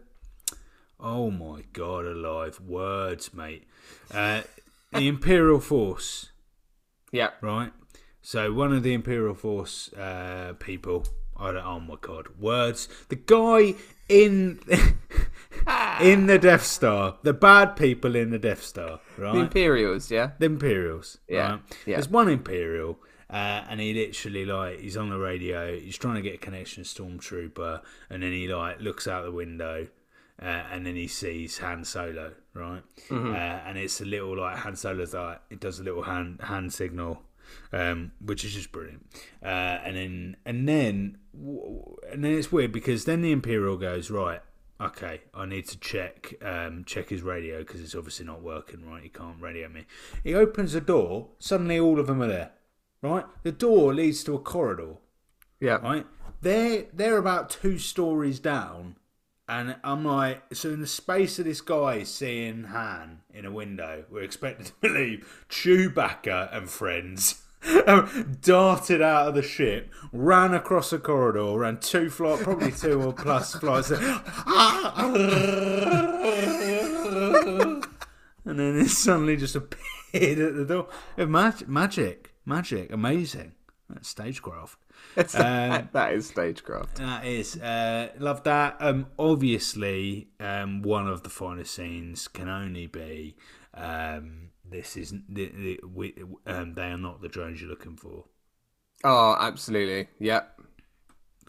Oh 0.98 1.30
my 1.30 1.62
god, 1.72 2.07
alive. 2.07 2.61
Words, 2.61 3.34
mate. 3.34 3.64
Uh, 4.11 4.42
the 4.92 5.09
Imperial 5.09 5.61
Force, 5.61 6.30
Yeah. 7.12 7.30
right? 7.42 7.72
So, 8.22 8.52
one 8.52 8.72
of 8.72 8.82
the 8.82 8.94
Imperial 8.94 9.34
Force 9.34 9.92
uh, 9.92 10.54
people. 10.59 11.07
I 11.38 11.52
don't, 11.52 11.64
oh 11.66 11.80
my 11.80 11.96
god, 12.00 12.28
words. 12.38 12.88
The 13.11 13.16
guy 13.16 13.74
in 14.09 14.59
in 16.00 16.26
the 16.26 16.38
Death 16.38 16.64
Star, 16.64 17.18
the 17.22 17.32
bad 17.32 17.76
people 17.76 18.14
in 18.16 18.30
the 18.30 18.38
Death 18.38 18.62
Star, 18.62 19.00
right? 19.16 19.32
The 19.32 19.40
Imperials. 19.40 20.11
Yeah. 20.11 20.30
the 20.38 20.46
Imperials. 20.46 21.18
Yeah, 21.28 21.50
right? 21.50 21.61
yeah. 21.86 21.96
There's 21.96 22.09
one 22.09 22.28
Imperial, 22.28 22.98
uh, 23.30 23.64
and 23.68 23.80
he 23.80 23.94
literally 23.94 24.44
like 24.44 24.80
he's 24.80 24.96
on 24.96 25.11
the 25.11 25.18
radio. 25.18 25.78
He's 25.78 25.98
trying 25.98 26.16
to 26.16 26.22
get 26.22 26.34
a 26.34 26.38
connection 26.38 26.84
to 26.84 26.88
Stormtrooper, 26.88 27.82
and 28.11 28.22
then 28.22 28.32
he 28.32 28.48
like 28.48 28.80
looks 28.80 29.09
out 29.09 29.24
the 29.24 29.32
window, 29.32 29.88
uh, 30.40 30.44
and 30.44 30.86
then 30.86 30.96
he 30.96 31.09
sees 31.09 31.59
Han 31.59 31.84
Solo, 31.84 32.32
right? 32.54 32.82
Mm-hmm. 33.09 33.32
Uh, 33.32 33.68
and 33.68 33.78
it's 33.78 34.00
a 34.00 34.04
little 34.04 34.38
like 34.38 34.57
Han 34.59 34.76
Solo's 34.76 35.14
like 35.14 35.40
it 35.50 35.61
does 35.61 35.80
a 35.80 35.84
little 35.84 36.02
hand 36.02 36.40
hand 36.42 36.72
signal. 36.72 37.22
Um, 37.72 38.11
which 38.20 38.44
is 38.44 38.54
just 38.54 38.72
brilliant, 38.72 39.07
uh, 39.40 39.46
and 39.46 39.96
then 39.96 40.36
and 40.44 40.68
then 40.68 41.18
and 41.32 42.24
then 42.24 42.32
it's 42.32 42.50
weird 42.50 42.72
because 42.72 43.04
then 43.04 43.22
the 43.22 43.30
Imperial 43.30 43.76
goes 43.76 44.11
right, 44.11 44.40
okay, 44.81 45.22
I 45.35 45.47
need 45.47 45.66
to 45.68 45.79
check 45.79 46.35
um, 46.43 46.85
check 46.85 47.09
his 47.09 47.22
radio 47.22 47.59
because 47.59 47.81
it's 47.81 47.95
obviously 47.95 48.27
not 48.27 48.43
working 48.43 48.89
right. 48.89 49.03
He 49.03 49.09
can't 49.09 49.41
radio 49.41 49.68
me. 49.68 49.87
He 50.24 50.35
opens 50.35 50.72
the 50.72 50.81
door. 50.81 51.29
Suddenly, 51.39 51.79
all 51.79 51.99
of 51.99 52.07
them 52.07 52.22
are 52.22 52.29
there. 52.29 52.53
Right, 53.03 53.24
the 53.43 53.53
door 53.53 53.95
leads 53.95 54.24
to 54.24 54.35
a 54.35 54.39
corridor. 54.39 54.97
Yeah. 55.61 55.77
Right, 55.77 56.07
they're 56.41 56.87
they're 56.93 57.18
about 57.18 57.51
two 57.51 57.79
stories 57.79 58.41
down, 58.41 58.97
and 59.49 59.77
I'm 59.85 60.05
like, 60.05 60.43
so 60.55 60.70
in 60.70 60.81
the 60.81 60.87
space 60.87 61.39
of 61.39 61.45
this 61.45 61.61
guy 61.61 62.03
seeing 62.03 62.64
Han 62.64 63.20
in 63.33 63.45
a 63.45 63.53
window, 63.53 64.05
we're 64.11 64.22
expected 64.22 64.66
to 64.66 64.72
believe 64.81 65.45
Chewbacca 65.49 66.55
and 66.57 66.68
friends. 66.68 67.43
darted 68.40 69.02
out 69.02 69.28
of 69.28 69.34
the 69.34 69.42
ship, 69.42 69.92
ran 70.12 70.54
across 70.54 70.92
a 70.92 70.98
corridor, 70.98 71.58
ran 71.58 71.78
two 71.78 72.08
flights, 72.10 72.42
probably 72.42 72.72
two 72.72 73.02
or 73.02 73.12
plus 73.12 73.54
flights, 73.60 73.90
and 78.44 78.58
then 78.58 78.78
it 78.78 78.88
suddenly 78.88 79.36
just 79.36 79.56
appeared 79.56 80.38
at 80.38 80.54
the 80.54 80.64
door. 80.64 80.88
Mag- 81.16 81.68
magic, 81.68 82.32
magic, 82.44 82.92
amazing. 82.92 83.52
That's 83.88 84.08
stagecraft. 84.08 84.78
It's, 85.16 85.34
Um, 85.34 85.88
that 85.92 86.12
is 86.12 86.26
stagecraft. 86.28 86.96
That 86.96 87.24
is, 87.24 87.56
uh, 87.60 88.08
love 88.18 88.42
that. 88.44 88.76
Um, 88.80 89.06
obviously, 89.18 90.28
um, 90.40 90.82
one 90.82 91.06
of 91.06 91.22
the 91.22 91.30
finest 91.30 91.74
scenes 91.74 92.26
can 92.28 92.48
only 92.48 92.86
be, 92.86 93.36
um, 93.74 94.50
this 94.70 94.96
is 94.96 95.14
the, 95.28 95.46
the, 95.48 95.80
we, 95.86 96.14
um, 96.46 96.74
they 96.74 96.90
are 96.90 96.98
not 96.98 97.22
the 97.22 97.28
drones 97.28 97.60
you're 97.60 97.70
looking 97.70 97.96
for. 97.96 98.24
Oh, 99.04 99.36
absolutely. 99.38 100.08
Yep. 100.18 100.60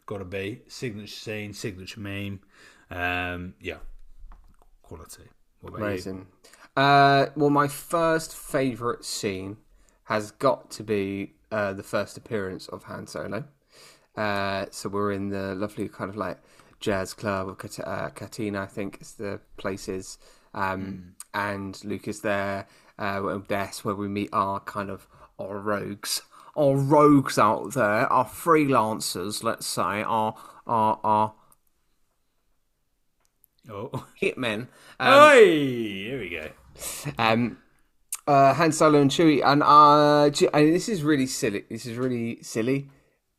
Got 0.05 0.17
to 0.19 0.25
be 0.25 0.61
signature 0.67 1.07
scene, 1.07 1.53
signature 1.53 1.99
meme. 1.99 2.39
Um, 2.89 3.55
yeah, 3.61 3.77
quality. 4.81 5.23
What 5.61 5.69
about 5.69 5.79
you? 5.79 5.85
Amazing. 5.85 6.27
Uh, 6.75 7.27
well, 7.35 7.49
my 7.49 7.67
first 7.67 8.35
favourite 8.35 9.03
scene 9.03 9.57
has 10.05 10.31
got 10.31 10.69
to 10.71 10.83
be 10.83 11.33
uh, 11.51 11.73
the 11.73 11.83
first 11.83 12.17
appearance 12.17 12.67
of 12.67 12.83
Han 12.83 13.07
Solo. 13.07 13.43
Uh, 14.15 14.65
so 14.71 14.89
we're 14.89 15.11
in 15.11 15.29
the 15.29 15.55
lovely 15.55 15.89
kind 15.89 16.09
of 16.09 16.15
like 16.15 16.39
jazz 16.79 17.13
club 17.13 17.49
of 17.49 17.57
Kat- 17.57 17.85
uh, 17.85 18.09
Katina, 18.09 18.61
I 18.61 18.65
think 18.67 18.99
is 19.01 19.13
the 19.13 19.39
places. 19.57 20.17
Um, 20.53 21.15
And 21.33 21.83
Luke 21.83 22.07
is 22.07 22.21
there. 22.21 22.67
Uh, 22.97 23.39
that's 23.47 23.85
where 23.85 23.95
we 23.95 24.07
meet 24.07 24.29
our 24.33 24.59
kind 24.61 24.89
of 24.89 25.07
our 25.39 25.57
rogues, 25.59 26.21
our 26.55 26.75
rogues 26.75 27.37
out 27.37 27.73
there, 27.73 28.11
our 28.11 28.25
freelancers, 28.25 29.43
let's 29.43 29.67
say, 29.67 30.01
our 30.03 30.35
our 30.65 30.99
our 31.03 31.33
Oh, 33.69 34.05
hitmen. 34.21 34.67
hey, 34.99 36.03
here 36.05 36.19
we 36.19 36.29
go. 36.29 36.49
um, 37.17 37.57
uh, 38.25 38.53
Han 38.53 38.71
Solo 38.71 39.01
and 39.01 39.11
Chewie, 39.11 39.43
and 39.43 39.61
uh, 39.63 40.25
and 40.57 40.73
this 40.73 40.89
is 40.89 41.03
really 41.03 41.27
silly. 41.27 41.65
This 41.69 41.85
is 41.85 41.97
really 41.97 42.41
silly, 42.41 42.89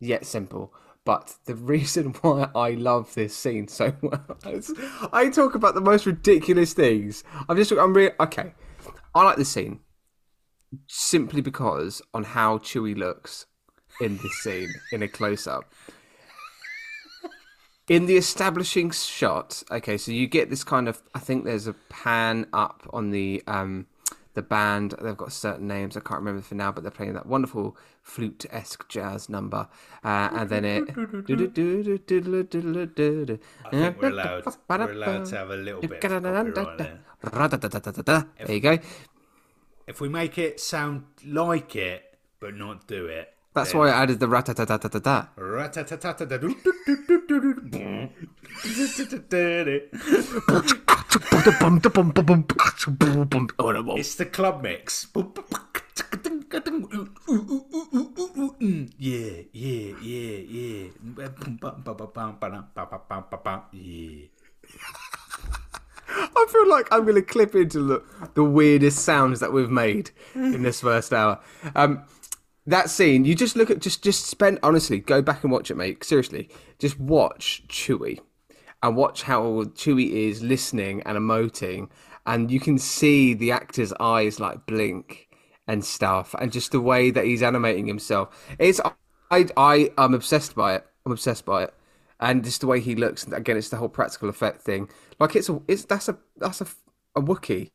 yet 0.01 0.27
simple. 0.27 0.73
But 1.05 1.37
the 1.47 1.55
reason 1.75 2.15
why 2.21 2.51
I 2.55 2.73
love 2.73 3.15
this 3.15 3.35
scene 3.35 3.69
so 3.69 3.95
well, 4.03 4.25
is 4.47 4.73
I 5.13 5.31
talk 5.31 5.55
about 5.55 5.75
the 5.75 5.81
most 5.81 6.05
ridiculous 6.07 6.75
things. 6.75 7.25
I'm 7.49 7.57
just, 7.57 7.73
I'm 7.73 7.95
really 7.95 8.13
okay. 8.21 8.53
I 9.19 9.25
like 9.25 9.37
this 9.37 9.51
scene 9.51 9.81
simply 10.87 11.41
because 11.41 12.03
on 12.15 12.25
how 12.25 12.59
Chewie 12.59 12.97
looks 12.97 13.47
in 14.01 14.19
this 14.19 14.43
scene 14.43 14.73
in 14.93 15.03
a 15.03 15.09
close 15.09 15.47
up. 15.47 15.73
In 17.89 18.05
the 18.05 18.19
establishing 18.19 18.91
shot, 18.91 19.63
okay, 19.71 19.97
so 19.97 20.13
you 20.13 20.27
get 20.27 20.51
this 20.51 20.63
kind 20.63 20.89
of. 20.89 21.03
I 21.15 21.21
think 21.21 21.45
there's 21.45 21.67
a 21.67 21.73
pan 21.89 22.47
up 22.53 22.87
on 22.93 23.11
the 23.11 23.43
um, 23.47 23.87
the 24.35 24.43
band. 24.43 24.95
They've 25.01 25.17
got 25.17 25.33
certain 25.33 25.67
names. 25.67 25.97
I 25.97 26.01
can't 26.01 26.21
remember 26.21 26.43
for 26.43 26.55
now, 26.55 26.71
but 26.71 26.83
they're 26.83 26.91
playing 26.91 27.15
that 27.15 27.25
wonderful 27.25 27.79
flute 28.03 28.45
esque 28.51 28.87
jazz 28.91 29.31
number, 29.31 29.69
uh, 30.05 30.29
and 30.33 30.51
then 30.51 30.67
it. 30.67 30.85
I 33.65 33.71
think 33.71 34.03
we're 34.03 34.11
allowed, 34.11 34.45
we're 34.69 34.93
allowed 34.93 35.25
to 35.25 35.37
have 35.37 35.51
a 35.51 35.57
little 35.57 35.81
bit 35.81 36.05
of 36.05 36.25
there. 37.23 38.25
There 38.47 38.55
you 38.55 38.61
go. 38.61 38.79
If 39.87 40.01
we 40.01 40.09
make 40.09 40.39
it 40.39 40.61
sound 40.61 41.05
like 41.25 41.75
it, 41.77 42.19
but 42.41 42.55
not 42.55 42.87
do 42.87 43.07
it, 43.07 43.35
That's 43.55 43.73
then- 43.73 43.81
why 43.81 43.89
I 43.91 44.03
added 44.03 44.21
the 44.21 44.27
ratatatatata. 44.27 45.29
It's 53.99 54.15
the 54.17 54.27
club 54.27 54.63
mix. 54.63 55.07
Yeah, 58.99 59.43
yeah, 59.53 59.95
yeah, 60.01 60.39
yeah. 60.49 60.89
Yeah. 63.73 65.05
I 66.09 66.47
feel 66.51 66.69
like 66.69 66.89
I'm 66.91 67.03
going 67.03 67.15
to 67.17 67.23
clip 67.23 67.55
into 67.55 67.83
the, 67.83 68.03
the 68.35 68.45
weirdest 68.45 69.01
sounds 69.01 69.41
that 69.41 69.53
we've 69.53 69.71
made 69.71 70.11
in 70.35 70.63
this 70.63 70.81
first 70.81 71.13
hour. 71.13 71.41
Um, 71.75 72.05
that 72.67 72.91
scene, 72.91 73.25
you 73.25 73.35
just 73.35 73.57
look 73.57 73.71
at, 73.71 73.81
just 73.81 74.03
just 74.05 74.27
spend 74.27 74.59
honestly, 74.63 74.99
go 74.99 75.23
back 75.23 75.43
and 75.43 75.53
watch 75.53 75.71
it, 75.71 75.77
mate. 75.77 76.05
Seriously, 76.05 76.51
just 76.79 76.99
watch 77.01 77.63
Chewie 77.69 78.21
and 78.83 78.95
watch 78.95 79.23
how 79.23 79.65
Chewie 79.75 80.11
is 80.11 80.43
listening 80.43 81.03
and 81.03 81.17
emoting, 81.17 81.89
and 82.27 82.51
you 82.51 82.61
can 82.61 82.79
see 82.79 83.33
the 83.35 83.53
actor's 83.53 83.93
eyes 83.99 84.39
like 84.39 84.67
blink 84.67 85.29
and 85.67 85.85
stuff, 85.85 86.35
and 86.39 86.53
just 86.53 86.73
the 86.73 86.81
way 86.81 87.11
that 87.11 87.25
he's 87.25 87.43
animating 87.43 87.87
himself. 87.87 88.29
It's 88.59 88.81
I 89.31 89.47
I 89.57 89.91
I'm 89.97 90.15
obsessed 90.15 90.55
by 90.55 90.75
it. 90.77 90.87
I'm 91.07 91.13
obsessed 91.13 91.47
by 91.47 91.65
it. 91.65 91.75
And 92.21 92.45
just 92.45 92.61
the 92.61 92.67
way 92.67 92.81
he 92.81 92.95
looks. 92.95 93.27
Again, 93.27 93.57
it's 93.57 93.69
the 93.69 93.77
whole 93.77 93.89
practical 93.89 94.29
effect 94.29 94.63
thing. 94.63 94.89
Like 95.19 95.37
it's 95.37 95.49
a, 95.49 95.61
it's 95.69 95.85
that's 95.85 96.09
a 96.09 96.19
that's 96.37 96.61
a 96.61 96.67
a 97.17 97.23
Wookie. 97.23 97.71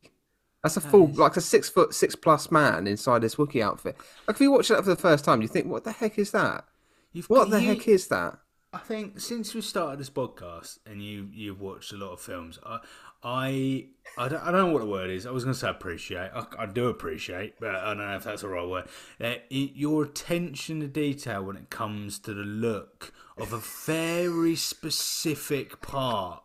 That's 0.62 0.78
a 0.78 0.80
full, 0.80 1.08
like 1.08 1.36
a 1.36 1.42
six 1.42 1.68
foot 1.68 1.92
six 1.94 2.14
plus 2.16 2.50
man 2.50 2.86
inside 2.86 3.20
this 3.20 3.34
Wookie 3.34 3.62
outfit. 3.62 3.96
Like 4.26 4.36
if 4.36 4.40
you 4.40 4.50
watch 4.50 4.68
that 4.68 4.82
for 4.82 4.88
the 4.90 4.96
first 4.96 5.24
time, 5.24 5.42
you 5.42 5.48
think, 5.48 5.66
"What 5.66 5.84
the 5.84 5.92
heck 5.92 6.18
is 6.18 6.30
that? 6.30 6.64
You've 7.12 7.26
What 7.26 7.50
the 7.50 7.60
you- 7.60 7.68
heck 7.68 7.86
is 7.88 8.08
that?" 8.08 8.38
I 8.72 8.78
think 8.78 9.20
since 9.20 9.54
we 9.54 9.60
started 9.60 10.00
this 10.00 10.10
podcast 10.10 10.78
and 10.86 11.00
you 11.02 11.28
you've 11.32 11.60
watched 11.60 11.92
a 11.92 11.96
lot 11.96 12.12
of 12.12 12.20
films, 12.20 12.58
I 12.66 12.78
I 13.22 13.86
I 14.18 14.28
don't, 14.28 14.42
I 14.42 14.50
don't 14.50 14.66
know 14.68 14.72
what 14.72 14.80
the 14.80 14.88
word 14.88 15.10
is. 15.10 15.26
I 15.26 15.30
was 15.30 15.44
going 15.44 15.54
to 15.54 15.58
say 15.60 15.68
appreciate. 15.68 16.30
I, 16.34 16.44
I 16.58 16.66
do 16.66 16.88
appreciate, 16.88 17.54
but 17.60 17.74
I 17.74 17.88
don't 17.88 17.98
know 17.98 18.16
if 18.16 18.24
that's 18.24 18.42
the 18.42 18.48
right 18.48 18.66
word. 18.66 18.84
Uh, 19.20 19.34
it, 19.50 19.72
your 19.74 20.02
attention 20.04 20.80
to 20.80 20.86
detail 20.88 21.42
when 21.44 21.56
it 21.56 21.70
comes 21.70 22.18
to 22.20 22.34
the 22.34 22.42
look 22.42 23.12
of 23.36 23.52
a 23.52 23.58
very 23.58 24.56
specific 24.56 25.80
part 25.80 26.42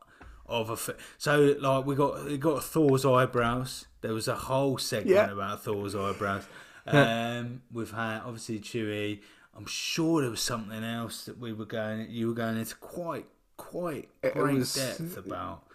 of 0.47 0.69
a. 0.69 0.77
Fi- 0.77 0.93
so 1.17 1.55
like 1.59 1.85
we 1.85 1.95
got 1.95 2.25
we 2.25 2.37
got 2.37 2.63
Thor's 2.63 3.05
eyebrows. 3.05 3.85
There 4.01 4.13
was 4.13 4.27
a 4.27 4.35
whole 4.35 4.77
segment 4.77 5.15
Yeah. 5.15 5.31
about 5.31 5.63
Thor's 5.63 5.95
eyebrows. 5.95 6.43
Um, 6.87 7.61
we've 7.71 7.91
had 7.91 8.21
obviously 8.25 8.59
Chewie. 8.59 9.19
I'm 9.55 9.67
sure 9.67 10.21
there 10.21 10.31
was 10.31 10.41
something 10.41 10.83
else 10.83 11.25
that 11.25 11.37
we 11.37 11.53
were 11.53 11.65
going. 11.65 12.07
You 12.09 12.29
were 12.29 12.33
going 12.33 12.57
into 12.57 12.73
quite 12.77 13.27
quite 13.57 14.09
It 14.23 14.33
great 14.33 14.55
was- 14.57 14.73
depth 14.73 15.15
about. 15.17 15.65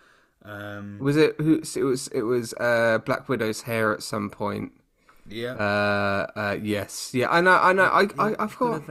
Um, 0.42 0.98
Was 0.98 1.16
it 1.16 1.36
who? 1.38 1.58
It 1.76 1.84
was 1.84 2.08
it 2.08 2.22
was 2.22 2.52
uh, 2.54 2.98
Black 3.04 3.28
Widow's 3.28 3.62
hair 3.62 3.94
at 3.94 4.02
some 4.02 4.28
point. 4.28 4.72
yeah, 5.28 5.52
Uh, 5.52 6.26
uh, 6.34 6.56
yes, 6.60 7.14
yeah, 7.14 7.30
I 7.30 7.40
know, 7.40 7.52
I 7.62 7.72
know. 7.72 7.84
I, 7.84 8.08
I 8.18 8.34
I've 8.38 8.58
got. 8.58 8.82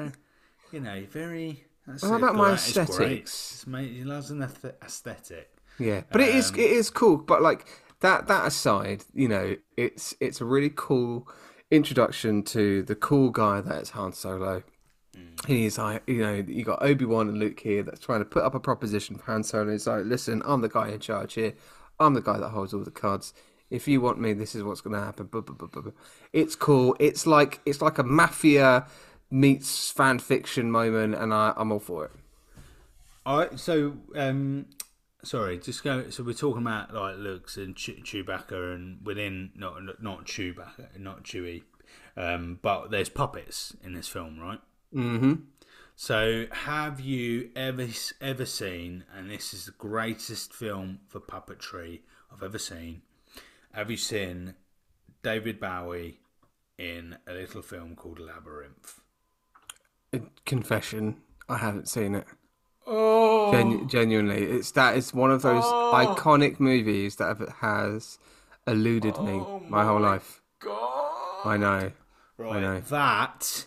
you 0.72 0.80
know, 0.80 1.04
very. 1.12 1.66
That's 1.88 2.04
What 2.04 2.14
it, 2.14 2.18
about 2.18 2.36
my 2.36 2.52
that 2.52 2.68
is 2.68 2.74
great. 2.74 2.90
aesthetics? 2.90 3.52
It's 3.56 3.68
made, 3.68 3.92
he 3.92 4.04
loves 4.04 4.32
an 4.32 4.42
aesthetic. 4.84 5.50
Yeah, 5.80 6.02
but 6.12 6.22
it 6.22 6.36
is 6.36 6.52
Um, 6.52 6.60
it 6.60 6.72
is 6.72 6.90
cool. 6.90 7.18
But 7.18 7.42
like 7.42 7.66
that 8.02 8.28
that 8.28 8.48
aside, 8.48 9.04
you 9.14 9.28
know, 9.28 9.56
it's 9.78 10.16
it's 10.20 10.40
a 10.42 10.46
really 10.46 10.72
cool 10.74 11.28
introduction 11.72 12.44
to 12.44 12.84
the 12.84 12.96
cool 12.96 13.30
guy 13.32 13.62
that 13.62 13.82
is 13.82 13.90
Han 13.92 14.14
Solo. 14.14 14.64
Mm. 15.18 15.46
He's 15.48 15.78
like, 15.78 16.04
you 16.08 16.22
know, 16.22 16.36
you 16.48 16.64
got 16.64 16.82
Obi 16.84 17.06
Wan 17.06 17.28
and 17.30 17.38
Luke 17.40 17.60
here 17.60 17.84
that's 17.84 18.00
trying 18.00 18.20
to 18.20 18.26
put 18.26 18.44
up 18.44 18.56
a 18.56 18.60
proposition 18.60 19.18
for 19.18 19.26
Han 19.32 19.44
Solo. 19.44 19.72
He's 19.72 19.88
like, 19.88 20.06
listen, 20.06 20.42
I'm 20.46 20.62
the 20.62 20.70
guy 20.70 20.90
in 20.90 21.00
charge 21.00 21.34
here. 21.34 21.54
I'm 22.00 22.14
the 22.14 22.22
guy 22.22 22.38
that 22.38 22.50
holds 22.50 22.74
all 22.74 22.84
the 22.84 22.92
cards. 22.92 23.34
If 23.70 23.88
you 23.88 24.02
want 24.02 24.20
me, 24.20 24.34
this 24.34 24.54
is 24.54 24.64
what's 24.64 24.82
going 24.82 24.96
to 24.96 25.04
happen. 25.04 25.30
It's 26.32 26.56
cool. 26.56 26.96
It's 27.00 27.26
like 27.26 27.60
it's 27.66 27.82
like 27.82 27.98
a 27.98 28.04
mafia 28.04 28.86
meets 29.34 29.90
fan 29.90 30.20
fiction 30.20 30.70
moment, 30.70 31.16
and 31.16 31.34
I, 31.34 31.54
I'm 31.58 31.72
all 31.72 31.80
for 31.80 32.06
it. 32.06 32.12
All 33.26 33.40
right, 33.40 33.60
so 33.60 33.98
um, 34.16 34.68
sorry, 35.24 35.58
just 35.58 35.84
go. 35.84 36.10
So 36.10 36.24
we're 36.24 36.34
talking 36.34 36.62
about 36.62 36.94
like 36.94 37.18
looks 37.18 37.58
and 37.58 37.76
Chew- 37.76 38.02
Chewbacca, 38.04 38.76
and 38.76 39.06
within 39.06 39.52
not 39.56 40.02
not 40.02 40.26
Chewbacca, 40.26 41.00
not 41.00 41.24
Chewie, 41.24 41.64
um, 42.16 42.60
but 42.62 42.92
there's 42.92 43.10
puppets 43.10 43.76
in 43.84 43.94
this 43.94 44.08
film, 44.08 44.40
right? 44.40 44.60
Mm-hmm. 44.94 45.34
So, 45.96 46.46
have 46.52 47.00
you 47.00 47.50
ever 47.56 47.88
ever 48.22 48.46
seen? 48.46 49.04
And 49.16 49.32
this 49.32 49.54
is 49.54 49.66
the 49.66 49.72
greatest 49.72 50.54
film 50.54 51.00
for 51.08 51.20
puppetry 51.20 52.02
I've 52.32 52.44
ever 52.44 52.60
seen. 52.60 53.02
Have 53.72 53.90
you 53.90 53.98
seen 53.98 54.54
David 55.24 55.60
Bowie 55.60 56.20
in 56.78 57.18
a 57.26 57.34
little 57.34 57.64
film 57.64 57.96
called 57.96 58.20
Labyrinth? 58.20 59.00
Confession, 60.46 61.18
I 61.50 61.58
haven't 61.58 61.88
seen 61.88 62.16
it. 62.16 62.26
Oh, 62.86 63.52
Genu- 63.52 63.88
genuinely, 63.88 64.44
it's 64.44 64.72
that 64.72 64.98
is 64.98 65.14
one 65.14 65.32
of 65.32 65.42
those 65.42 65.64
oh. 65.66 65.92
iconic 65.96 66.60
movies 66.60 67.16
that 67.16 67.38
have, 67.38 67.50
has 67.62 68.18
eluded 68.68 69.18
me 69.20 69.34
oh 69.34 69.64
my 69.70 69.86
whole 69.86 70.02
life. 70.02 70.42
God. 70.60 71.14
I 71.46 71.58
know. 71.58 71.92
right. 72.38 72.62
know. 72.62 72.80
That 72.82 73.66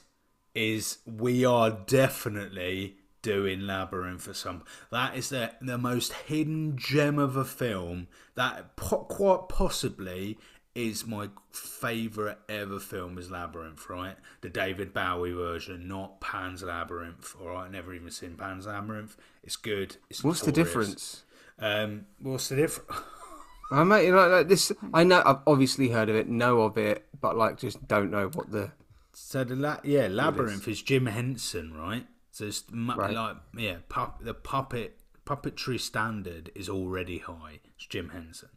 is 0.54 0.98
we 1.06 1.44
are 1.44 1.70
definitely 1.70 2.96
doing 3.22 3.60
Labyrinth 3.62 4.22
for 4.22 4.34
some. 4.34 4.62
That 4.90 5.16
is 5.16 5.30
the 5.30 5.52
the 5.60 5.78
most 5.78 6.12
hidden 6.12 6.76
gem 6.76 7.18
of 7.18 7.36
a 7.36 7.44
film 7.44 8.08
that 8.34 8.76
po- 8.76 9.04
quite 9.04 9.48
possibly 9.48 10.38
is 10.76 11.06
my 11.06 11.30
favorite 11.50 12.38
ever 12.50 12.78
film 12.78 13.16
is 13.16 13.30
Labyrinth, 13.30 13.88
right? 13.88 14.16
The 14.42 14.50
David 14.50 14.92
Bowie 14.92 15.32
version, 15.32 15.88
not 15.88 16.20
Pan's 16.20 16.62
Labyrinth. 16.62 17.34
All 17.40 17.48
right, 17.48 17.70
never 17.70 17.94
even 17.94 18.10
seen 18.10 18.34
Pan's 18.36 18.66
Labyrinth. 18.66 19.16
It's 19.42 19.56
good. 19.56 19.96
It's 20.10 20.22
What's 20.22 20.42
the 20.42 20.52
difference? 20.52 21.22
Um, 21.58 22.06
what's 22.20 22.50
the 22.50 22.56
difference? 22.56 22.90
I 23.72 23.82
might, 23.84 24.04
you 24.04 24.12
know, 24.12 24.28
like 24.28 24.48
this. 24.48 24.70
I 24.92 25.02
know. 25.02 25.22
I've 25.24 25.38
obviously 25.46 25.88
heard 25.88 26.08
of 26.10 26.14
it, 26.14 26.28
know 26.28 26.60
of 26.60 26.76
it, 26.76 27.06
but 27.20 27.36
like, 27.36 27.58
just 27.58 27.88
don't 27.88 28.10
know 28.10 28.28
what 28.34 28.50
the. 28.52 28.70
So 29.14 29.42
the 29.44 29.56
la- 29.56 29.80
yeah, 29.82 30.08
Labyrinth 30.10 30.68
is 30.68 30.82
Jim 30.82 31.06
Henson, 31.06 31.72
right? 31.74 32.06
So 32.32 32.44
it's 32.44 32.64
Right. 32.70 33.14
like 33.14 33.36
yeah, 33.56 33.76
pup- 33.88 34.22
the 34.22 34.34
puppet 34.34 34.98
puppetry 35.24 35.80
standard 35.80 36.52
is 36.54 36.68
already 36.68 37.18
high. 37.18 37.60
It's 37.74 37.86
Jim 37.86 38.10
Henson. 38.10 38.50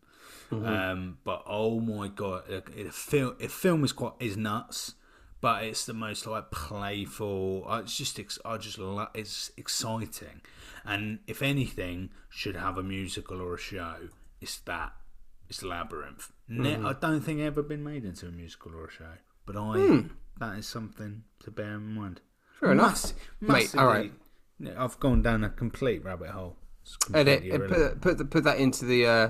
Um, 0.51 1.17
but 1.23 1.43
oh 1.45 1.79
my 1.79 2.07
god, 2.07 2.43
it 2.75 2.93
film 2.93 3.35
it 3.39 3.51
film 3.51 3.83
is 3.83 3.91
quite 3.91 4.13
is 4.19 4.35
nuts, 4.37 4.95
but 5.41 5.63
it's 5.63 5.85
the 5.85 5.93
most 5.93 6.25
like 6.25 6.49
playful. 6.51 7.65
uh, 7.69 7.79
It's 7.83 7.95
just 7.97 8.19
I 8.43 8.57
just 8.57 8.77
it's 9.13 9.51
exciting, 9.57 10.41
and 10.85 11.19
if 11.27 11.41
anything 11.41 12.09
should 12.29 12.55
have 12.55 12.77
a 12.77 12.83
musical 12.83 13.41
or 13.41 13.55
a 13.55 13.57
show, 13.59 13.95
it's 14.41 14.57
that. 14.61 14.93
It's 15.49 15.63
Labyrinth. 15.63 16.31
Ne- 16.47 16.75
I 16.77 16.93
don't 16.93 17.21
think 17.21 17.39
ever 17.41 17.63
been 17.63 17.83
made 17.83 18.05
into 18.05 18.27
a 18.27 18.31
musical 18.31 18.75
or 18.75 18.85
a 18.85 18.91
show, 18.91 19.13
but 19.47 19.55
I 19.55 20.03
that 20.39 20.57
is 20.59 20.67
something 20.67 21.23
to 21.43 21.51
bear 21.51 21.73
in 21.75 21.93
mind. 21.95 22.21
Fair 22.59 22.71
enough. 22.71 23.13
Mass- 23.41 23.73
Mate, 23.73 23.79
alright. 23.79 24.11
I've 24.77 24.99
gone 24.99 25.21
down 25.21 25.43
a 25.43 25.49
complete 25.49 26.03
rabbit 26.03 26.29
hole. 26.29 26.57
It's 26.83 26.97
Edit. 27.13 27.41
completely 27.41 27.75
uh. 27.75 27.89
Put 27.99 28.17
put, 28.17 28.29
put 28.29 28.43
that 28.43 28.57
into 28.57 28.85
the 28.85 29.05
uh, 29.07 29.29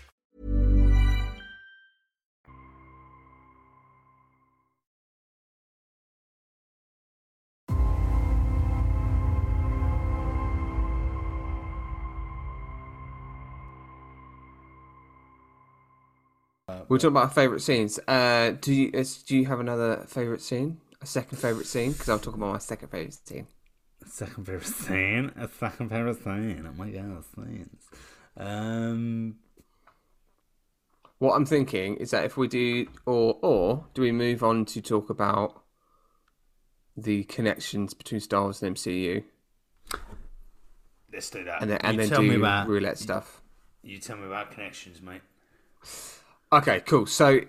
We're 16.91 16.97
talking 16.97 17.11
about 17.13 17.23
our 17.23 17.29
favourite 17.29 17.61
scenes. 17.61 17.99
Uh, 18.05 18.51
do 18.59 18.73
you 18.73 18.91
do 18.91 19.37
you 19.37 19.45
have 19.45 19.61
another 19.61 20.03
favourite 20.07 20.41
scene? 20.41 20.81
A 21.01 21.05
second 21.05 21.37
favourite 21.37 21.65
scene? 21.65 21.93
Because 21.93 22.09
I'll 22.09 22.19
talk 22.19 22.35
about 22.35 22.51
my 22.51 22.57
second 22.57 22.89
favourite 22.89 23.13
scene. 23.13 23.47
Second 24.05 24.45
favorite 24.45 24.65
scene. 24.65 25.31
A 25.37 25.47
second 25.47 25.87
favorite 25.87 26.21
scene. 26.21 26.67
Oh 26.67 26.73
my 26.73 26.89
god, 26.89 27.23
scenes. 27.33 27.85
Um, 28.35 29.37
What 31.19 31.35
I'm 31.35 31.45
thinking 31.45 31.95
is 31.95 32.11
that 32.11 32.25
if 32.25 32.35
we 32.35 32.49
do, 32.49 32.87
or 33.05 33.39
or 33.41 33.85
do 33.93 34.01
we 34.01 34.11
move 34.11 34.43
on 34.43 34.65
to 34.65 34.81
talk 34.81 35.09
about 35.09 35.63
the 36.97 37.23
connections 37.23 37.93
between 37.93 38.19
Star 38.19 38.41
Wars 38.41 38.61
and 38.61 38.75
MCU, 38.75 39.23
Let's 41.13 41.29
do 41.29 41.45
that. 41.45 41.61
and 41.61 41.71
then 41.71 41.79
and 41.83 41.97
then 41.97 42.09
tell 42.09 42.21
me 42.21 42.31
do 42.31 42.39
about 42.39 42.67
roulette 42.67 42.97
stuff? 42.97 43.41
You 43.81 43.97
tell 43.97 44.17
me 44.17 44.25
about 44.25 44.51
connections, 44.51 45.01
mate. 45.01 45.21
Okay, 46.53 46.81
cool. 46.81 47.05
So, 47.05 47.41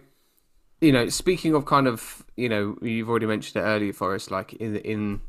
you 0.81 0.93
know, 0.93 1.09
speaking 1.09 1.55
of 1.55 1.65
kind 1.67 1.89
of, 1.89 2.25
you 2.37 2.49
know, 2.49 2.77
you've 2.81 3.09
already 3.09 3.27
mentioned 3.27 3.63
it 3.63 3.67
earlier, 3.67 3.93
Forest. 3.93 4.31
Like 4.31 4.53
in 4.55 4.77
in, 4.77 5.21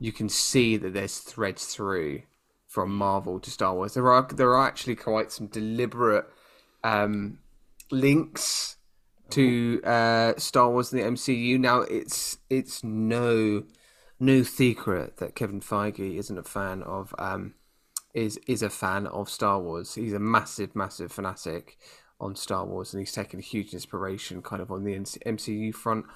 you 0.00 0.12
can 0.12 0.28
see 0.28 0.76
that 0.78 0.94
there's 0.94 1.18
threads 1.18 1.66
through 1.66 2.22
from 2.66 2.94
Marvel 2.94 3.38
to 3.40 3.50
Star 3.50 3.74
Wars. 3.74 3.94
There 3.94 4.10
are 4.10 4.26
there 4.26 4.50
are 4.50 4.66
actually 4.66 4.96
quite 4.96 5.30
some 5.32 5.48
deliberate 5.48 6.26
um, 6.82 7.40
links 7.90 8.76
to 9.30 9.82
uh, 9.84 10.34
Star 10.38 10.70
Wars 10.70 10.92
and 10.92 11.02
the 11.02 11.06
MCU. 11.06 11.58
Now, 11.58 11.80
it's 11.80 12.38
it's 12.48 12.82
no 12.82 13.64
no 14.18 14.42
secret 14.42 15.18
that 15.18 15.34
Kevin 15.34 15.60
Feige 15.60 16.16
isn't 16.16 16.38
a 16.38 16.42
fan 16.42 16.82
of 16.82 17.14
um, 17.18 17.54
is 18.14 18.38
is 18.46 18.62
a 18.62 18.70
fan 18.70 19.06
of 19.08 19.28
Star 19.28 19.60
Wars. 19.60 19.94
He's 19.94 20.14
a 20.14 20.18
massive, 20.18 20.74
massive 20.74 21.12
fanatic 21.12 21.76
on 22.24 22.34
Star 22.34 22.64
Wars, 22.64 22.92
and 22.92 23.00
he's 23.00 23.12
taken 23.12 23.38
a 23.38 23.42
huge 23.42 23.74
inspiration, 23.74 24.42
kind 24.42 24.62
of 24.62 24.72
on 24.72 24.82
the 24.82 24.94
MCU 24.94 25.74
front, 25.74 26.06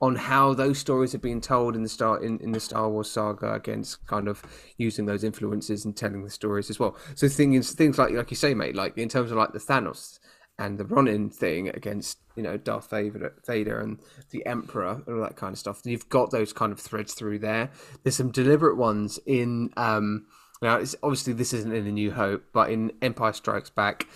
on 0.00 0.16
how 0.16 0.54
those 0.54 0.78
stories 0.78 1.12
have 1.12 1.20
been 1.20 1.40
told 1.40 1.76
in 1.76 1.82
the 1.82 1.88
Star 1.88 2.22
in, 2.22 2.38
in 2.40 2.52
the 2.52 2.60
Star 2.60 2.88
Wars 2.88 3.10
saga, 3.10 3.52
against 3.52 4.04
kind 4.06 4.26
of 4.26 4.42
using 4.78 5.06
those 5.06 5.22
influences 5.22 5.84
and 5.84 5.96
telling 5.96 6.24
the 6.24 6.30
stories 6.30 6.70
as 6.70 6.78
well. 6.78 6.96
So 7.14 7.28
things 7.28 7.72
things 7.72 7.98
like 7.98 8.12
like 8.12 8.30
you 8.30 8.36
say, 8.36 8.54
mate, 8.54 8.74
like 8.74 8.96
in 8.96 9.08
terms 9.08 9.30
of 9.30 9.36
like 9.36 9.52
the 9.52 9.58
Thanos 9.58 10.18
and 10.58 10.78
the 10.78 10.84
Ronan 10.84 11.30
thing 11.30 11.68
against 11.68 12.18
you 12.34 12.42
know 12.42 12.56
Darth 12.56 12.90
Vader, 12.90 13.34
Vader 13.46 13.78
and 13.80 13.98
the 14.30 14.44
Emperor 14.46 15.02
and 15.06 15.16
all 15.16 15.22
that 15.22 15.36
kind 15.36 15.52
of 15.52 15.58
stuff. 15.58 15.82
You've 15.84 16.08
got 16.08 16.30
those 16.30 16.52
kind 16.52 16.72
of 16.72 16.80
threads 16.80 17.12
through 17.12 17.40
there. 17.40 17.70
There's 18.02 18.16
some 18.16 18.30
deliberate 18.30 18.76
ones 18.76 19.18
in. 19.26 19.70
Um, 19.76 20.26
now, 20.60 20.78
it's, 20.78 20.96
obviously, 21.04 21.34
this 21.34 21.52
isn't 21.52 21.72
in 21.72 21.86
A 21.86 21.92
New 21.92 22.10
Hope, 22.10 22.42
but 22.52 22.70
in 22.70 22.90
Empire 23.00 23.32
Strikes 23.32 23.70
Back, 23.70 24.08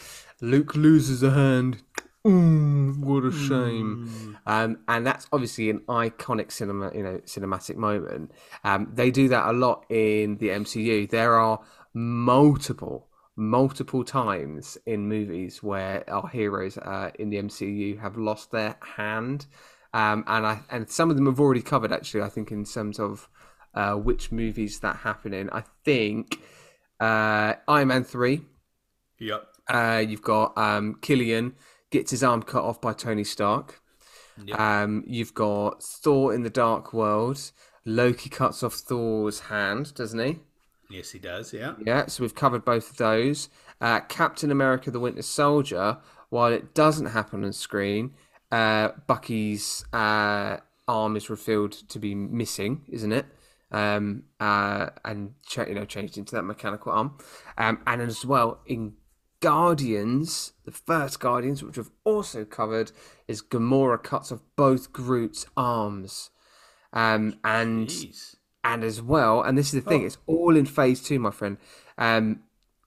Luke 0.42 0.74
loses 0.74 1.22
a 1.22 1.30
hand. 1.30 1.82
Mm, 2.26 2.98
what 2.98 3.24
a 3.24 3.30
shame! 3.30 4.36
Um, 4.44 4.78
and 4.88 5.06
that's 5.06 5.28
obviously 5.32 5.70
an 5.70 5.80
iconic 5.88 6.50
cinema, 6.50 6.90
you 6.92 7.02
know, 7.04 7.20
cinematic 7.24 7.76
moment. 7.76 8.32
Um, 8.64 8.90
they 8.92 9.12
do 9.12 9.28
that 9.28 9.48
a 9.48 9.52
lot 9.52 9.86
in 9.88 10.38
the 10.38 10.48
MCU. 10.48 11.08
There 11.08 11.34
are 11.34 11.60
multiple, 11.94 13.08
multiple 13.36 14.04
times 14.04 14.76
in 14.84 15.08
movies 15.08 15.62
where 15.62 16.08
our 16.10 16.28
heroes 16.28 16.76
uh, 16.76 17.12
in 17.20 17.30
the 17.30 17.36
MCU 17.36 18.00
have 18.00 18.16
lost 18.16 18.50
their 18.50 18.76
hand, 18.96 19.46
um, 19.94 20.24
and 20.26 20.44
I 20.44 20.60
and 20.70 20.90
some 20.90 21.08
of 21.08 21.16
them 21.16 21.26
have 21.26 21.38
already 21.38 21.62
covered. 21.62 21.92
Actually, 21.92 22.22
I 22.22 22.28
think 22.28 22.50
in 22.50 22.64
terms 22.64 22.98
of 22.98 23.28
uh, 23.74 23.94
which 23.94 24.32
movies 24.32 24.80
that 24.80 24.96
happen 24.96 25.32
in. 25.32 25.50
I 25.50 25.62
think 25.84 26.40
uh, 27.00 27.54
Iron 27.68 27.88
Man 27.88 28.04
three. 28.04 28.42
Yep. 29.18 29.51
Uh, 29.72 30.04
you've 30.06 30.22
got 30.22 30.56
um, 30.56 30.98
Killian 31.00 31.54
gets 31.90 32.10
his 32.10 32.22
arm 32.22 32.42
cut 32.42 32.62
off 32.62 32.80
by 32.80 32.92
Tony 32.92 33.24
Stark. 33.24 33.80
Yep. 34.44 34.58
Um, 34.58 35.04
you've 35.06 35.34
got 35.34 35.82
Thor 35.82 36.34
in 36.34 36.42
the 36.42 36.50
Dark 36.50 36.92
World. 36.92 37.52
Loki 37.84 38.28
cuts 38.30 38.62
off 38.62 38.74
Thor's 38.74 39.40
hand, 39.40 39.94
doesn't 39.94 40.18
he? 40.18 40.38
Yes, 40.90 41.10
he 41.10 41.18
does. 41.18 41.52
Yeah. 41.52 41.74
Yeah, 41.84 42.06
so 42.06 42.22
we've 42.22 42.34
covered 42.34 42.64
both 42.64 42.90
of 42.90 42.96
those. 42.96 43.48
Uh, 43.80 44.00
Captain 44.00 44.50
America: 44.50 44.90
The 44.90 45.00
Winter 45.00 45.22
Soldier. 45.22 45.98
While 46.28 46.52
it 46.52 46.74
doesn't 46.74 47.06
happen 47.06 47.44
on 47.44 47.52
screen, 47.52 48.14
uh, 48.50 48.90
Bucky's 49.06 49.84
uh, 49.92 50.58
arm 50.88 51.16
is 51.16 51.28
revealed 51.28 51.72
to 51.72 51.98
be 51.98 52.14
missing, 52.14 52.82
isn't 52.88 53.12
it? 53.12 53.26
Um, 53.70 54.24
uh, 54.38 54.90
and 55.04 55.34
cha- 55.46 55.64
you 55.64 55.74
know 55.74 55.84
changed 55.84 56.18
into 56.18 56.34
that 56.34 56.42
mechanical 56.42 56.92
arm. 56.92 57.18
Um, 57.58 57.80
and 57.86 58.00
as 58.02 58.24
well 58.24 58.60
in 58.66 58.94
Guardians, 59.42 60.52
the 60.64 60.72
first 60.72 61.20
Guardians, 61.20 61.62
which 61.62 61.76
we've 61.76 61.90
also 62.04 62.44
covered, 62.46 62.92
is 63.28 63.42
Gamora 63.42 64.02
cuts 64.02 64.32
off 64.32 64.40
both 64.56 64.92
Groot's 64.92 65.44
arms. 65.56 66.30
Um, 66.94 67.38
and 67.44 67.88
Jeez. 67.88 68.36
and 68.64 68.84
as 68.84 69.02
well, 69.02 69.42
and 69.42 69.58
this 69.58 69.74
is 69.74 69.82
the 69.82 69.88
thing, 69.90 70.04
it's 70.04 70.18
all 70.26 70.56
in 70.56 70.64
phase 70.66 71.02
two, 71.02 71.18
my 71.18 71.30
friend. 71.30 71.56
Um, 71.98 72.40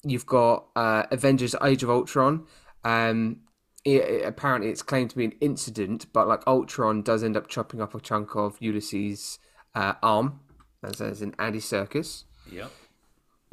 you've 0.03 0.25
got 0.25 0.65
uh, 0.75 1.03
Avengers: 1.11 1.55
Age 1.63 1.83
of 1.83 1.89
Ultron. 1.89 2.45
Um, 2.83 3.41
it, 3.83 4.01
it- 4.01 4.25
apparently, 4.25 4.69
it's 4.69 4.81
claimed 4.83 5.09
to 5.11 5.17
be 5.17 5.25
an 5.25 5.33
incident, 5.41 6.05
but 6.13 6.27
like 6.27 6.41
Ultron 6.47 7.01
does 7.01 7.23
end 7.23 7.35
up 7.35 7.47
chopping 7.47 7.81
up 7.81 7.93
a 7.95 7.99
chunk 7.99 8.35
of 8.35 8.57
Ulysses' 8.59 9.39
uh, 9.73 9.93
arm, 10.03 10.39
as, 10.83 11.01
as 11.01 11.21
in 11.21 11.33
Andy 11.39 11.59
Serkis. 11.59 12.23
Yep. 12.51 12.71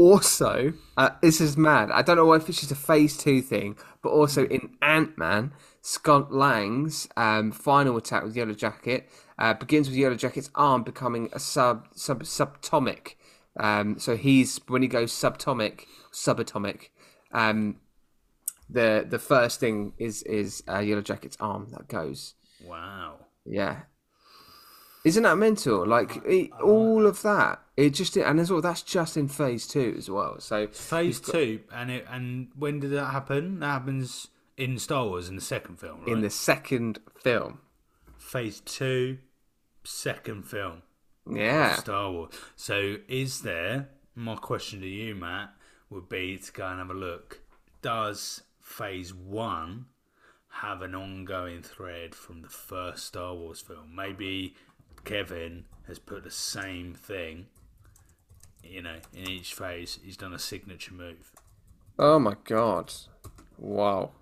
Also, 0.03 0.73
uh, 0.97 1.11
this 1.21 1.41
is 1.41 1.57
mad. 1.57 1.93
I 1.93 2.03
don't 2.03 2.17
know 2.17 2.33
if 2.33 2.49
it's 2.49 2.59
just 2.59 2.73
a 2.73 2.75
phase 2.75 3.17
two 3.17 3.41
thing, 3.41 3.77
but 4.03 4.09
also 4.09 4.47
in 4.49 4.77
Ant 4.83 5.17
Man, 5.17 5.53
Scott 5.81 6.33
Lang's 6.33 7.09
um, 7.17 7.53
final 7.53 7.97
attack 7.97 8.25
with 8.25 8.35
Yellow 8.35 8.53
Jacket 8.53 9.09
uh, 9.39 9.55
begins 9.55 9.89
with 9.89 9.97
Yellow 9.97 10.17
Jacket's 10.17 10.51
arm 10.57 10.83
becoming 10.83 11.29
a 11.33 11.39
sub 11.39 11.87
sub 11.95 12.25
subatomic. 12.25 13.15
Um, 13.57 14.01
so 14.01 14.17
he's 14.17 14.61
when 14.67 14.83
he 14.83 14.89
goes 14.89 15.13
subatomic, 15.13 15.85
subatomic. 16.13 16.89
Um, 17.31 17.77
the 18.69 19.07
the 19.09 19.21
first 19.21 19.61
thing 19.61 19.93
is 19.99 20.25
is 20.25 20.65
uh, 20.69 20.81
Yellow 20.81 21.03
Jacket's 21.03 21.37
arm 21.39 21.69
that 21.71 21.87
goes. 21.87 22.35
Wow. 22.67 23.19
Yeah. 23.47 23.83
Isn't 25.05 25.25
that 25.25 25.37
mental? 25.37 25.87
Like 25.87 26.23
it, 26.25 26.51
all 26.63 27.07
of 27.07 27.23
that, 27.23 27.61
it 27.77 27.91
just 27.91 28.17
and 28.17 28.39
as 28.39 28.51
well 28.51 28.61
that's 28.61 28.83
just 28.83 29.17
in 29.17 29.29
phase 29.29 29.67
two 29.67 29.95
as 29.99 30.09
well. 30.09 30.39
So 30.39 30.69
Phase 30.69 31.21
two, 31.21 31.61
and 31.73 31.91
it 31.91 32.07
and 32.09 32.49
when 32.57 32.81
did 32.81 32.93
that 32.93 33.07
happen? 33.07 33.61
That 33.61 33.67
happens 33.67 34.29
in 34.57 34.79
Star 34.79 35.07
Wars 35.07 35.29
in 35.29 35.35
the 35.37 35.43
second 35.43 35.81
film, 35.81 36.01
right? 36.01 36.09
in 36.09 36.21
the 36.21 36.31
second 36.31 37.01
film, 37.21 37.59
Phase 38.17 38.61
two, 38.61 39.19
second 39.83 40.45
film. 40.45 40.83
yeah, 41.29 41.77
Star 41.77 42.11
Wars. 42.13 42.35
So, 42.57 42.97
is 43.09 43.41
there? 43.43 43.89
My 44.15 44.37
question 44.37 44.81
to 44.83 44.87
you, 44.87 45.15
Matt, 45.15 45.51
would 45.89 46.09
be 46.09 46.37
to 46.39 46.53
go 46.53 46.67
and 46.67 46.79
have 46.79 46.91
a 46.91 46.95
look. 46.95 47.41
Does 47.81 48.43
Phase 48.61 49.13
One 49.15 49.87
have 50.57 50.83
an 50.83 50.95
ongoing 50.95 51.63
thread 51.63 52.15
from 52.15 52.43
the 52.43 52.49
first 52.49 53.07
Star 53.07 53.35
Wars 53.35 53.61
film? 53.61 53.97
Maybe 53.97 54.55
Kevin 55.05 55.65
has 55.87 55.99
put 55.99 56.25
the 56.25 56.31
same 56.31 56.95
thing. 56.95 57.47
You 58.63 58.83
know, 58.83 58.97
in 59.13 59.29
each 59.29 59.55
phase, 59.55 59.99
he's 60.03 60.17
done 60.17 60.33
a 60.33 60.39
signature 60.39 60.95
move. 60.95 61.33
Oh 61.99 62.19
my 62.19 62.37
god! 62.45 62.93
Wow. 63.59 64.13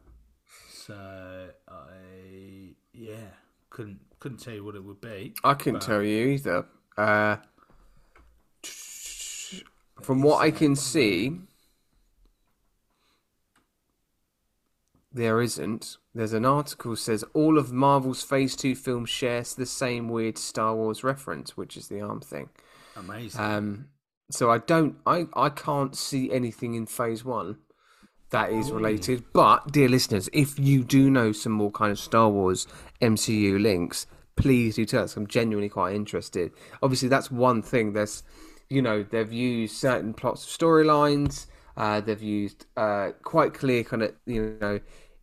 So 0.72 1.50
I, 1.68 2.74
yeah, 2.92 3.34
couldn't 3.68 4.00
couldn't 4.18 4.38
tell 4.38 4.54
you 4.54 4.64
what 4.64 4.74
it 4.74 4.84
would 4.84 5.00
be. 5.00 5.34
I 5.44 5.54
couldn't 5.54 5.80
tell 5.80 6.02
you 6.02 6.28
either. 6.28 6.66
Uh, 6.96 7.36
from 10.02 10.22
what 10.22 10.40
I 10.40 10.50
can 10.50 10.74
see, 10.74 11.38
there 15.12 15.40
isn't. 15.40 15.98
There's 16.14 16.32
an 16.32 16.44
article 16.44 16.96
says 16.96 17.24
all 17.34 17.56
of 17.56 17.72
Marvel's 17.72 18.22
Phase 18.22 18.56
Two 18.56 18.74
films 18.74 19.10
shares 19.10 19.54
the 19.54 19.66
same 19.66 20.08
weird 20.08 20.38
Star 20.38 20.74
Wars 20.74 21.04
reference, 21.04 21.56
which 21.56 21.76
is 21.76 21.88
the 21.88 22.00
arm 22.00 22.20
thing. 22.20 22.48
Amazing. 22.96 23.40
Um, 23.40 23.88
so 24.30 24.50
I 24.50 24.58
don't, 24.58 24.96
I, 25.06 25.26
I 25.34 25.48
can't 25.50 25.96
see 25.96 26.32
anything 26.32 26.74
in 26.74 26.86
Phase 26.86 27.24
One 27.24 27.58
that 28.30 28.50
is 28.50 28.70
related. 28.70 29.24
But 29.32 29.72
dear 29.72 29.88
listeners, 29.88 30.28
if 30.32 30.58
you 30.58 30.84
do 30.84 31.10
know 31.10 31.32
some 31.32 31.52
more 31.52 31.70
kind 31.70 31.92
of 31.92 31.98
Star 31.98 32.28
Wars 32.28 32.66
MCU 33.00 33.60
links, 33.60 34.06
please 34.36 34.76
do 34.76 34.84
tell 34.86 35.04
us. 35.04 35.16
I'm 35.16 35.26
genuinely 35.26 35.68
quite 35.68 35.94
interested. 35.94 36.52
Obviously, 36.82 37.08
that's 37.08 37.30
one 37.30 37.62
thing. 37.62 37.92
There's, 37.92 38.22
you 38.68 38.82
know, 38.82 39.02
they've 39.02 39.32
used 39.32 39.76
certain 39.76 40.14
plots 40.14 40.44
of 40.44 40.58
storylines. 40.58 41.46
Uh, 41.76 42.00
they've 42.00 42.22
used 42.22 42.66
uh, 42.76 43.10
quite 43.22 43.54
clear 43.54 43.84
kind 43.84 44.02
of, 44.02 44.14
you 44.26 44.56
know, 44.60 44.80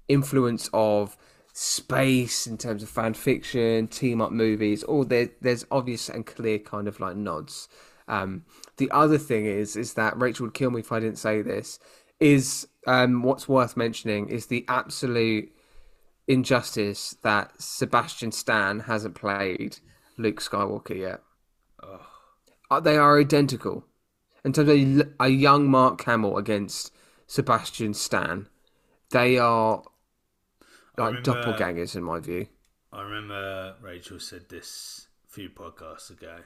influence 0.08 0.70
of 0.74 1.18
space 1.54 2.46
in 2.46 2.58
terms 2.58 2.84
of 2.84 2.90
fan 2.90 3.14
fiction, 3.14 3.88
team 3.88 4.22
up 4.22 4.32
movies. 4.32 4.84
All 4.84 5.04
there, 5.04 5.30
there's 5.42 5.66
obvious 5.72 6.10
and 6.10 6.26
clear 6.26 6.60
kind 6.60 6.88
of 6.88 7.00
like 7.00 7.16
nods. 7.16 7.68
Um, 8.08 8.46
the 8.78 8.92
other 8.92 9.18
thing 9.18 9.46
is, 9.46 9.76
is 9.76 9.94
that 9.96 10.18
Rachel 10.20 10.46
would 10.46 10.54
kill 10.54 10.72
me 10.72 10.82
if 10.82 10.92
I 10.92 11.00
didn't 11.00 11.18
say 11.18 11.42
this. 11.42 11.80
Is 12.20 12.68
um, 12.88 13.22
what's 13.22 13.48
worth 13.48 13.76
mentioning 13.78 14.30
is 14.30 14.48
the 14.48 14.66
absolute 14.68 15.52
injustice 16.28 17.16
that 17.24 17.52
Sebastian 17.62 18.32
Stan 18.32 18.82
hasn't 18.82 19.16
played 19.16 19.78
Luke 20.18 20.42
Skywalker 20.42 20.98
yet. 20.98 21.22
Uh, 21.82 22.80
they 22.80 22.98
are 22.98 23.20
identical 23.20 23.86
in 24.44 24.54
terms 24.54 24.70
of 24.70 25.14
a 25.20 25.30
young 25.30 25.70
Mark 25.70 26.04
Hamill 26.04 26.38
against 26.38 26.94
Sebastian 27.28 27.94
Stan. 27.94 28.48
They 29.12 29.38
are 29.38 29.84
like 30.98 31.16
remember- 31.26 31.44
doppelgangers 31.54 31.96
in 31.96 32.04
my 32.04 32.20
view. 32.20 32.48
I 32.92 33.02
remember 33.02 33.76
Rachel 33.82 34.20
said 34.20 34.48
this 34.50 35.08
a 35.28 35.32
few 35.32 35.50
podcasts 35.50 36.10
ago, 36.10 36.38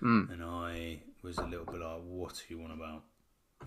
Hmm. 0.00 0.24
and 0.30 0.42
I 0.44 1.02
was 1.22 1.38
a 1.38 1.46
little 1.46 1.66
bit 1.66 1.80
like, 1.80 2.00
"What 2.04 2.32
are 2.40 2.54
you 2.54 2.62
on 2.62 2.70
about?" 2.70 3.02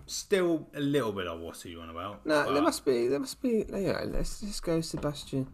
Still 0.06 0.68
a 0.74 0.80
little 0.80 1.12
bit 1.12 1.26
like, 1.26 1.38
"What 1.38 1.64
are 1.64 1.68
you 1.68 1.80
on 1.82 1.90
about?" 1.90 2.24
No, 2.24 2.52
there 2.52 2.62
must 2.62 2.84
be. 2.84 3.06
There 3.08 3.20
must 3.20 3.42
be. 3.42 3.64
Yeah, 3.68 4.02
let's 4.06 4.40
just 4.40 4.62
go 4.62 4.80
Sebastian. 4.80 5.52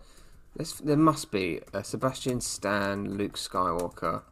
Let's. 0.56 0.78
There 0.78 0.96
must 0.96 1.30
be 1.32 1.60
a 1.74 1.82
Sebastian 1.82 2.40
Stan, 2.40 3.16
Luke 3.18 3.34
Skywalker, 3.34 4.22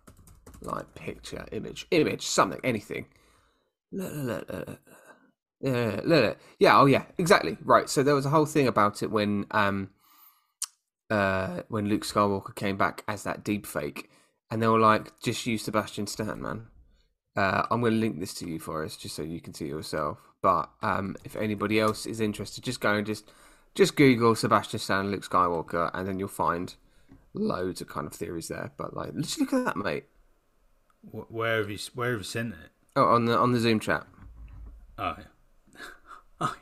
like 0.63 0.95
picture, 0.95 1.45
image, 1.51 1.87
image, 1.91 2.25
something, 2.27 2.61
anything. 2.63 3.07
Look, 3.91 4.13
look, 4.15 4.49
look, 4.49 4.69
look, 4.69 4.69
look. 4.69 4.79
Yeah, 5.61 6.01
look. 6.05 6.39
yeah, 6.61 6.81
oh 6.81 6.87
yeah, 6.87 7.05
exactly. 7.19 7.59
Right. 7.65 7.89
So 7.91 8.03
there 8.05 8.15
was 8.15 8.25
a 8.27 8.31
whole 8.31 8.47
thing 8.47 8.69
about 8.69 9.03
it 9.03 9.11
when 9.11 9.47
um, 9.51 9.91
uh, 11.11 11.63
when 11.69 11.89
Luke 11.89 12.05
Skywalker 12.05 12.55
came 12.55 12.77
back 12.77 13.05
as 13.09 13.23
that 13.25 13.45
deep 13.45 13.67
fake, 13.67 14.11
and 14.51 14.63
they 14.63 14.69
were 14.69 14.79
like, 14.79 15.19
just 15.21 15.47
use 15.47 15.65
Sebastian 15.65 16.07
Stan, 16.07 16.41
man. 16.41 16.67
Uh, 17.37 17.67
I'm 17.71 17.81
going 17.81 17.93
to 17.93 17.99
link 17.99 18.19
this 18.19 18.35
to 18.35 18.49
you 18.49 18.59
for 18.59 18.85
us, 18.85 18.97
just 18.97 19.15
so 19.15 19.23
you 19.23 19.41
can 19.41 19.53
see 19.53 19.67
it 19.67 19.71
yourself. 19.71 20.19
But 20.43 20.71
um, 20.83 21.17
if 21.25 21.37
anybody 21.37 21.81
else 21.81 22.07
is 22.07 22.21
interested, 22.21 22.65
just 22.65 22.81
go 22.81 22.95
and 22.95 23.07
just 23.07 23.31
just 23.75 23.97
Google 23.97 24.35
Sebastian 24.35 24.81
Stan, 24.81 25.11
Luke 25.11 25.29
Skywalker, 25.29 25.91
and 25.93 26.09
then 26.09 26.19
you'll 26.19 26.29
find 26.29 26.75
loads 27.35 27.81
of 27.81 27.89
kind 27.89 28.07
of 28.07 28.15
theories 28.15 28.49
there. 28.49 28.73
But 28.77 28.95
like, 28.95 29.15
just 29.17 29.39
look 29.39 29.53
at 29.53 29.65
that, 29.67 29.77
mate. 29.77 30.05
Where 31.11 31.59
have 31.59 31.71
you 31.71 31.79
Where 31.95 32.13
have 32.13 32.21
you 32.21 32.25
sent 32.25 32.55
it? 32.55 32.71
Oh, 32.95 33.05
on 33.05 33.27
the 33.27 33.37
on 33.37 33.53
the 33.53 33.61
Zoom 33.61 33.81
chat. 33.81 34.07
Oh, 34.99 35.17
yeah. 35.19 36.49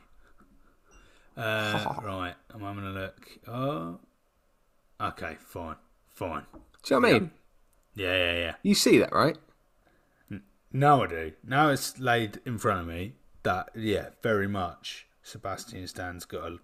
Uh, 1.37 1.95
right, 2.05 2.35
I'm 2.53 2.61
having 2.61 2.85
a 2.85 2.91
look. 2.91 3.29
Oh, 3.49 3.99
okay, 5.01 5.37
fine, 5.41 5.77
fine. 6.09 6.45
Do 6.83 6.95
you 6.95 7.01
know 7.01 7.09
what 7.09 7.17
I 7.17 7.19
mean? 7.19 7.31
Yeah, 7.95 8.17
yeah, 8.17 8.39
yeah. 8.39 8.55
You 8.63 8.75
see 8.75 8.99
that, 8.99 9.13
right? 9.13 9.37
Now 10.73 11.05
I 11.05 11.07
do. 11.07 11.33
Now 11.47 11.69
it's 11.71 11.99
laid 12.01 12.41
in 12.45 12.59
front 12.59 12.81
of 12.81 12.87
me. 12.87 13.15
That 13.45 13.71
yeah, 13.77 14.09
very 14.23 14.49
much. 14.49 15.07
Sebastian 15.23 15.87
Stan's 15.87 16.25
got 16.25 16.53
a 16.53 16.59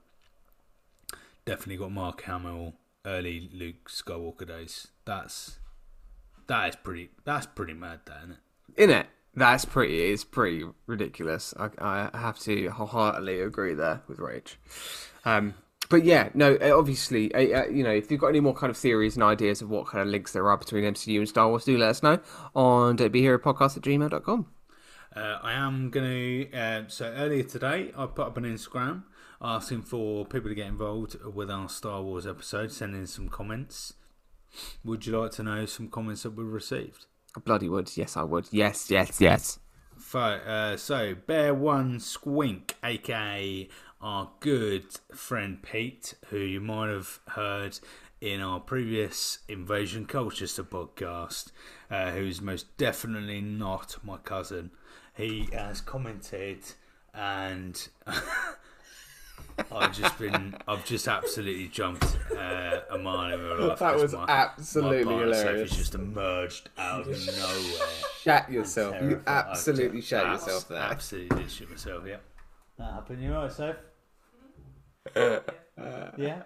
definitely 1.45 1.77
got 1.77 1.93
Mark 1.93 2.23
Hamill 2.23 2.75
early 3.05 3.49
Luke 3.53 3.89
Skywalker 3.89 4.47
days. 4.47 4.89
That's 5.05 5.59
that 6.49 6.69
is 6.71 6.77
pretty. 6.77 7.11
That's 7.25 7.47
pretty 7.47 7.75
mad, 7.75 8.01
that 8.07 8.19
isn't 8.19 8.33
it? 8.33 8.83
In 8.83 8.91
it. 8.91 9.07
That's 9.35 9.65
pretty. 9.65 10.11
It's 10.11 10.25
pretty 10.25 10.65
ridiculous. 10.87 11.55
I, 11.57 11.71
I 11.79 12.11
have 12.19 12.41
to 12.41 12.69
wholeheartedly 12.71 13.41
agree 13.41 13.75
there 13.75 14.03
with 14.09 14.19
Rach. 14.19 14.57
Um, 15.25 15.55
but 15.91 16.05
yeah, 16.05 16.31
no. 16.33 16.55
uh, 16.55 16.79
Obviously, 16.79 17.35
uh, 17.35 17.61
uh, 17.61 17.67
you 17.67 17.85
know, 17.85 17.91
if 17.91 18.11
you've 18.11 18.21
got 18.21 18.29
any 18.29 18.41
more 18.41 18.55
kind 18.55 18.71
of 18.71 18.77
theories 18.79 19.17
and 19.17 19.23
ideas 19.23 19.61
of 19.61 19.69
what 19.69 19.87
kind 19.87 20.01
of 20.01 20.09
links 20.09 20.33
there 20.33 20.49
are 20.49 20.57
between 20.57 20.85
MCU 20.85 21.19
and 21.19 21.29
Star 21.29 21.49
Wars, 21.49 21.65
do 21.65 21.77
let 21.77 21.91
us 21.91 22.03
know 22.03 22.19
on 22.55 22.97
don't 22.97 23.13
be 23.13 23.23
podcast 23.23 23.77
at 23.77 23.83
gmail.com. 23.83 24.47
Uh, 25.15 25.39
I 25.43 25.53
am 25.53 25.91
going 25.91 26.49
to. 26.51 26.57
Uh, 26.57 26.83
so 26.87 27.07
earlier 27.07 27.43
today, 27.43 27.91
I 27.97 28.07
put 28.07 28.29
up 28.29 28.37
an 28.37 28.45
Instagram 28.45 29.03
asking 29.43 29.83
for 29.83 30.25
people 30.25 30.49
to 30.49 30.55
get 30.55 30.69
involved 30.69 31.17
with 31.25 31.51
our 31.51 31.69
Star 31.69 32.03
Wars 32.03 32.27
episode, 32.27 32.71
sending 32.71 33.07
some 33.07 33.29
comments. 33.29 33.95
Would 34.85 35.07
you 35.07 35.19
like 35.19 35.33
to 35.33 35.43
know 35.43 35.67
some 35.67 35.89
comments 35.89 36.23
that 36.23 36.31
we 36.31 36.45
received? 36.45 37.07
I 37.37 37.41
bloody 37.41 37.69
would. 37.69 37.97
Yes, 37.97 38.17
I 38.17 38.23
would. 38.23 38.47
Yes, 38.51 38.91
yes, 38.91 39.21
yes. 39.21 39.59
So, 39.99 40.19
uh, 40.19 40.77
so 40.77 41.15
Bear 41.15 41.55
One 41.55 41.99
Squink, 41.99 42.73
aka 42.83 43.69
our 44.01 44.31
good 44.41 44.87
friend 45.15 45.63
Pete, 45.63 46.15
who 46.29 46.39
you 46.39 46.61
might 46.61 46.89
have 46.89 47.21
heard 47.29 47.79
in 48.21 48.41
our 48.41 48.61
previous 48.61 49.39
Invasion 49.49 50.07
Cultures 50.07 50.59
podcast, 50.59 51.53
uh, 51.91 52.11
who's 52.11 52.41
most 52.41 52.77
definitely 52.77 53.41
not 53.41 53.97
my 54.03 54.17
cousin. 54.19 54.71
He 55.15 55.49
has 55.53 55.81
commented, 55.81 56.61
and 57.15 57.89
I've 59.73 59.97
just 59.97 60.19
been, 60.19 60.55
I've 60.67 60.85
just 60.85 61.09
absolutely 61.09 61.69
jumped 61.69 62.17
uh, 62.35 62.81
a 62.91 62.99
mile 62.99 63.35
in 63.35 63.43
my 63.43 63.67
life. 63.67 63.79
That 63.79 63.97
was 63.97 64.15
absolutely 64.15 65.05
my 65.13 65.21
hilarious. 65.21 65.77
Just 65.77 65.95
emerged 65.95 66.71
out 66.79 67.07
of 67.07 67.09
nowhere. 67.09 67.89
Shat 68.23 68.51
yourself. 68.51 68.97
You 69.03 69.23
absolutely 69.27 70.01
shat 70.01 70.27
yourself 70.27 70.69
there. 70.69 70.79
Absolutely 70.79 71.43
did 71.43 71.51
shit 71.51 71.71
myself, 71.71 72.05
yeah. 72.07 72.17
That 72.79 72.95
happened, 72.95 73.23
you 73.23 73.33
right, 73.35 73.53
Soph? 73.53 73.77
Yeah? 75.17 76.43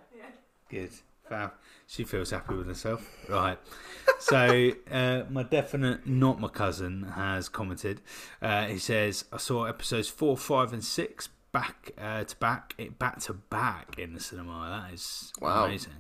Good. 0.69 0.91
Fab. 1.29 1.53
She 1.87 2.05
feels 2.05 2.31
happy 2.31 2.55
with 2.55 2.67
herself. 2.67 3.09
Right. 3.29 3.59
So, 4.19 4.73
uh, 4.91 5.23
my 5.31 5.43
definite, 5.43 6.07
not 6.07 6.41
my 6.41 6.49
cousin, 6.49 7.05
has 7.15 7.49
commented. 7.49 8.01
Uh, 8.43 8.67
he 8.67 8.79
says, 8.79 9.25
I 9.33 9.39
saw 9.39 9.65
episodes 9.65 10.09
4, 10.09 10.37
5, 10.37 10.73
and 10.75 10.85
6 10.85 11.29
back 11.53 11.93
uh, 11.99 12.25
to 12.25 12.37
back, 12.37 12.75
it 12.79 12.99
back 12.99 13.21
to 13.21 13.33
back 13.33 13.97
in 13.99 14.13
the 14.13 14.21
cinema. 14.21 14.83
That 14.87 14.93
is 14.95 15.33
Wow. 15.41 15.65
amazing. 15.67 15.93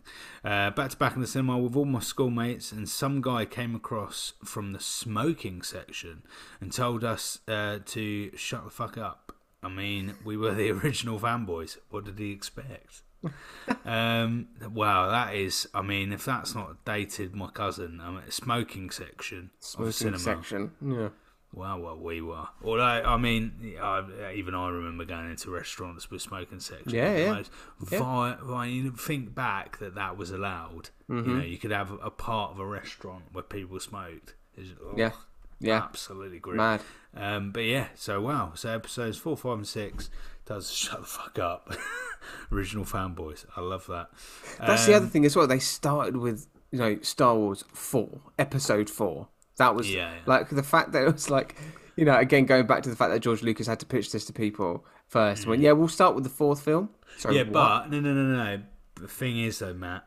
Uh, 0.44 0.70
back 0.70 0.90
to 0.90 0.96
back 0.96 1.14
in 1.14 1.20
the 1.20 1.26
cinema 1.26 1.58
with 1.58 1.76
all 1.76 1.84
my 1.84 2.00
schoolmates, 2.00 2.72
and 2.72 2.88
some 2.88 3.20
guy 3.22 3.44
came 3.44 3.74
across 3.74 4.32
from 4.44 4.72
the 4.72 4.80
smoking 4.80 5.62
section 5.62 6.22
and 6.60 6.72
told 6.72 7.04
us 7.04 7.38
uh, 7.46 7.78
to 7.86 8.36
shut 8.36 8.64
the 8.64 8.70
fuck 8.70 8.98
up. 8.98 9.23
I 9.64 9.68
mean, 9.68 10.14
we 10.24 10.36
were 10.36 10.52
the 10.54 10.70
original 10.82 11.18
fanboys. 11.18 11.78
What 11.90 12.04
did 12.04 12.18
he 12.18 12.32
expect? 12.32 13.02
um, 13.84 14.48
wow, 14.72 15.08
that 15.08 15.34
is. 15.34 15.66
I 15.74 15.82
mean, 15.82 16.12
if 16.12 16.24
that's 16.24 16.54
not 16.54 16.84
dated, 16.84 17.34
my 17.34 17.48
cousin. 17.48 18.00
I 18.02 18.10
mean, 18.10 18.30
smoking 18.30 18.90
section 18.90 19.50
of 19.58 19.64
Smoking 19.64 19.92
cinema. 19.92 20.18
section. 20.18 20.72
Yeah. 20.84 21.08
Wow, 21.52 21.78
well, 21.78 21.96
we 21.98 22.20
were. 22.20 22.48
Although, 22.64 22.82
I 22.82 23.16
mean, 23.16 23.76
I, 23.80 24.32
even 24.34 24.54
I 24.56 24.68
remember 24.70 25.04
going 25.04 25.30
into 25.30 25.50
restaurants 25.52 26.10
with 26.10 26.20
smoking 26.20 26.58
sections. 26.58 26.92
Yeah, 26.92 27.16
yeah. 27.16 27.42
Yeah. 27.90 28.92
think 28.96 29.34
back 29.36 29.78
that 29.78 29.94
that 29.94 30.16
was 30.16 30.32
allowed. 30.32 30.90
Mm-hmm. 31.08 31.30
You 31.30 31.36
know, 31.36 31.44
you 31.44 31.58
could 31.58 31.70
have 31.70 31.92
a 32.02 32.10
part 32.10 32.50
of 32.50 32.58
a 32.58 32.66
restaurant 32.66 33.24
where 33.32 33.44
people 33.44 33.78
smoked. 33.78 34.34
Ugh, 34.58 34.64
Yeah. 34.96 35.12
Yeah. 35.60 35.76
Absolutely 35.76 36.40
great. 36.40 36.56
Mad. 36.56 36.82
Um, 37.16 37.50
but 37.52 37.60
yeah, 37.64 37.88
so 37.94 38.20
wow. 38.20 38.52
So 38.54 38.70
episodes 38.70 39.16
four, 39.18 39.36
five, 39.36 39.58
and 39.58 39.66
six 39.68 40.10
does 40.46 40.70
shut 40.72 41.00
the 41.00 41.06
fuck 41.06 41.38
up. 41.38 41.72
Original 42.52 42.84
fanboys. 42.84 43.44
I 43.56 43.60
love 43.60 43.86
that. 43.88 44.10
That's 44.58 44.86
the 44.86 44.92
Um, 44.96 45.02
other 45.02 45.06
thing 45.10 45.24
as 45.24 45.36
well. 45.36 45.46
They 45.46 45.58
started 45.58 46.16
with 46.16 46.46
you 46.70 46.78
know 46.78 46.98
Star 47.02 47.34
Wars 47.36 47.64
four, 47.72 48.20
Episode 48.38 48.88
four. 48.90 49.28
That 49.58 49.74
was 49.74 49.92
Yeah, 49.92 50.12
yeah. 50.12 50.20
like 50.26 50.48
the 50.50 50.62
fact 50.62 50.92
that 50.92 51.02
it 51.06 51.12
was 51.12 51.30
like 51.30 51.56
you 51.96 52.04
know 52.04 52.16
again 52.16 52.44
going 52.46 52.66
back 52.66 52.82
to 52.84 52.90
the 52.90 52.96
fact 52.96 53.12
that 53.12 53.20
George 53.20 53.42
Lucas 53.42 53.66
had 53.66 53.78
to 53.80 53.86
pitch 53.86 54.10
this 54.10 54.24
to 54.26 54.32
people 54.32 54.84
first. 55.06 55.46
When 55.46 55.60
yeah, 55.60 55.72
we'll 55.72 55.88
start 55.88 56.14
with 56.14 56.24
the 56.24 56.30
fourth 56.30 56.62
film. 56.62 56.90
Sorry, 57.18 57.34
Mm. 57.34 57.38
yeah, 57.38 57.42
what? 57.44 57.52
but 57.52 57.90
no, 57.90 58.00
no, 58.00 58.12
no, 58.14 58.44
no. 58.56 58.62
The 58.96 59.08
thing 59.08 59.38
is, 59.38 59.58
though, 59.60 59.74
Matt, 59.74 60.04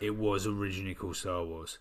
it 0.00 0.16
was 0.16 0.46
originally 0.46 0.94
called 0.94 1.16
Star 1.16 1.44
Wars. 1.44 1.78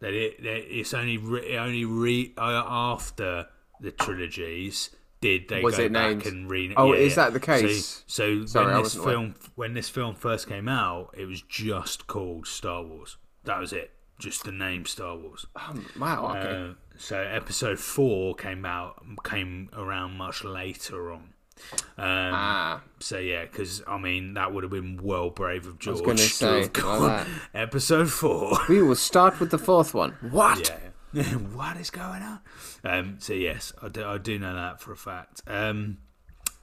That 0.00 0.12
it, 0.14 0.42
that 0.42 0.78
it's 0.78 0.92
only 0.94 1.16
re, 1.18 1.40
it 1.54 1.56
only 1.56 1.84
re 1.84 2.32
uh, 2.36 2.64
after 2.66 3.46
the 3.80 3.90
trilogies 3.90 4.90
did 5.20 5.48
they 5.48 5.62
Was 5.62 5.76
go 5.76 5.84
it 5.84 5.92
back 5.92 6.10
named? 6.10 6.26
and 6.26 6.50
re. 6.50 6.72
Oh, 6.76 6.92
yeah, 6.94 7.00
is 7.00 7.12
yeah. 7.16 7.24
that 7.24 7.32
the 7.34 7.40
case? 7.40 8.04
So, 8.06 8.40
so 8.40 8.46
Sorry, 8.46 8.66
when 8.66 8.74
this 8.76 8.82
wasn't 8.96 9.04
aware. 9.04 9.14
film 9.14 9.34
when 9.54 9.74
this 9.74 9.88
film 9.88 10.14
first 10.14 10.48
came 10.48 10.68
out, 10.68 11.14
it 11.16 11.26
was 11.26 11.42
just 11.42 12.06
called 12.06 12.46
Star 12.46 12.82
Wars. 12.82 13.16
That 13.44 13.58
was 13.58 13.72
it. 13.72 13.90
Just 14.18 14.44
the 14.44 14.52
name 14.52 14.86
Star 14.86 15.16
Wars. 15.16 15.46
Um, 15.56 15.86
wow. 15.98 16.34
Okay. 16.36 16.70
Uh, 16.70 16.74
so 16.96 17.18
episode 17.20 17.78
four 17.78 18.34
came 18.34 18.64
out 18.64 19.02
came 19.24 19.68
around 19.74 20.12
much 20.16 20.42
later 20.44 21.12
on. 21.12 21.34
Um, 21.98 22.32
ah, 22.32 22.82
so 23.00 23.18
yeah, 23.18 23.42
because 23.44 23.82
I 23.86 23.98
mean 23.98 24.34
that 24.34 24.54
would 24.54 24.64
have 24.64 24.70
been 24.72 24.98
well 25.02 25.28
brave 25.28 25.66
of 25.66 25.78
George 25.78 26.02
gonna 26.04 26.16
say, 26.16 26.46
have 26.46 26.56
like 26.62 26.72
gone 26.72 27.26
episode 27.54 28.10
four. 28.10 28.56
we 28.70 28.80
will 28.80 28.94
start 28.96 29.38
with 29.38 29.50
the 29.50 29.58
fourth 29.58 29.92
one. 29.92 30.12
What? 30.30 30.66
yeah, 30.68 30.89
what 31.54 31.76
is 31.76 31.90
going 31.90 32.22
on? 32.22 32.40
Um, 32.84 33.16
so 33.18 33.32
yes, 33.32 33.72
I 33.82 33.88
do, 33.88 34.04
I 34.04 34.18
do 34.18 34.38
know 34.38 34.54
that 34.54 34.80
for 34.80 34.92
a 34.92 34.96
fact. 34.96 35.42
Um, 35.46 35.98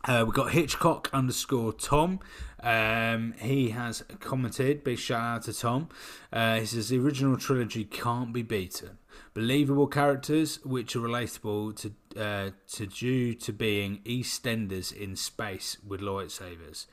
uh, 0.05 0.23
we 0.25 0.31
got 0.31 0.51
Hitchcock 0.51 1.09
underscore 1.11 1.73
Tom. 1.73 2.19
Um, 2.61 3.33
he 3.39 3.71
has 3.71 4.03
commented. 4.21 4.83
Big 4.83 4.99
shout 4.99 5.21
out 5.21 5.41
to 5.43 5.53
Tom. 5.53 5.89
Uh, 6.31 6.59
he 6.59 6.65
says 6.65 6.89
the 6.89 6.97
original 6.97 7.35
trilogy 7.35 7.83
can't 7.83 8.31
be 8.31 8.41
beaten. 8.41 8.99
Believable 9.33 9.87
characters 9.87 10.63
which 10.63 10.95
are 10.95 10.99
relatable 10.99 11.75
to 11.81 12.21
uh, 12.21 12.51
to 12.73 12.87
due 12.87 13.33
to 13.33 13.51
being 13.51 13.99
EastEnders 14.05 14.95
in 14.95 15.15
space 15.15 15.77
with 15.85 15.99
lightsabers. 15.99 16.85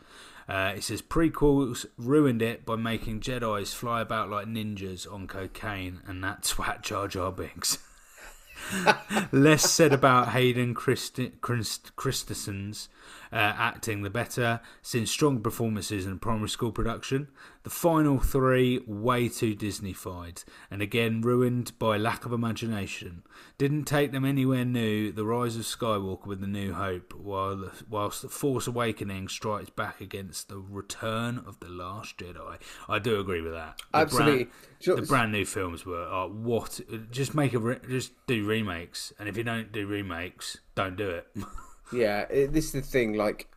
Uh, 0.48 0.74
it 0.76 0.84
says 0.84 1.00
prequels 1.00 1.86
ruined 1.96 2.42
it 2.42 2.66
by 2.66 2.76
making 2.76 3.20
Jedi's 3.20 3.72
fly 3.72 4.02
about 4.02 4.28
like 4.28 4.46
ninjas 4.46 5.10
on 5.10 5.26
cocaine 5.26 6.00
and 6.06 6.22
that 6.22 6.42
twat 6.42 6.82
Jar 6.82 7.08
Jar 7.08 7.32
Binks. 7.32 7.78
Less 9.32 9.70
said 9.70 9.92
about 9.92 10.28
Hayden 10.28 10.74
Christi- 10.74 11.32
Christ- 11.40 11.96
Christensen's 11.96 12.88
Uh, 13.34 13.52
acting, 13.58 14.02
the 14.02 14.10
better. 14.10 14.60
Since 14.80 15.10
strong 15.10 15.40
performances 15.40 16.06
in 16.06 16.20
primary 16.20 16.48
school 16.48 16.70
production, 16.70 17.26
the 17.64 17.70
final 17.70 18.20
three 18.20 18.80
way 18.86 19.28
too 19.28 19.56
Disneyfied, 19.56 20.44
and 20.70 20.80
again 20.80 21.20
ruined 21.20 21.76
by 21.80 21.96
lack 21.96 22.24
of 22.24 22.32
imagination. 22.32 23.24
Didn't 23.58 23.86
take 23.86 24.12
them 24.12 24.24
anywhere 24.24 24.64
new. 24.64 25.10
The 25.10 25.24
Rise 25.24 25.56
of 25.56 25.62
Skywalker 25.62 26.26
with 26.26 26.42
the 26.42 26.46
New 26.46 26.74
Hope, 26.74 27.12
while 27.12 27.56
the, 27.56 27.72
whilst 27.90 28.22
the 28.22 28.28
Force 28.28 28.68
Awakening 28.68 29.26
strikes 29.26 29.70
back 29.70 30.00
against 30.00 30.48
the 30.48 30.58
Return 30.58 31.42
of 31.44 31.58
the 31.58 31.68
Last 31.68 32.16
Jedi. 32.16 32.58
I 32.88 33.00
do 33.00 33.18
agree 33.18 33.40
with 33.40 33.54
that. 33.54 33.78
The 33.92 33.98
Absolutely. 33.98 34.48
Brand, 34.84 34.98
the 35.02 35.06
brand 35.08 35.32
new 35.32 35.44
films 35.44 35.84
were 35.84 36.06
what 36.28 36.80
just 37.10 37.34
make 37.34 37.52
a 37.52 37.58
re- 37.58 37.80
just 37.88 38.12
do 38.28 38.46
remakes, 38.46 39.12
and 39.18 39.28
if 39.28 39.36
you 39.36 39.42
don't 39.42 39.72
do 39.72 39.88
remakes, 39.88 40.58
don't 40.76 40.94
do 40.94 41.10
it. 41.10 41.26
Yeah, 41.92 42.20
it, 42.30 42.52
this 42.52 42.66
is 42.66 42.72
the 42.72 42.82
thing. 42.82 43.14
Like, 43.14 43.48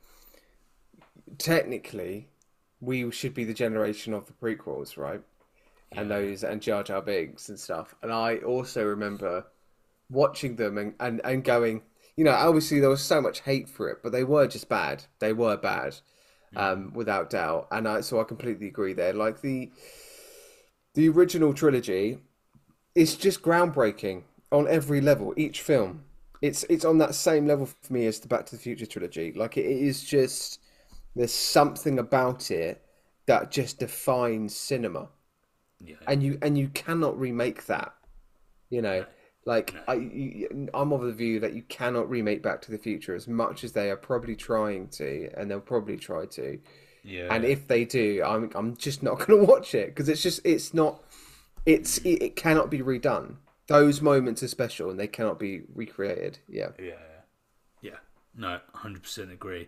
technically, 1.38 2.30
we 2.80 3.10
should 3.12 3.34
be 3.34 3.44
the 3.44 3.54
generation 3.54 4.14
of 4.14 4.28
the 4.28 4.34
prequels, 4.34 4.98
right? 4.98 5.22
And 5.92 6.12
those 6.12 6.44
and 6.44 6.62
Jar 6.62 6.84
Jar 6.84 7.02
Binks 7.02 7.50
and 7.50 7.60
stuff. 7.60 7.96
And 8.02 8.12
I 8.12 8.38
also 8.38 8.84
remember 8.84 9.46
watching 10.10 10.56
them 10.56 10.78
and, 10.78 10.94
and, 11.00 11.22
and 11.24 11.44
going, 11.44 11.82
you 12.16 12.24
know, 12.24 12.32
obviously 12.32 12.80
there 12.80 12.90
was 12.90 13.04
so 13.04 13.22
much 13.22 13.42
hate 13.42 13.70
for 13.70 13.90
it, 13.90 14.00
but 14.04 14.12
they 14.12 14.24
were 14.24 14.48
just 14.48 14.70
bad. 14.70 15.06
They 15.20 15.34
were 15.34 15.56
bad, 15.56 15.96
um, 16.56 16.92
without 16.94 17.30
doubt. 17.30 17.68
And 17.72 17.88
I, 17.88 18.02
so 18.02 18.20
I 18.20 18.24
completely 18.24 18.68
agree 18.68 18.94
there. 18.94 19.14
Like 19.14 19.42
the 19.42 19.72
the 20.94 21.08
original 21.10 21.54
trilogy 21.54 22.18
is 22.96 23.16
just 23.16 23.44
groundbreaking 23.44 24.24
on 24.52 24.68
every 24.68 25.00
level. 25.00 25.34
Each 25.38 25.62
film, 25.62 26.04
it's 26.42 26.64
it's 26.66 26.86
on 26.86 26.98
that 27.00 27.16
same 27.16 27.48
level 27.48 27.66
for 27.66 27.94
me 27.94 28.06
as 28.06 28.20
the 28.20 28.28
Back 28.28 28.46
to 28.48 28.56
the 28.56 28.62
Future 28.62 28.86
trilogy. 28.86 29.34
Like 29.34 29.58
it 29.58 29.66
is 29.66 30.04
just 30.04 30.60
there's 31.16 31.34
something 31.34 32.00
about 32.00 32.52
it 32.52 32.84
that 33.28 33.52
just 33.52 33.80
defines 33.80 34.56
cinema, 34.56 35.10
and 36.08 36.24
you 36.24 36.38
and 36.42 36.58
you 36.58 36.70
cannot 36.70 37.20
remake 37.20 37.66
that. 37.68 37.94
You 38.70 38.82
know, 38.82 39.06
like 39.46 39.76
I 39.88 39.96
you, 39.96 40.70
I'm 40.74 40.92
of 40.94 41.02
the 41.02 41.14
view 41.14 41.40
that 41.40 41.54
you 41.54 41.64
cannot 41.64 42.10
remake 42.10 42.44
Back 42.44 42.62
to 42.64 42.72
the 42.72 42.78
Future 42.78 43.16
as 43.16 43.28
much 43.28 43.64
as 43.64 43.74
they 43.74 43.90
are 43.92 43.98
probably 43.98 44.36
trying 44.36 44.90
to, 44.90 45.30
and 45.38 45.50
they'll 45.50 45.60
probably 45.62 45.98
try 45.98 46.26
to. 46.28 46.60
yeah, 47.04 47.28
And 47.30 47.46
if 47.46 47.68
they 47.68 47.86
do, 47.86 48.24
I'm 48.26 48.52
I'm 48.56 48.78
just 48.78 49.04
not 49.04 49.20
going 49.28 49.40
to 49.40 49.46
watch 49.46 49.76
it 49.76 49.88
because 49.90 50.10
it's 50.10 50.24
just 50.24 50.42
it's 50.46 50.74
not 50.74 51.04
it's 51.66 52.00
it, 52.00 52.24
it 52.24 52.36
cannot 52.36 52.70
be 52.72 52.80
redone. 52.80 53.38
Those 53.68 54.02
moments 54.02 54.42
are 54.44 54.48
special 54.48 54.90
and 54.90 55.00
they 55.00 55.08
cannot 55.08 55.40
be 55.40 55.64
recreated. 55.76 56.40
Yeah. 56.48 56.70
Yeah, 56.80 56.94
yeah, 57.82 57.98
no, 58.36 58.60
hundred 58.74 59.04
percent 59.04 59.32
agree. 59.32 59.68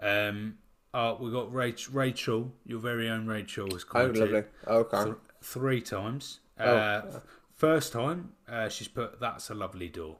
Um, 0.00 0.58
uh, 0.94 1.16
we 1.18 1.30
got 1.30 1.50
Rach- 1.52 1.88
Rachel, 1.92 2.52
your 2.64 2.78
very 2.78 3.08
own 3.08 3.26
Rachel, 3.26 3.68
has 3.72 3.84
Oh, 3.94 4.06
lovely. 4.06 4.44
Okay. 4.66 5.04
th- 5.04 5.16
three 5.42 5.80
times. 5.80 6.40
Oh. 6.58 6.64
Uh, 6.64 7.20
First 7.54 7.92
time, 7.92 8.34
uh, 8.48 8.68
she's 8.68 8.86
put 8.86 9.18
"That's 9.18 9.50
a 9.50 9.54
lovely 9.54 9.88
door," 9.88 10.18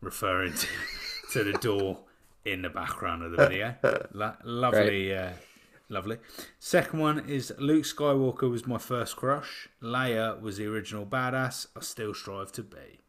referring 0.00 0.54
to, 0.54 0.66
to 1.32 1.44
the 1.44 1.52
door 1.58 1.98
in 2.46 2.62
the 2.62 2.70
background 2.70 3.22
of 3.22 3.32
the 3.32 3.36
video. 3.36 3.74
Lo- 4.12 4.32
lovely, 4.44 5.14
uh, 5.14 5.32
lovely. 5.88 6.18
Second 6.58 6.98
one 6.98 7.28
is 7.28 7.52
Luke 7.58 7.84
Skywalker 7.84 8.50
was 8.50 8.66
my 8.66 8.78
first 8.78 9.16
crush. 9.16 9.68
Leia 9.82 10.40
was 10.40 10.56
the 10.56 10.66
original 10.66 11.06
badass. 11.06 11.66
I 11.76 11.80
still 11.80 12.14
strive 12.14 12.52
to 12.52 12.62
be. 12.62 13.00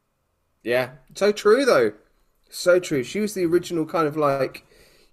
Yeah. 0.63 0.91
So 1.13 1.31
true 1.31 1.65
though. 1.65 1.93
So 2.49 2.79
true. 2.79 3.03
She 3.03 3.19
was 3.19 3.33
the 3.33 3.45
original 3.45 3.85
kind 3.85 4.07
of 4.07 4.17
like 4.17 4.65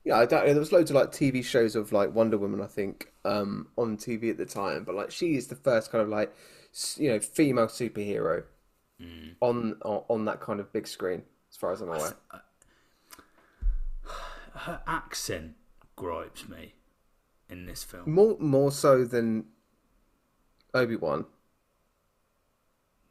yeah, 0.05 0.17
I 0.17 0.27
don't 0.27 0.45
know. 0.45 0.53
There 0.53 0.59
was 0.59 0.73
loads 0.73 0.91
of 0.91 0.97
like 0.97 1.13
TV 1.13 1.45
shows 1.45 1.77
of 1.77 1.93
like 1.93 2.13
Wonder 2.15 2.37
Woman, 2.37 2.61
I 2.61 2.67
think, 2.67 3.13
um, 3.25 3.69
on 3.77 3.97
TV 3.97 4.31
at 4.31 4.37
the 4.37 4.47
time. 4.47 4.85
But 4.85 4.97
like, 4.97 5.11
she 5.13 5.37
is 5.37 5.47
the 5.47 5.55
first 5.55 5.93
kind 5.93 6.03
of 6.03 6.09
like, 6.09 6.35
you 6.97 7.11
know, 7.11 7.21
female 7.21 7.69
superhero 7.69 8.43
on, 9.41 9.77
on 9.85 10.05
on 10.09 10.25
that 10.25 10.41
kind 10.41 10.59
of 10.59 10.73
big 10.73 10.89
screen, 10.89 11.23
as 11.51 11.57
far 11.57 11.73
as 11.73 11.81
I'm 11.81 11.89
aware. 11.89 12.17
Her 14.55 14.83
accent 14.87 15.55
gripes 15.95 16.49
me 16.49 16.75
in 17.53 17.67
this 17.67 17.85
film. 17.85 18.11
More 18.11 18.37
more 18.41 18.73
so 18.73 19.05
than 19.05 19.45
Obi 20.75 20.97
Wan. 20.97 21.27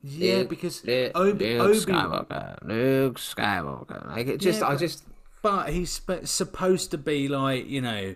Yeah, 0.04 0.44
because 0.44 0.84
Luke, 0.84 1.12
Obi, 1.14 1.60
Luke 1.60 1.70
Obi 1.70 1.80
Skywalker, 1.80 2.58
Luke 2.64 3.18
Skywalker. 3.20 4.08
Like 4.08 4.28
it 4.28 4.40
just, 4.40 4.60
Yeah, 4.62 4.68
I 4.68 4.72
but- 4.72 4.80
just, 4.80 5.04
but 5.44 5.70
he's 5.70 6.02
supposed 6.26 6.90
to 6.92 6.98
be 6.98 7.28
like 7.28 7.68
you 7.68 7.82
know, 7.82 8.16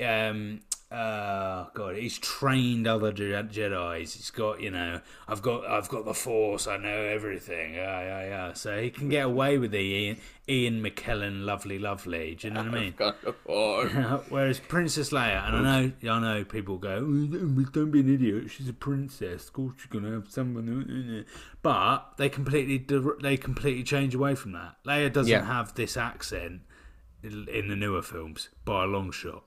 um, 0.00 0.60
uh, 0.90 1.66
God, 1.74 1.96
he's 1.96 2.16
trained 2.18 2.86
other 2.86 3.12
Jedi's. 3.12 4.14
He's 4.14 4.30
got 4.30 4.60
you 4.60 4.70
know, 4.70 5.00
I've 5.26 5.42
got, 5.42 5.66
I've 5.66 5.88
got 5.88 6.04
the 6.04 6.14
Force. 6.14 6.68
I 6.68 6.76
know 6.76 6.88
everything. 7.02 7.74
Yeah, 7.74 8.00
yeah, 8.02 8.24
yeah. 8.28 8.52
So 8.52 8.80
he 8.80 8.90
can 8.90 9.08
get 9.08 9.26
away 9.26 9.58
with 9.58 9.72
the 9.72 9.78
Ian, 9.80 10.16
Ian 10.48 10.82
McKellen, 10.82 11.44
lovely, 11.44 11.80
lovely. 11.80 12.36
Do 12.36 12.46
you 12.46 12.54
know 12.54 12.62
what 12.62 12.74
I 12.74 12.80
mean? 12.80 12.94
got 12.96 13.20
the 13.22 13.32
Force. 13.32 13.92
Whereas 14.28 14.60
Princess 14.60 15.10
Leia, 15.10 15.48
and 15.48 15.66
I 15.66 15.86
know, 16.02 16.12
I 16.12 16.20
know 16.20 16.44
people 16.44 16.78
go, 16.78 16.98
"Oh, 16.98 17.64
"Don't 17.72 17.90
be 17.90 18.00
an 18.00 18.14
idiot. 18.14 18.50
She's 18.50 18.68
a 18.68 18.72
princess. 18.72 19.48
Of 19.48 19.52
course, 19.54 19.74
she's 19.78 19.86
gonna 19.90 20.12
have 20.12 20.30
someone." 20.30 21.24
But 21.62 22.16
they 22.16 22.28
completely, 22.28 22.78
they 23.22 23.36
completely 23.36 23.82
change 23.82 24.14
away 24.14 24.36
from 24.36 24.52
that. 24.52 24.76
Leia 24.86 25.12
doesn't 25.12 25.30
Yeah. 25.30 25.44
have 25.44 25.74
this 25.74 25.96
accent 25.96 26.60
in 27.24 27.66
the 27.68 27.74
newer 27.74 28.02
films 28.02 28.50
by 28.64 28.84
a 28.84 28.86
long 28.86 29.10
shot. 29.10 29.42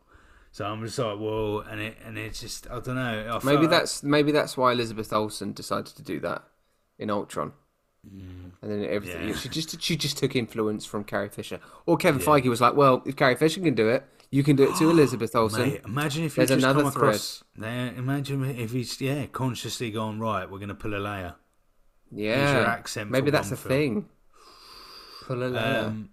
So 0.51 0.65
I'm 0.65 0.83
just 0.83 0.97
like, 0.97 1.19
well, 1.19 1.59
and 1.59 1.79
it, 1.79 1.97
and 2.05 2.17
it's 2.17 2.41
just, 2.41 2.67
I 2.69 2.79
don't 2.79 2.95
know. 2.95 3.39
I 3.41 3.45
Maybe 3.45 3.67
that's 3.67 4.01
maybe 4.03 4.31
that's 4.31 4.57
why 4.57 4.71
Elizabeth 4.71 5.13
Olsen 5.13 5.53
decided 5.53 5.95
to 5.95 6.01
do 6.01 6.19
that 6.21 6.43
in 6.97 7.09
Ultron. 7.09 7.53
And 8.03 8.53
then 8.61 8.85
everything 8.85 9.21
Mm. 9.21 9.27
Yeah. 9.29 9.35
she 9.35 9.49
just 9.49 9.81
she 9.81 9.95
just 9.95 10.17
took 10.17 10.35
influence 10.35 10.85
from 10.85 11.03
Carrie 11.03 11.29
Fisher. 11.29 11.59
Or 11.85 11.97
Kevin 11.97 12.21
Feige 12.21 12.47
was 12.49 12.61
like, 12.61 12.75
"Well, 12.75 13.03
if 13.05 13.15
Carrie 13.15 13.35
Fisher 13.35 13.61
can 13.61 13.75
do 13.75 13.89
it, 13.89 14.03
you 14.31 14.41
can 14.41 14.55
do 14.55 14.63
it 14.63 14.75
too, 14.77 14.89
Elizabeth 14.95 15.35
Olsen." 15.35 15.69
Mate, 15.69 15.81
imagine 15.85 16.23
if 16.25 16.35
There's 16.35 16.49
just 16.49 16.63
another 16.63 16.83
come 16.83 16.89
across. 16.91 17.43
There, 17.55 17.93
imagine 17.95 18.43
if 18.57 18.71
he's 18.71 18.99
yeah 19.01 19.25
consciously 19.27 19.91
gone 19.91 20.19
right. 20.19 20.49
We're 20.49 20.59
gonna 20.59 20.75
pull 20.75 20.93
a 20.93 20.99
Leia. 20.99 21.35
yeah, 22.11 22.59
your 22.59 22.67
accent 22.67 23.11
maybe 23.11 23.31
that's 23.31 23.51
a 23.51 23.57
film. 23.57 23.69
thing. 23.69 24.09
Pull 25.27 25.43
a 25.43 25.49
Leia. 25.49 25.85
Um, 25.85 26.09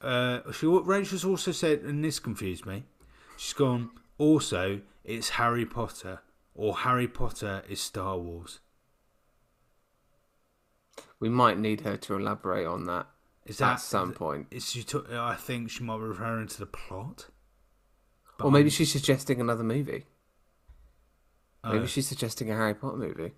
uh, 0.00 0.52
she 0.52 0.66
Rachel's 0.66 1.24
also 1.24 1.52
said, 1.52 1.80
and 1.80 2.04
this 2.04 2.18
confused 2.18 2.66
me. 2.66 2.84
She's 3.38 3.52
gone. 3.54 3.90
Also, 4.18 4.80
it's 5.04 5.30
Harry 5.30 5.64
Potter, 5.64 6.20
or 6.54 6.78
Harry 6.78 7.06
Potter 7.08 7.62
is 7.68 7.80
Star 7.80 8.18
Wars. 8.18 8.60
we 11.20 11.28
might 11.28 11.58
need 11.58 11.80
her 11.80 11.96
to 11.96 12.14
elaborate 12.14 12.64
on 12.66 12.84
that 12.86 13.06
Is 13.46 13.60
at 13.60 13.76
some 13.76 14.12
point. 14.12 14.46
Is 14.52 14.70
she? 14.70 14.82
T- 14.84 15.00
I 15.10 15.34
think 15.34 15.70
she 15.70 15.82
might 15.82 15.96
be 15.98 16.04
referring 16.04 16.46
to 16.48 16.58
the 16.58 16.66
plot. 16.66 17.26
But 18.38 18.44
Or 18.46 18.50
maybe 18.52 18.64
I'm- 18.66 18.70
she's 18.70 18.92
suggesting 18.92 19.40
another 19.40 19.64
movie. 19.64 20.06
Maybe 21.64 21.78
Oh. 21.78 21.86
she's 21.86 22.06
suggesting 22.06 22.50
a 22.50 22.54
Harry 22.54 22.74
Potter 22.74 22.96
movie. 22.98 23.32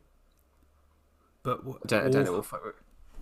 But 1.43 1.65
what, 1.65 1.77
I 1.85 1.87
don't, 1.87 2.07
I 2.07 2.11
don't 2.11 2.25
know. 2.25 2.43
fi- 2.43 2.59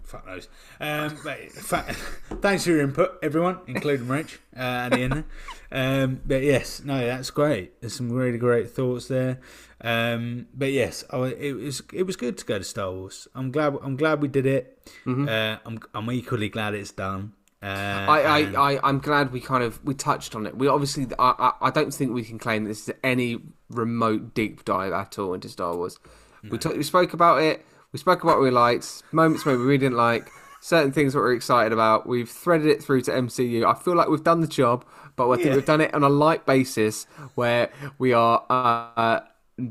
Fuck 0.09 0.27
knows. 0.27 0.49
Um, 0.81 1.17
but 1.23 1.53
fa- 1.53 1.95
thanks 2.41 2.65
for 2.65 2.71
your 2.71 2.81
input, 2.81 3.19
everyone, 3.23 3.59
including 3.67 4.09
Rich 4.09 4.39
uh, 4.57 4.89
end. 4.93 5.25
There. 5.71 6.03
Um, 6.05 6.21
but 6.27 6.43
yes, 6.43 6.83
no, 6.83 6.99
that's 7.07 7.31
great. 7.31 7.79
There's 7.81 7.95
some 7.95 8.11
really 8.11 8.39
great 8.39 8.71
thoughts 8.71 9.09
there. 9.09 9.39
Um, 9.83 10.47
but 10.55 10.73
yes, 10.73 11.05
I, 11.11 11.19
it 11.27 11.53
was 11.53 11.83
it 11.93 12.05
was 12.05 12.17
good 12.17 12.39
to 12.39 12.45
go 12.45 12.59
to 12.59 12.65
Star 12.65 12.91
Wars. 12.91 13.29
I'm 13.35 13.51
glad 13.51 13.77
I'm 13.83 13.97
glad 13.97 14.23
we 14.23 14.29
did 14.29 14.47
it. 14.47 14.79
Uh, 15.07 15.59
I'm 15.67 15.79
I'm 15.95 16.11
equally 16.11 16.49
glad 16.49 16.75
it's 16.75 16.91
done. 16.93 17.35
Uh, 17.63 17.67
Mm-hmm. 17.67 18.11
I, 18.11 18.39
and- 18.41 18.57
I, 18.57 18.73
I, 18.77 18.89
I'm 18.89 18.99
glad 19.01 19.31
we 19.33 19.41
kind 19.41 19.63
of 19.63 19.85
we 19.85 19.93
touched 19.93 20.35
on 20.35 20.47
it. 20.47 20.57
We 20.57 20.69
obviously, 20.69 21.07
I, 21.19 21.35
I, 21.61 21.67
I 21.69 21.71
don't 21.71 21.93
think 21.93 22.13
we 22.15 22.23
can 22.23 22.39
claim 22.39 22.65
this 22.65 22.89
is 22.89 22.95
any 23.05 23.41
remote 23.69 24.33
deep 24.33 24.65
dive 24.65 24.93
at 24.93 25.19
all 25.19 25.35
into 25.35 25.49
Star 25.49 25.77
Wars. 25.77 25.99
We, 26.49 26.57
talk, 26.57 26.77
we 26.77 26.85
spoke 26.85 27.13
about 27.15 27.43
it. 27.43 27.67
We 27.93 27.99
spoke 27.99 28.23
about 28.23 28.37
what 28.37 28.43
we 28.43 28.51
liked, 28.51 29.03
moments 29.13 29.47
maybe 29.47 29.63
we 29.63 29.79
didn't 29.79 29.97
like, 29.97 30.31
certain 30.61 30.93
things 30.93 31.15
that 31.15 31.21
we're 31.21 31.33
excited 31.33 31.73
about. 31.73 32.07
We've 32.07 32.29
threaded 32.29 32.67
it 32.67 32.83
through 32.83 33.03
to 33.03 33.13
MCU. 33.13 33.65
I 33.65 33.75
feel 33.75 33.95
like 33.97 34.09
we've 34.09 34.23
done 34.23 34.41
the 34.41 34.47
job, 34.47 34.85
but 35.17 35.29
I 35.31 35.37
think 35.37 35.47
Yeah. 35.49 35.55
we've 35.55 35.65
done 35.65 35.81
it 35.81 35.95
on 35.95 36.03
a 36.03 36.09
light 36.09 36.45
basis 36.45 37.07
where 37.35 37.71
we 37.99 38.13
are 38.13 38.45
uh, 38.51 39.21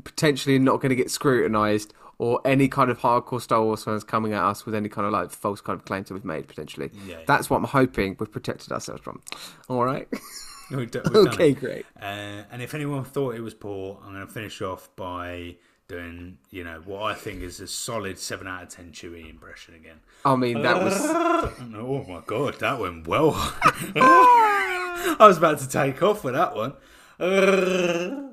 potentially 0.02 0.58
not 0.58 0.80
going 0.80 0.90
to 0.90 0.96
get 0.96 1.10
scrutinised 1.10 1.94
or 2.18 2.40
any 2.44 2.66
kind 2.66 2.90
of 2.90 2.98
hardcore 2.98 3.40
Star 3.40 3.62
Wars 3.62 3.84
fans 3.84 4.02
coming 4.02 4.32
at 4.32 4.42
us 4.42 4.66
with 4.66 4.74
any 4.74 4.88
kind 4.88 5.06
of 5.06 5.12
like 5.12 5.30
false 5.30 5.60
kind 5.60 5.78
of 5.78 5.84
claims 5.84 6.08
that 6.08 6.14
we've 6.14 6.24
made 6.24 6.48
potentially. 6.48 6.90
Yeah. 7.06 7.18
That's 7.26 7.48
what 7.48 7.58
I'm 7.58 7.64
hoping 7.64 8.16
we've 8.18 8.32
protected 8.32 8.72
ourselves 8.72 9.02
from. 9.02 9.22
All 9.68 9.84
right. 9.84 10.08
We've 10.70 10.90
we've 10.92 11.16
Okay, 11.28 11.52
great. 11.52 11.86
Uh, 11.98 12.42
and 12.50 12.60
if 12.60 12.74
anyone 12.74 13.02
thought 13.04 13.34
it 13.36 13.40
was 13.40 13.54
poor, 13.54 13.98
I'm 14.04 14.12
going 14.12 14.26
to 14.26 14.30
finish 14.30 14.60
off 14.60 14.90
by 14.96 15.56
doing, 15.98 16.36
you 16.50 16.62
know, 16.64 16.82
what 16.84 17.02
I 17.02 17.14
think 17.14 17.42
is 17.42 17.60
a 17.60 17.66
solid 17.66 18.18
seven 18.18 18.46
out 18.46 18.62
of 18.64 18.68
ten 18.68 18.92
Chewie 18.92 19.28
impression 19.28 19.74
again. 19.74 20.00
I 20.24 20.36
mean, 20.36 20.60
that 20.62 20.82
was. 20.84 20.94
Oh 21.74 22.04
my 22.08 22.20
god, 22.26 22.58
that 22.60 22.78
went 22.78 23.06
well. 23.08 23.32
I 23.64 25.16
was 25.20 25.38
about 25.38 25.58
to 25.60 25.68
take 25.68 26.02
off 26.02 26.24
with 26.24 26.34
that 26.34 26.54
one. 26.54 26.74
Mm, 27.18 28.28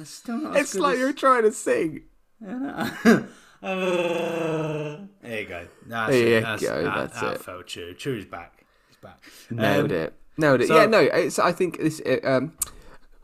it's 0.00 0.22
It's 0.28 0.74
like 0.74 0.94
as- 0.94 0.98
you're 1.00 1.12
trying 1.12 1.42
to 1.42 1.52
sing. 1.52 2.02
there 2.40 3.28
you 3.62 5.44
go. 5.46 5.66
That's 5.86 6.10
There 6.12 6.26
it. 6.26 6.28
you 6.34 6.40
That's, 6.40 6.62
go, 6.62 6.82
That, 6.82 6.94
that's 6.94 7.20
that 7.20 7.34
it. 7.34 7.40
felt 7.42 7.66
Chew. 7.66 7.94
Chew's 7.94 8.24
back. 8.24 8.64
He's 8.88 8.96
back. 8.96 9.18
Nailed 9.50 9.90
Um, 9.92 9.96
it. 9.98 10.14
Nailed 10.38 10.60
it. 10.62 10.68
so- 10.68 10.76
yeah, 10.76 10.86
no, 10.86 11.00
it's. 11.00 11.38
I 11.38 11.52
think 11.52 11.78
this 11.78 12.00
it, 12.00 12.24
um, 12.24 12.52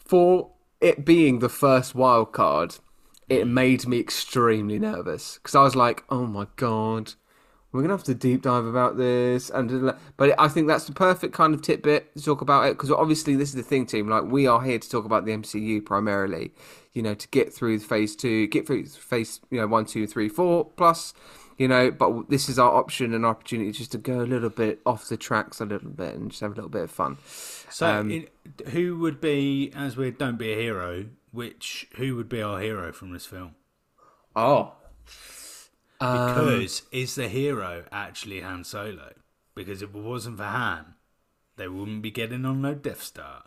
for 0.05 0.51
it 0.81 1.05
being 1.05 1.39
the 1.39 1.49
first 1.49 1.95
wild 1.95 2.33
card, 2.33 2.77
it 3.29 3.45
mm. 3.45 3.51
made 3.51 3.87
me 3.87 3.99
extremely 3.99 4.79
nervous 4.79 5.35
because 5.39 5.55
I 5.55 5.63
was 5.63 5.75
like, 5.77 6.05
"Oh 6.11 6.27
my 6.27 6.47
god, 6.57 7.15
we're 7.73 7.83
gonna 7.83 7.95
have 7.95 8.05
to 8.05 8.15
deep 8.15 8.43
dive 8.43 8.65
about 8.65 8.97
this." 8.97 9.51
And 9.51 9.95
but 10.17 10.39
I 10.39 10.49
think 10.49 10.69
that's 10.69 10.85
the 10.87 10.93
perfect 10.93 11.35
kind 11.35 11.55
of 11.55 11.63
tidbit 11.63 12.15
to 12.17 12.23
talk 12.23 12.41
about 12.41 12.67
it 12.67 12.75
because 12.75 12.91
obviously 12.91 13.37
this 13.37 13.51
is 13.51 13.55
the 13.55 13.63
thing, 13.63 13.87
team. 13.87 14.09
Like 14.09 14.25
we 14.25 14.47
are 14.47 14.63
here 14.63 14.79
to 14.79 14.89
talk 14.89 15.05
about 15.05 15.25
the 15.25 15.33
MCU 15.33 15.85
primarily. 15.85 16.53
You 16.93 17.03
know, 17.03 17.15
to 17.15 17.29
get 17.29 17.53
through 17.53 17.79
phase 17.81 18.17
two, 18.17 18.47
get 18.47 18.67
through 18.67 18.87
phase 18.87 19.41
you 19.51 19.61
know 19.61 19.67
one, 19.67 19.87
two, 19.87 20.07
three, 20.07 20.29
four 20.29 20.65
plus 20.65 21.15
you 21.57 21.69
know 21.69 21.91
but 21.91 22.29
this 22.29 22.49
is 22.49 22.59
our 22.59 22.73
option 22.75 23.15
and 23.15 23.25
opportunity 23.25 23.73
just 23.73 23.93
to 23.93 23.99
go 23.99 24.21
a 24.21 24.23
little 24.27 24.51
bit 24.51 24.81
off 24.85 25.09
the 25.09 25.17
tracks 25.17 25.61
a 25.61 25.65
little 25.65 25.91
bit 25.91 26.15
and 26.15 26.31
just 26.31 26.41
have 26.41 26.53
a 26.53 26.55
little 26.55 26.71
bit 26.71 26.83
of 26.83 26.91
fun 26.91 27.17
So, 27.69 27.87
Um, 27.87 28.11
in, 28.11 28.29
who 28.69 28.99
would 28.99 29.21
be, 29.21 29.73
as 29.75 29.97
we 29.97 30.11
don't 30.11 30.39
be 30.39 30.53
a 30.53 30.57
hero, 30.57 31.07
which 31.33 31.89
who 31.97 32.17
would 32.17 32.29
be 32.29 32.43
our 32.43 32.61
hero 32.61 32.93
from 32.93 33.13
this 33.13 33.27
film? 33.27 33.55
oh 34.37 34.73
Because 35.99 36.83
is 36.93 37.15
the 37.15 37.29
hero 37.29 37.85
actually 37.91 38.41
Han 38.41 38.65
Solo? 38.65 39.15
Because 39.55 39.83
if 39.83 39.95
it 39.95 40.01
wasn't 40.03 40.37
for 40.39 40.45
Han, 40.45 40.95
they 41.57 41.69
wouldn't 41.69 42.03
be 42.03 42.11
getting 42.11 42.45
on 42.45 42.61
no 42.63 42.75
Death 42.75 43.03
Star. 43.03 43.45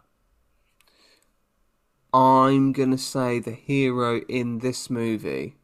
i'm 2.13 2.71
gonna 2.71 2.97
say 2.97 3.39
the 3.39 3.51
hero 3.51 4.21
in 4.27 4.59
this 4.59 4.89
movie 4.89 5.55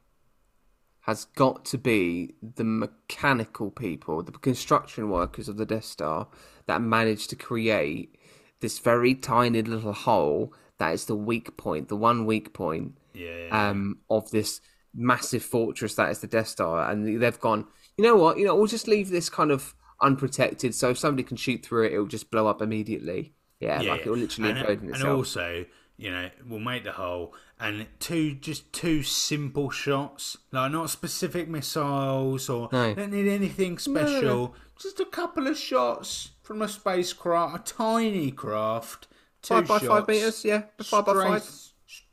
has 1.06 1.26
got 1.36 1.66
to 1.66 1.78
be 1.78 2.34
the 2.42 2.64
mechanical 2.64 3.72
people 3.72 4.22
the 4.24 4.32
construction 4.32 5.10
workers 5.10 5.48
of 5.48 5.58
the 5.58 5.66
death 5.66 5.86
star 5.86 6.28
that 6.66 6.82
managed 6.82 7.30
to 7.30 7.36
create 7.36 8.16
this 8.60 8.80
very 8.80 9.14
tiny 9.14 9.62
little 9.62 9.94
hole 9.94 10.54
that 10.80 10.94
is 10.94 11.06
the 11.06 11.16
weak 11.16 11.56
point 11.58 11.88
the 11.90 11.96
one 11.96 12.26
weak 12.26 12.54
point 12.54 12.98
Yeah. 13.14 13.48
um, 13.52 14.00
of 14.10 14.32
this 14.32 14.62
massive 14.96 15.44
fortress 15.44 15.96
that 15.96 16.10
is 16.10 16.20
the 16.20 16.28
Death 16.28 16.48
Star, 16.48 16.90
and 16.90 17.22
they've 17.22 17.40
gone. 17.40 17.66
You 17.98 18.04
know 18.06 18.16
what? 18.16 18.38
You 18.38 18.46
know, 18.46 18.56
we'll 18.56 18.68
just 18.68 18.88
leave 18.88 19.10
this 19.10 19.30
kind 19.30 19.52
of 19.52 19.76
unprotected, 20.02 20.74
so 20.74 20.92
if 20.92 20.98
somebody 20.98 21.24
can 21.24 21.38
shoot 21.38 21.64
through 21.66 21.86
it, 21.86 21.94
it'll 21.94 22.08
just 22.08 22.32
blow 22.32 22.48
up 22.48 22.62
immediately. 22.62 23.34
Yeah, 23.60 23.82
like 23.82 24.06
it 24.06 24.10
will 24.10 24.18
literally 24.18 24.52
and, 24.52 24.60
implode 24.60 24.82
in 24.84 24.94
and 24.94 25.04
also, 25.04 25.66
you 25.98 26.12
know, 26.12 26.30
we'll 26.48 26.60
make 26.60 26.84
the 26.84 26.92
hole 26.92 27.34
and 27.60 27.88
two 28.00 28.36
just 28.36 28.72
two 28.74 29.02
simple 29.04 29.70
shots, 29.70 30.38
like 30.52 30.72
not 30.72 30.90
specific 30.90 31.48
missiles 31.48 32.50
or 32.50 32.70
No. 32.72 32.94
don't 32.94 33.12
need 33.12 33.28
anything 33.28 33.78
special. 33.78 34.56
Just 34.80 35.00
a 35.00 35.06
couple 35.06 35.48
of 35.48 35.58
shots 35.58 36.32
from 36.44 36.62
a 36.62 36.68
spacecraft, 36.68 37.56
a 37.72 37.74
tiny 37.74 38.32
craft. 38.32 39.08
Two 39.42 39.54
Five 39.56 39.68
by 39.68 39.80
five 39.80 40.08
meters, 40.08 40.44
yeah, 40.44 40.64
five 40.84 41.06
by 41.06 41.14
five. 41.14 41.50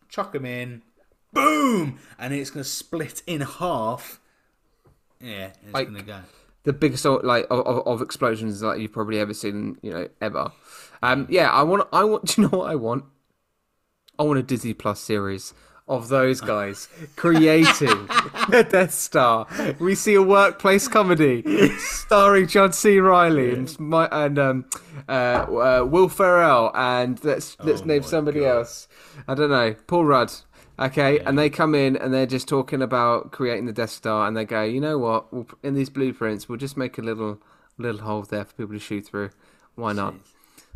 Chuck 0.09 0.32
them 0.32 0.45
in, 0.45 0.82
boom, 1.32 1.99
and 2.18 2.34
it's 2.34 2.51
gonna 2.51 2.62
split 2.64 3.22
in 3.26 3.40
half. 3.40 4.20
Yeah, 5.20 5.53
it's 5.64 5.72
Like- 5.72 5.88
gonna 5.88 6.03
go. 6.03 6.20
the 6.64 6.72
biggest 6.72 7.05
like 7.05 7.47
of, 7.51 7.61
of, 7.66 7.86
of 7.86 8.03
explosions 8.03 8.61
that 8.61 8.78
you've 8.80 8.93
probably 8.93 9.18
ever 9.18 9.32
seen, 9.34 9.78
you 9.82 9.90
know, 9.93 10.09
ever. 10.20 10.53
Um, 11.03 11.26
yeah, 11.30 11.51
I 11.51 11.62
want. 11.62 11.88
I 11.93 12.05
want. 12.05 12.26
Do 12.36 12.43
you 12.43 12.49
know 12.49 12.59
what 12.59 12.70
I 12.70 12.74
want? 12.76 13.05
I 14.19 14.25
want 14.25 14.39
a 14.39 14.43
Disney 14.43 14.75
Plus 14.75 15.01
series 15.01 15.55
of 15.89 16.09
those 16.09 16.41
guys 16.41 16.89
creating 17.17 18.07
the 18.49 18.67
Death 18.71 18.93
Star. 18.95 19.47
We 19.81 19.95
see 19.95 20.15
a 20.15 20.23
workplace 20.23 20.87
comedy 20.87 21.43
starring 21.79 22.47
John 22.47 22.73
C. 22.73 22.99
Reilly 23.01 23.53
and 23.53 23.81
my, 23.81 24.09
and 24.13 24.39
um, 24.39 24.65
uh, 25.09 25.13
uh, 25.13 25.87
Will 25.89 26.09
Ferrell 26.09 26.71
and 26.75 27.23
let's 27.25 27.57
let's 27.61 27.83
Oh 27.83 27.85
name 27.85 28.03
somebody 28.03 28.41
God. 28.41 28.59
else. 28.59 28.89
I 29.27 29.35
don't 29.35 29.51
know, 29.51 29.75
Paul 29.87 30.05
Rudd. 30.05 30.33
Okay, 30.79 31.19
and 31.21 31.39
they 31.39 31.51
come 31.51 31.75
in 31.75 31.97
and 31.97 32.15
they're 32.15 32.27
just 32.27 32.49
talking 32.49 32.81
about 32.81 33.31
creating 33.31 33.67
the 33.67 33.73
Death 33.73 33.91
Star, 33.91 34.27
and 34.27 34.37
they 34.37 34.45
go, 34.45 34.63
you 34.63 34.81
know 34.81 34.99
what? 34.99 35.33
We'll, 35.33 35.47
in 35.63 35.75
these 35.75 35.91
blueprints, 35.91 36.49
we'll 36.49 36.59
just 36.59 36.77
make 36.77 36.97
a 36.99 37.03
little 37.03 37.41
little 37.77 38.01
hole 38.03 38.23
there 38.23 38.45
for 38.45 38.55
people 38.55 38.73
to 38.75 38.79
shoot 38.79 39.07
through. 39.07 39.31
Why 39.75 39.93
not? 39.93 40.15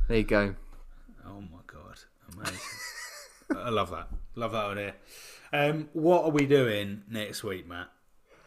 There 0.09 0.19
you 0.19 0.25
go. 0.25 0.55
Oh 1.27 1.41
my 1.41 1.61
god, 1.67 1.99
amazing! 2.35 2.59
I 3.55 3.71
love 3.71 3.91
that. 3.91 4.09
Love 4.35 4.53
that 4.53 4.65
idea. 4.65 4.95
Um, 5.53 5.89
what 5.93 6.25
are 6.25 6.31
we 6.31 6.47
doing 6.47 7.03
next 7.09 7.45
week, 7.45 7.69
Matt? 7.69 7.89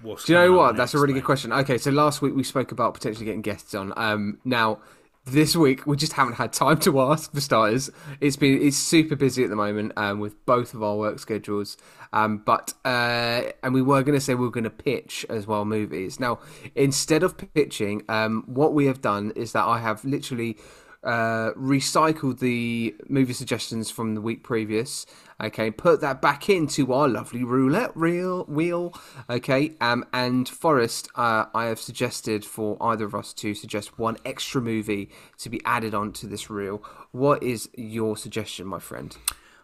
What's 0.01 0.25
Do 0.25 0.33
you 0.33 0.39
know 0.39 0.51
what? 0.53 0.75
That's 0.77 0.93
a 0.93 0.99
really 0.99 1.13
mate? 1.13 1.21
good 1.21 1.25
question. 1.25 1.51
Okay, 1.51 1.77
so 1.77 1.91
last 1.91 2.21
week 2.21 2.35
we 2.35 2.43
spoke 2.43 2.71
about 2.71 2.93
potentially 2.93 3.25
getting 3.25 3.41
guests 3.41 3.73
on. 3.75 3.93
Um, 3.97 4.39
now 4.45 4.79
this 5.25 5.55
week 5.55 5.85
we 5.85 5.95
just 5.97 6.13
haven't 6.13 6.35
had 6.35 6.53
time 6.53 6.77
to 6.79 7.01
ask 7.01 7.31
for 7.33 7.41
starters. 7.41 7.89
It's 8.21 8.37
been 8.37 8.61
it's 8.61 8.77
super 8.77 9.15
busy 9.15 9.43
at 9.43 9.49
the 9.49 9.55
moment 9.55 9.93
um, 9.97 10.19
with 10.19 10.43
both 10.45 10.73
of 10.73 10.81
our 10.83 10.95
work 10.95 11.19
schedules. 11.19 11.77
Um, 12.13 12.37
but 12.45 12.73
uh, 12.85 13.43
and 13.61 13.73
we 13.73 13.81
were 13.81 14.03
going 14.03 14.17
to 14.17 14.21
say 14.21 14.35
we 14.35 14.45
were 14.45 14.51
going 14.51 14.63
to 14.63 14.69
pitch 14.69 15.25
as 15.29 15.45
well 15.45 15.65
movies. 15.65 16.19
Now 16.19 16.39
instead 16.75 17.23
of 17.23 17.37
pitching, 17.53 18.03
um, 18.09 18.43
what 18.47 18.73
we 18.73 18.85
have 18.85 19.01
done 19.01 19.31
is 19.35 19.51
that 19.51 19.65
I 19.65 19.79
have 19.79 20.03
literally 20.05 20.57
uh, 21.03 21.51
recycled 21.53 22.39
the 22.39 22.95
movie 23.07 23.33
suggestions 23.33 23.89
from 23.89 24.15
the 24.15 24.21
week 24.21 24.43
previous. 24.43 25.05
Okay, 25.41 25.71
put 25.71 26.01
that 26.01 26.21
back 26.21 26.49
into 26.49 26.91
our 26.91 27.07
lovely 27.07 27.43
roulette 27.43 27.95
reel 27.95 28.43
wheel. 28.45 28.93
Okay, 29.29 29.75
um, 29.79 30.05
and 30.11 30.49
Forest, 30.49 31.09
uh, 31.15 31.45
I 31.53 31.65
have 31.65 31.79
suggested 31.79 32.43
for 32.43 32.77
either 32.81 33.05
of 33.05 33.15
us 33.15 33.33
to 33.35 33.53
suggest 33.53 33.97
one 33.97 34.17
extra 34.25 34.61
movie 34.61 35.09
to 35.37 35.49
be 35.49 35.61
added 35.63 35.93
onto 35.93 36.27
this 36.27 36.49
reel. 36.49 36.83
What 37.11 37.41
is 37.41 37.69
your 37.75 38.17
suggestion, 38.17 38.67
my 38.67 38.79
friend? 38.79 39.15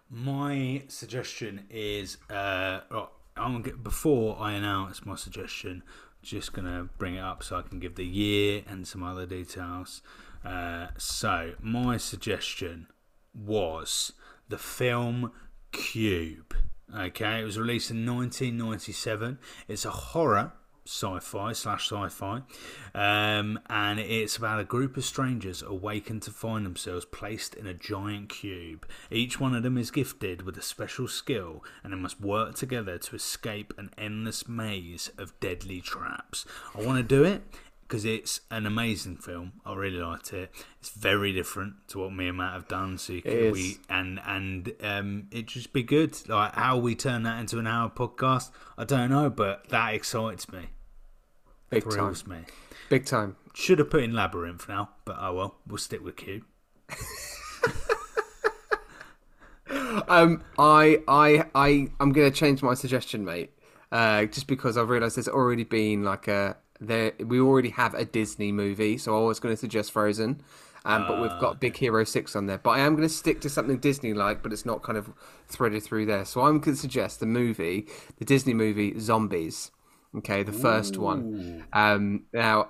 My 0.10 0.84
suggestion 0.88 1.66
is 1.70 2.18
uh, 2.30 2.80
I'm 3.36 3.62
get, 3.62 3.84
before 3.84 4.38
I 4.40 4.54
announce 4.54 5.06
my 5.06 5.16
suggestion. 5.16 5.84
Just 6.24 6.54
gonna 6.54 6.90
bring 6.98 7.16
it 7.16 7.20
up 7.20 7.44
so 7.44 7.58
I 7.58 7.62
can 7.62 7.80
give 7.80 7.96
the 7.96 8.06
year 8.06 8.64
and 8.68 8.88
some 8.88 9.04
other 9.04 9.26
details. 9.26 10.02
Uh, 10.46 10.88
so 10.98 11.54
my 11.60 11.98
suggestion 11.98 12.88
was 13.34 14.14
the 14.48 14.58
film 14.58 15.32
Cube. 15.72 16.56
Okay, 16.96 17.42
it 17.42 17.44
was 17.44 17.60
released 17.60 17.92
in 17.92 18.06
1997. 18.06 19.40
It's 19.68 19.86
a 19.86 19.90
horror 19.90 20.54
sci-fi 20.88 21.52
slash 21.52 21.90
sci-fi 21.92 22.42
um, 22.94 23.60
and 23.70 24.00
it's 24.00 24.38
about 24.38 24.60
a 24.60 24.64
group 24.64 24.96
of 24.98 25.04
strangers 25.04 25.64
awakened 25.64 26.22
to 26.22 26.30
find 26.30 26.64
themselves 26.64 27.06
placed 27.06 27.56
in 27.56 27.66
a 27.66 27.74
giant 27.74 28.30
cube 28.30 28.86
each 29.10 29.40
one 29.40 29.56
of 29.56 29.64
them 29.64 29.80
is 29.80 29.90
gifted 29.90 30.44
with 30.44 30.56
a 30.58 30.62
special 30.62 31.08
skill 31.08 31.64
and 31.84 31.92
they 31.92 31.98
must 31.98 32.22
work 32.22 32.54
together 32.54 33.00
to 33.00 33.16
escape 33.16 33.74
an 33.80 33.90
endless 33.98 34.48
maze 34.48 35.10
of 35.18 35.38
deadly 35.40 35.82
traps 35.82 36.46
i 36.76 36.82
want 36.86 36.98
to 36.98 37.04
do 37.04 37.24
it 37.24 37.42
because 37.96 38.04
it's 38.04 38.42
an 38.52 38.66
amazing 38.66 39.16
film. 39.16 39.54
I 39.66 39.74
really 39.74 40.00
liked 40.00 40.34
it. 40.34 40.52
It's 40.82 40.90
very 40.90 41.32
different 41.32 41.76
to 41.88 42.00
what 42.00 42.12
me 42.12 42.28
and 42.28 42.38
Matt 42.38 42.52
have 42.52 42.68
done. 42.68 42.98
So 42.98 43.14
you 43.14 43.22
can, 43.22 43.54
we 43.54 43.78
and 43.90 44.20
and 44.26 44.74
um, 44.84 45.28
it 45.32 45.46
just 45.46 45.72
be 45.72 45.82
good. 45.82 46.18
Like 46.28 46.54
how 46.56 46.78
we 46.78 46.94
turn 46.94 47.24
that 47.24 47.40
into 47.40 47.58
an 47.58 47.68
hour 47.68 47.90
podcast, 47.90 48.52
I 48.78 48.84
don't 48.84 49.10
know, 49.10 49.30
but 49.30 49.70
that 49.70 49.94
excites 49.94 50.52
me, 50.52 50.72
Big 51.70 51.84
time. 51.84 51.92
thrills 51.94 52.28
me. 52.28 52.40
Big 52.90 53.06
time. 53.06 53.38
Should 53.54 53.80
have 53.80 53.90
put 53.90 54.04
in 54.04 54.12
Labyrinth 54.12 54.68
now, 54.68 54.90
but 55.06 55.16
oh 55.18 55.34
well, 55.34 55.56
we'll 55.66 55.78
stick 55.78 56.04
with 56.04 56.18
Cube. 56.18 56.44
Um, 60.08 60.44
I, 60.60 61.00
I, 61.08 61.46
I, 61.56 61.88
I'm 62.00 62.12
gonna 62.12 62.30
change 62.30 62.62
my 62.62 62.76
suggestion, 62.76 63.26
mate. 63.26 63.52
Uh, 63.92 64.26
just 64.26 64.46
because 64.46 64.78
I've 64.78 64.90
realised 64.90 65.18
there's 65.18 65.28
already 65.28 65.64
been 65.64 66.04
like 66.04 66.28
a 66.28 66.58
there. 66.80 67.14
We 67.20 67.40
already 67.40 67.70
have 67.70 67.94
a 67.94 68.06
Disney 68.06 68.52
movie, 68.52 68.98
so 68.98 69.18
I 69.18 69.26
was 69.28 69.40
going 69.40 69.54
to 69.54 69.60
suggest 69.60 69.92
Frozen. 69.92 70.42
Um, 70.86 71.08
but 71.08 71.20
we've 71.22 71.40
got 71.42 71.60
Big 71.60 71.76
Hero 71.78 72.04
Six 72.04 72.36
on 72.36 72.46
there. 72.46 72.60
But 72.60 72.72
I 72.72 72.80
am 72.80 72.96
going 72.96 73.08
to 73.08 73.14
stick 73.14 73.42
to 73.42 73.50
something 73.50 73.78
Disney-like, 73.78 74.44
but 74.44 74.54
it's 74.54 74.66
not 74.66 74.84
kind 74.84 74.98
of 74.98 75.10
threaded 75.48 75.82
through 75.84 76.06
there. 76.06 76.26
So 76.26 76.42
I'm 76.42 76.60
going 76.60 76.76
to 76.76 76.82
suggest 76.82 77.20
the 77.20 77.26
movie, 77.26 77.88
the 78.20 78.26
Disney 78.26 78.54
movie 78.54 79.00
Zombies. 79.00 79.72
Okay, 80.18 80.44
the 80.44 80.54
first 80.54 80.98
one. 80.98 81.66
Um, 81.74 82.26
now. 82.32 82.70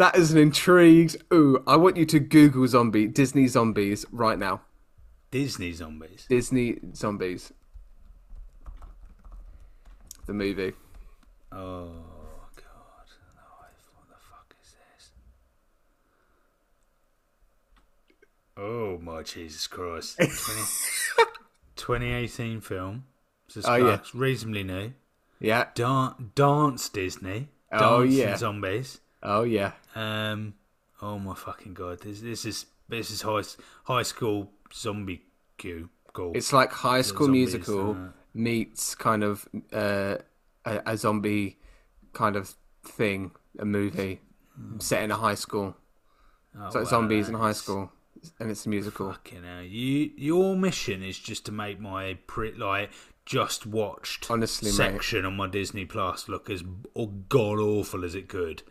That 0.00 0.16
is 0.16 0.32
an 0.32 0.38
intrigued. 0.38 1.22
Ooh, 1.30 1.62
I 1.66 1.76
want 1.76 1.98
you 1.98 2.06
to 2.06 2.18
Google 2.18 2.66
zombie 2.66 3.06
Disney 3.06 3.46
zombies 3.46 4.06
right 4.10 4.38
now. 4.38 4.62
Disney 5.30 5.72
zombies. 5.72 6.24
Disney 6.26 6.78
zombies. 6.94 7.52
The 10.26 10.32
movie. 10.32 10.72
Oh 11.52 11.92
god. 12.56 13.06
What 13.94 14.08
the 14.08 14.14
fuck 14.30 14.54
is 14.62 14.74
this? 14.96 15.10
Oh 18.56 18.98
my 18.98 19.22
Jesus 19.22 19.66
Christ. 19.66 20.16
20, 20.18 20.30
2018 21.76 22.60
film. 22.60 23.04
It's 23.54 23.66
Oh, 23.66 23.74
yeah. 23.74 23.98
reasonably 24.14 24.62
new. 24.62 24.92
Yeah. 25.40 25.66
Dan- 25.74 26.30
dance 26.34 26.88
Disney. 26.88 27.48
Oh, 27.72 28.02
yeah. 28.02 28.36
zombies. 28.36 29.00
Oh 29.22 29.42
yeah. 29.42 29.72
Um 29.94 30.54
oh 31.02 31.18
my 31.18 31.34
fucking 31.34 31.74
god. 31.74 32.00
This 32.00 32.20
this 32.20 32.44
is 32.44 32.66
this 32.88 33.10
is 33.10 33.22
high 33.22 33.42
high 33.84 34.02
school 34.02 34.50
zombie 34.72 35.22
queue. 35.58 35.90
Cool. 36.12 36.32
It's 36.34 36.52
like 36.52 36.72
High 36.72 37.02
School 37.02 37.26
zombies, 37.26 37.52
Musical 37.54 37.90
uh, 37.92 38.08
meets 38.34 38.96
kind 38.96 39.22
of 39.22 39.48
uh, 39.72 40.16
a, 40.64 40.80
a 40.86 40.96
zombie 40.96 41.58
kind 42.12 42.36
of 42.36 42.54
thing, 42.84 43.32
a 43.58 43.64
movie 43.64 44.20
set 44.78 45.02
in 45.02 45.10
a 45.10 45.16
high 45.16 45.34
school. 45.34 45.76
oh, 46.58 46.66
It's 46.66 46.74
like 46.74 46.84
wow, 46.84 46.90
zombies 46.90 47.28
in 47.28 47.34
high 47.34 47.52
school, 47.52 47.92
and 48.38 48.50
it's 48.50 48.66
a 48.66 48.68
musical. 48.68 49.12
Fucking 49.12 49.42
hell. 49.44 49.62
You, 49.62 50.10
your 50.16 50.56
mission 50.56 51.02
is 51.02 51.18
just 51.18 51.46
to 51.46 51.52
make 51.52 51.80
my 51.80 52.18
pre, 52.26 52.52
like 52.54 52.90
just 53.26 53.64
watched 53.66 54.30
Honestly, 54.30 54.70
mate. 54.70 54.76
section 54.76 55.24
on 55.24 55.36
my 55.36 55.46
Disney 55.46 55.84
Plus 55.84 56.28
look 56.28 56.50
as 56.50 56.64
oh, 56.96 57.06
god 57.06 57.58
awful 57.58 58.04
as 58.04 58.14
it 58.14 58.28
could. 58.28 58.62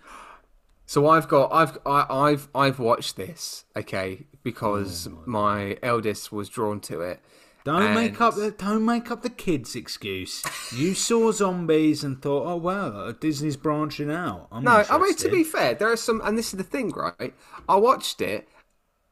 So 0.86 1.08
I've 1.08 1.28
got 1.28 1.52
I've 1.54 1.78
I, 1.86 2.06
I've 2.10 2.48
I've 2.56 2.80
watched 2.80 3.16
this 3.16 3.66
okay 3.78 4.26
because 4.44 5.08
Oh 5.08 5.22
my 5.26 5.78
eldest 5.84 6.32
was 6.32 6.50
drawn 6.50 6.80
to 6.82 7.02
it. 7.02 7.22
Don't 7.66 7.94
make 7.94 8.20
up 8.22 8.36
the 8.36 8.52
don't 8.52 8.86
make 8.86 9.12
up 9.12 9.22
the 9.22 9.30
kids' 9.30 9.76
excuse. 9.76 10.44
You 10.76 10.94
saw 10.94 11.32
zombies 11.32 12.04
and 12.04 12.22
thought, 12.22 12.48
oh 12.48 12.56
wow, 12.56 13.12
Disney's 13.12 13.58
branching 13.58 14.10
out. 14.12 14.48
I'm 14.52 14.64
No, 14.64 14.84
I 14.90 14.98
mean 14.98 15.14
to 15.16 15.30
be 15.30 15.44
fair, 15.44 15.76
there 15.76 15.92
are 15.92 15.98
some, 15.98 16.22
and 16.24 16.38
this 16.38 16.54
is 16.54 16.58
the 16.58 16.64
thing, 16.64 16.90
right? 16.92 17.34
I 17.68 17.76
watched 17.76 18.22
it, 18.22 18.48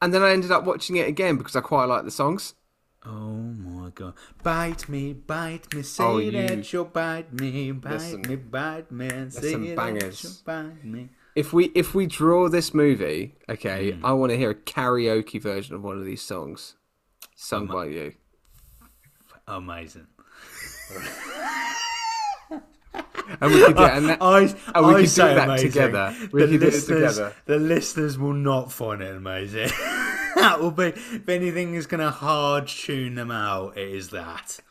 and 0.02 0.14
then 0.14 0.24
I 0.24 0.32
ended 0.32 0.52
up 0.52 0.64
watching 0.64 0.96
it 0.96 1.08
again 1.08 1.38
because 1.38 1.56
I 1.56 1.62
quite 1.62 1.86
like 1.86 2.06
the 2.06 2.12
songs. 2.12 2.56
Oh 3.06 3.12
my 3.12 3.90
god! 3.92 4.14
Bite 4.44 4.90
me, 4.90 5.14
bite 5.14 5.74
me, 5.74 5.82
say 5.82 6.04
Oh, 6.04 6.18
you- 6.18 6.32
that 6.32 6.74
you'll 6.74 6.86
bite 6.86 7.32
me, 7.34 7.72
bite 7.72 7.92
Listen. 7.92 8.22
me, 8.22 8.36
bite 8.38 8.92
me, 8.92 9.08
and 9.10 9.32
say 9.34 9.52
some 9.52 9.66
that 9.68 9.76
bangers. 9.78 10.24
you'll 10.24 10.34
bite 10.46 10.84
me. 10.84 11.10
If 11.36 11.54
we 11.54 11.66
if 11.76 11.94
we 11.94 12.06
draw 12.08 12.50
this 12.50 12.74
movie, 12.74 13.36
okay, 13.48 13.92
Hmm. 13.92 14.06
I 14.06 14.14
want 14.14 14.32
to 14.32 14.38
hear 14.38 14.50
a 14.52 14.56
karaoke 14.56 15.40
version 15.42 15.76
of 15.76 15.84
one 15.84 15.98
of 16.00 16.06
these 16.06 16.22
songs, 16.22 16.76
sung 17.36 17.68
by 17.68 17.86
you. 17.86 18.14
Amazing. 19.48 20.08
And 23.42 23.54
we 23.54 23.62
could 23.66 23.76
do, 23.76 23.84
and 23.84 24.10
that, 24.10 24.22
I, 24.22 24.40
and 24.40 24.88
we 24.88 24.94
I 24.94 25.02
could 25.02 25.10
do 25.10 25.16
that 25.16 25.44
amazing. 25.50 25.72
together. 25.72 26.16
We 26.32 26.46
the 26.46 26.48
could 26.48 26.60
do 26.62 26.68
it 26.68 26.82
together. 26.82 27.34
The 27.46 27.58
listeners 27.58 28.18
will 28.18 28.34
not 28.34 28.72
find 28.72 29.02
it 29.02 29.14
amazing. 29.16 29.68
that 30.36 30.60
will 30.62 30.72
be 30.72 30.86
if 30.86 31.28
anything 31.28 31.74
is 31.76 31.88
going 31.88 32.00
to 32.00 32.10
hard 32.10 32.68
tune 32.68 33.16
them 33.16 33.30
out. 33.30 33.78
It 33.78 33.90
is 33.90 34.10
that. 34.12 34.60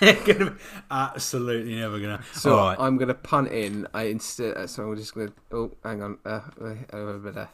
To 0.00 0.14
be 0.50 0.50
absolutely 0.90 1.74
never 1.76 1.98
going 1.98 2.18
to. 2.18 2.24
So 2.34 2.56
right. 2.56 2.76
I'm 2.78 2.98
gonna 2.98 3.14
punt 3.14 3.50
in. 3.52 3.86
I 3.94 4.04
instead. 4.04 4.56
uh, 4.56 4.66
So 4.66 4.84
I'm 4.84 4.96
just 4.96 5.14
gonna. 5.14 5.32
Oh, 5.52 5.72
hang 5.82 6.02
on. 6.02 6.18
Uh, 6.24 6.40
uh, 6.60 7.18
bit 7.18 7.36
of, 7.36 7.48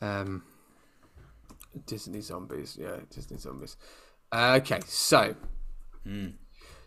um, 0.00 0.44
Disney 1.86 2.20
zombies. 2.20 2.76
Yeah, 2.80 2.96
Disney 3.10 3.38
zombies. 3.38 3.76
Okay, 4.32 4.80
so. 4.86 5.34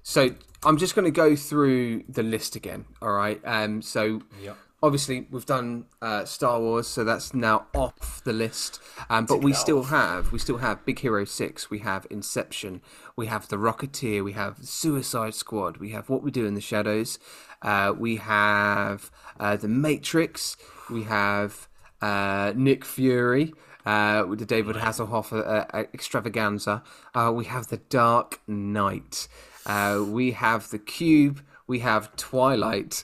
So 0.04 0.36
I'm 0.64 0.78
just 0.78 0.96
going 0.96 1.06
to 1.06 1.12
go 1.12 1.36
through 1.36 2.04
the 2.10 2.24
list 2.24 2.56
again. 2.56 2.86
All 3.02 3.12
right. 3.14 3.39
Um. 3.46 3.82
So. 3.82 4.22
Yep. 4.41 4.58
Obviously, 4.84 5.26
we've 5.32 5.48
done 5.48 5.86
uh, 6.00 6.26
Star 6.26 6.60
Wars, 6.60 6.86
so 6.86 7.04
that's 7.04 7.34
now 7.34 7.66
off 7.74 8.22
the 8.24 8.34
list. 8.34 8.80
Um, 9.10 9.26
but 9.26 9.41
we 9.41 9.52
still 9.52 9.84
have, 9.86 10.32
we 10.32 10.38
still 10.38 10.58
have 10.58 10.86
Big 10.86 11.00
Hero 11.00 11.26
Six. 11.26 11.72
We 11.72 11.80
have 11.80 12.06
Inception. 12.12 12.82
We 13.16 13.26
have 13.26 13.48
The 13.48 13.56
Rocketeer. 13.56 14.24
We 14.24 14.34
have 14.34 14.60
Suicide 14.62 15.34
Squad. 15.34 15.78
We 15.78 15.89
have 15.91 16.08
What 16.08 16.22
We 16.22 16.30
Do 16.30 16.46
in 16.46 16.54
the 16.54 16.62
Shadows. 16.62 17.18
Uh, 17.64 17.93
we 17.98 18.18
have 18.18 19.10
uh, 19.39 19.56
The 19.56 19.70
Matrix. 19.70 20.56
We 20.91 21.04
have 21.04 21.68
uh, 22.00 22.54
Nick 22.56 22.86
Fury 22.86 23.54
uh, 23.86 24.26
with 24.28 24.40
the 24.40 24.46
David 24.46 24.78
Hasselhoff 24.78 25.32
uh, 25.32 25.66
uh, 25.74 25.84
extravaganza. 25.94 26.84
Uh, 27.14 27.32
we 27.34 27.46
have 27.46 27.68
The 27.68 27.78
Dark 27.78 28.42
Knight. 28.48 29.28
Uh, 29.66 30.04
we 30.06 30.32
have 30.32 30.70
The 30.70 30.80
Cube. 30.80 31.42
We 31.68 31.80
have 31.80 32.16
Twilight. 32.16 33.04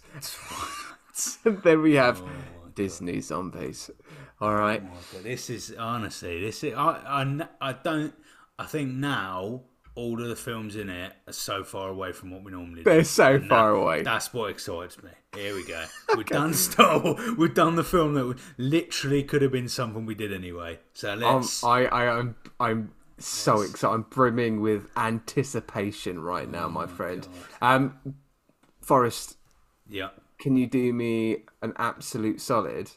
then 1.44 1.82
we 1.82 1.96
have 1.96 2.22
Disney 2.76 3.22
zombies. 3.22 3.90
All 4.40 4.56
right. 4.56 4.84
But 5.14 5.24
this 5.24 5.50
is 5.50 5.74
honestly, 5.78 6.42
this 6.42 6.64
is 6.64 6.74
i 6.76 7.46
i 7.60 7.74
don't. 7.74 8.14
I 8.58 8.66
think 8.66 8.92
now 8.92 9.62
all 9.96 10.22
of 10.22 10.28
the 10.30 10.36
films 10.36 10.76
in 10.76 10.89
it 10.89 11.14
are 11.28 11.34
so 11.34 11.64
far 11.64 11.89
away 11.89 12.12
from 12.14 12.32
what 12.32 12.44
we 12.44 12.52
normally 12.52 12.78
do. 12.78 12.84
They're 12.84 13.04
so 13.04 13.36
And 13.36 13.48
far 13.50 13.72
that- 13.74 13.80
away. 13.80 14.02
That's 14.04 14.34
what 14.34 14.50
excites 14.52 15.02
me. 15.04 15.10
Here 15.36 15.54
we 15.56 15.66
go. 15.66 15.86
We've 16.18 16.26
done 16.26 16.54
Star 16.54 17.00
Wars. 17.00 17.32
We've 17.38 17.54
done 17.54 17.76
the 17.76 17.84
film 17.84 18.14
that 18.16 18.38
literally 18.58 19.24
could 19.24 19.42
have 19.42 19.52
been 19.52 19.68
something 19.70 20.06
we 20.06 20.16
did 20.16 20.34
anyway. 20.34 20.80
So 20.94 21.14
Um, 21.14 21.20
let's. 21.20 21.64
I, 21.64 21.84
I, 21.86 22.18
I'm, 22.20 22.36
I'm 22.60 22.92
so 23.18 23.62
excited. 23.62 23.94
I'm 23.94 24.02
brimming 24.04 24.62
with 24.62 24.88
anticipation 24.98 26.22
right 26.22 26.50
now, 26.50 26.68
my 26.68 26.88
friend. 26.88 27.28
Um, 27.62 28.16
Forest, 28.82 29.38
yeah. 29.89 30.10
can 30.39 30.58
you 30.58 30.68
do 30.68 30.92
me 30.94 31.44
an 31.62 31.74
absolute 31.78 32.42
solid? 32.42 32.92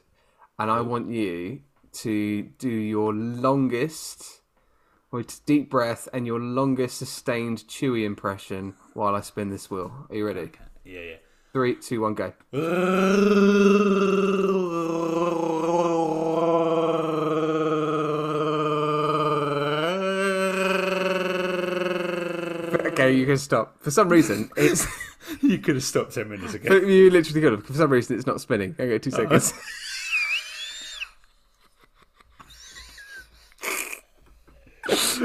And 0.58 0.70
I 0.70 0.80
want 0.80 1.10
you 1.10 1.60
to 1.92 2.42
do 2.58 2.68
your 2.68 3.12
longest, 3.12 4.40
it's 5.20 5.38
deep 5.40 5.70
breath, 5.70 6.08
and 6.12 6.26
your 6.26 6.40
longest 6.40 6.98
sustained 6.98 7.64
Chewie 7.68 8.04
impression 8.04 8.74
while 8.94 9.14
I 9.14 9.20
spin 9.20 9.50
this 9.50 9.70
wheel. 9.70 10.06
Are 10.10 10.16
you 10.16 10.26
ready? 10.26 10.50
Yeah. 10.84 11.00
Yeah. 11.00 11.16
Three, 11.52 11.76
two, 11.76 12.00
one, 12.00 12.14
go. 12.14 12.32
Okay, 23.04 23.16
you 23.16 23.26
can 23.26 23.38
stop. 23.38 23.82
For 23.82 23.90
some 23.90 24.08
reason, 24.08 24.50
it's 24.56 24.86
you 25.42 25.58
could 25.58 25.74
have 25.74 25.84
stopped 25.84 26.14
ten 26.14 26.28
minutes 26.28 26.54
ago. 26.54 26.74
you 26.86 27.10
literally 27.10 27.40
could 27.40 27.52
have. 27.52 27.66
For 27.66 27.74
some 27.74 27.90
reason, 27.90 28.16
it's 28.16 28.26
not 28.26 28.40
spinning. 28.40 28.74
Okay, 28.78 28.98
two 28.98 29.10
seconds. 29.10 29.52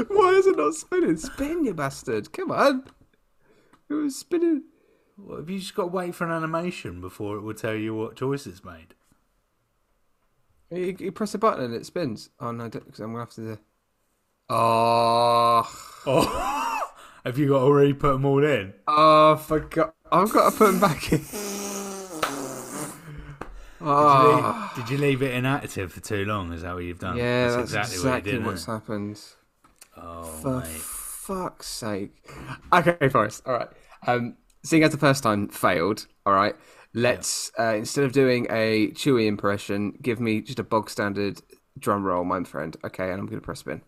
Why 0.08 0.30
is 0.30 0.46
it 0.46 0.56
not 0.56 0.74
spinning? 1.18 1.52
Spin, 1.56 1.64
you 1.64 1.74
bastard! 1.74 2.32
Come 2.32 2.50
on. 2.52 2.84
It 3.88 3.94
was 3.94 4.16
spinning. 4.16 4.64
Well, 5.16 5.38
have 5.38 5.50
you 5.50 5.58
just 5.58 5.74
got 5.74 5.82
to 5.82 5.88
wait 5.88 6.14
for 6.14 6.24
an 6.24 6.30
animation 6.32 7.00
before 7.00 7.36
it 7.36 7.40
will 7.42 7.54
tell 7.54 7.74
you 7.74 7.94
what 7.94 8.16
choice 8.16 8.46
it's 8.46 8.64
made? 8.64 8.94
You, 10.70 10.96
you 10.98 11.12
press 11.12 11.34
a 11.34 11.38
button 11.38 11.64
and 11.64 11.74
it 11.74 11.84
spins. 11.84 12.30
Oh 12.38 12.52
no, 12.52 12.68
because 12.68 13.00
I'm 13.00 13.08
gonna 13.12 13.24
have 13.24 13.34
to. 13.34 13.40
Do... 13.40 13.58
Ah. 14.48 15.68
Oh, 15.68 16.00
Oh, 16.06 16.80
have 17.24 17.36
you 17.38 17.48
got 17.48 17.62
already 17.62 17.92
put 17.92 18.12
them 18.12 18.24
all 18.24 18.42
in? 18.44 18.72
oh, 18.88 19.36
forgot. 19.36 19.94
I've 20.10 20.32
got 20.32 20.50
to 20.52 20.56
put 20.56 20.66
them 20.72 20.80
back 20.80 21.12
in. 21.12 21.20
Oh, 23.82 24.72
Did 24.76 24.90
you 24.90 24.98
leave 24.98 25.22
it 25.22 25.34
inactive 25.34 25.92
for 25.92 26.00
too 26.00 26.24
long? 26.26 26.52
Is 26.52 26.62
that 26.62 26.74
what 26.74 26.84
you've 26.84 26.98
done? 26.98 27.16
yeah, 27.16 27.48
that's, 27.50 27.62
exactly, 27.74 27.98
what 28.10 28.26
you 28.26 28.32
did. 28.32 28.44
what's 28.44 28.62
it? 28.62 28.70
happened. 28.70 29.20
Oh, 29.96 30.22
For 30.24 30.60
mate. 30.60 30.80
Fuck's 31.30 31.68
sake. 31.68 32.28
Okay, 32.72 33.08
Forest. 33.08 33.44
All 33.46 33.52
right. 33.52 33.68
Um, 34.04 34.36
seeing 34.64 34.82
as 34.82 34.90
the 34.90 34.98
first 34.98 35.22
time 35.22 35.46
failed, 35.46 36.08
all 36.26 36.32
right, 36.32 36.56
let's, 36.92 37.52
uh, 37.56 37.74
instead 37.76 38.02
of 38.02 38.10
doing 38.10 38.48
a 38.50 38.88
Chewie 38.88 39.28
impression, 39.28 39.96
give 40.02 40.18
me 40.18 40.40
just 40.40 40.58
a 40.58 40.64
bog 40.64 40.90
standard 40.90 41.40
drum 41.78 42.02
roll, 42.02 42.24
my 42.24 42.42
friend. 42.42 42.76
Okay, 42.84 43.12
and 43.12 43.20
I'm 43.20 43.26
going 43.26 43.40
to 43.40 43.44
press 43.44 43.60
spin. 43.60 43.82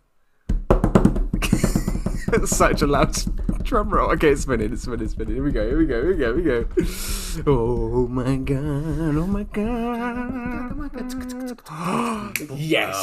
Such 2.46 2.80
a 2.82 2.86
loud 2.86 3.12
drum 3.64 3.90
roll. 3.90 4.12
Okay, 4.12 4.28
it's 4.28 4.42
spinning, 4.42 4.72
it's 4.72 4.82
spinning, 4.82 5.02
it's 5.02 5.14
spinning. 5.14 5.34
Here 5.34 5.42
we 5.42 5.50
go, 5.50 5.66
here 5.66 5.78
we 5.78 5.86
go, 5.86 6.00
here 6.00 6.12
we 6.12 6.18
go, 6.18 6.34
here 6.36 6.36
we 6.36 6.42
go. 6.44 6.64
Oh 7.50 8.06
my 8.06 8.36
god, 8.36 9.16
oh 9.16 9.26
my 9.26 9.42
god. 9.42 11.31
yes, 12.54 12.94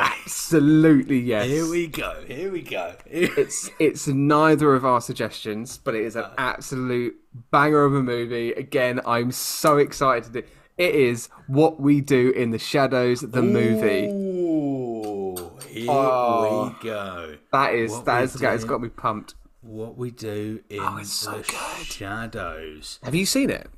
absolutely 0.00 1.20
yes. 1.20 1.46
Here 1.46 1.68
we 1.68 1.86
go. 1.86 2.22
Here 2.26 2.50
we 2.52 2.62
go. 2.62 2.94
It's 3.06 3.70
it's 3.78 4.06
neither 4.08 4.74
of 4.74 4.84
our 4.84 5.00
suggestions, 5.00 5.78
but 5.78 5.94
it 5.94 6.02
is 6.04 6.16
an 6.16 6.26
absolute 6.38 7.14
banger 7.50 7.84
of 7.84 7.94
a 7.94 8.02
movie. 8.02 8.52
Again, 8.52 9.00
I'm 9.06 9.32
so 9.32 9.78
excited 9.78 10.24
to 10.32 10.42
do. 10.42 10.46
It 10.76 10.94
is 10.94 11.28
what 11.46 11.80
we 11.80 12.00
do 12.00 12.30
in 12.30 12.50
the 12.50 12.58
shadows, 12.58 13.20
the 13.20 13.42
movie. 13.42 14.08
Ooh, 14.08 15.36
here 15.68 15.82
Here 15.82 15.90
Oh. 15.90 16.76
we 16.82 16.88
go. 16.88 17.36
That 17.52 17.74
is 17.74 17.92
What 17.92 18.04
that 18.06 18.24
is 18.24 18.32
that 18.34 18.50
has 18.50 18.64
got 18.64 18.80
me 18.80 18.88
pumped. 18.88 19.34
What 19.62 19.96
we 19.96 20.10
do 20.10 20.60
in 20.68 20.80
Oh, 20.80 21.02
so 21.04 21.30
the 21.30 21.36
good. 21.42 21.86
shadows. 21.86 22.98
Have 23.02 23.14
you 23.14 23.24
seen 23.24 23.50
it? 23.50 23.68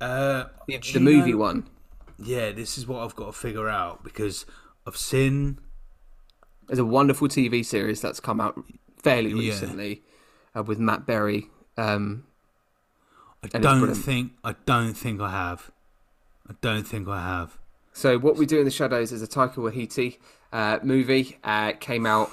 Uh, 0.00 0.44
The, 0.68 0.78
the 0.94 1.00
movie 1.00 1.32
know- 1.32 1.38
one. 1.38 1.68
Yeah, 2.24 2.52
this 2.52 2.78
is 2.78 2.86
what 2.86 3.02
I've 3.02 3.16
got 3.16 3.26
to 3.26 3.32
figure 3.32 3.68
out 3.68 4.02
because 4.04 4.46
I've 4.86 4.96
seen. 4.96 5.58
There's 6.68 6.78
a 6.78 6.84
wonderful 6.84 7.28
TV 7.28 7.64
series 7.64 8.00
that's 8.00 8.20
come 8.20 8.40
out 8.40 8.62
fairly 9.02 9.30
Yeah. 9.30 9.36
recently 9.52 10.02
uh, 10.56 10.62
with 10.62 10.78
Matt 10.78 11.06
Berry. 11.06 11.48
Um, 11.76 12.24
I 13.42 13.48
don't 13.58 13.94
think. 13.94 14.32
I 14.44 14.54
don't 14.66 14.94
think 14.94 15.20
I 15.20 15.30
have. 15.30 15.70
I 16.48 16.54
don't 16.60 16.84
think 16.84 17.08
I 17.08 17.20
have. 17.20 17.58
so 17.92 18.18
what 18.18 18.36
we 18.36 18.46
do 18.46 18.58
in 18.58 18.64
the 18.64 18.70
shadows 18.70 19.12
is 19.12 19.22
a 19.22 19.26
Taika 19.26 19.56
Waititi 19.56 20.18
uh, 20.52 20.78
movie. 20.82 21.38
Uh, 21.44 21.70
it 21.74 21.80
came 21.80 22.06
out 22.06 22.30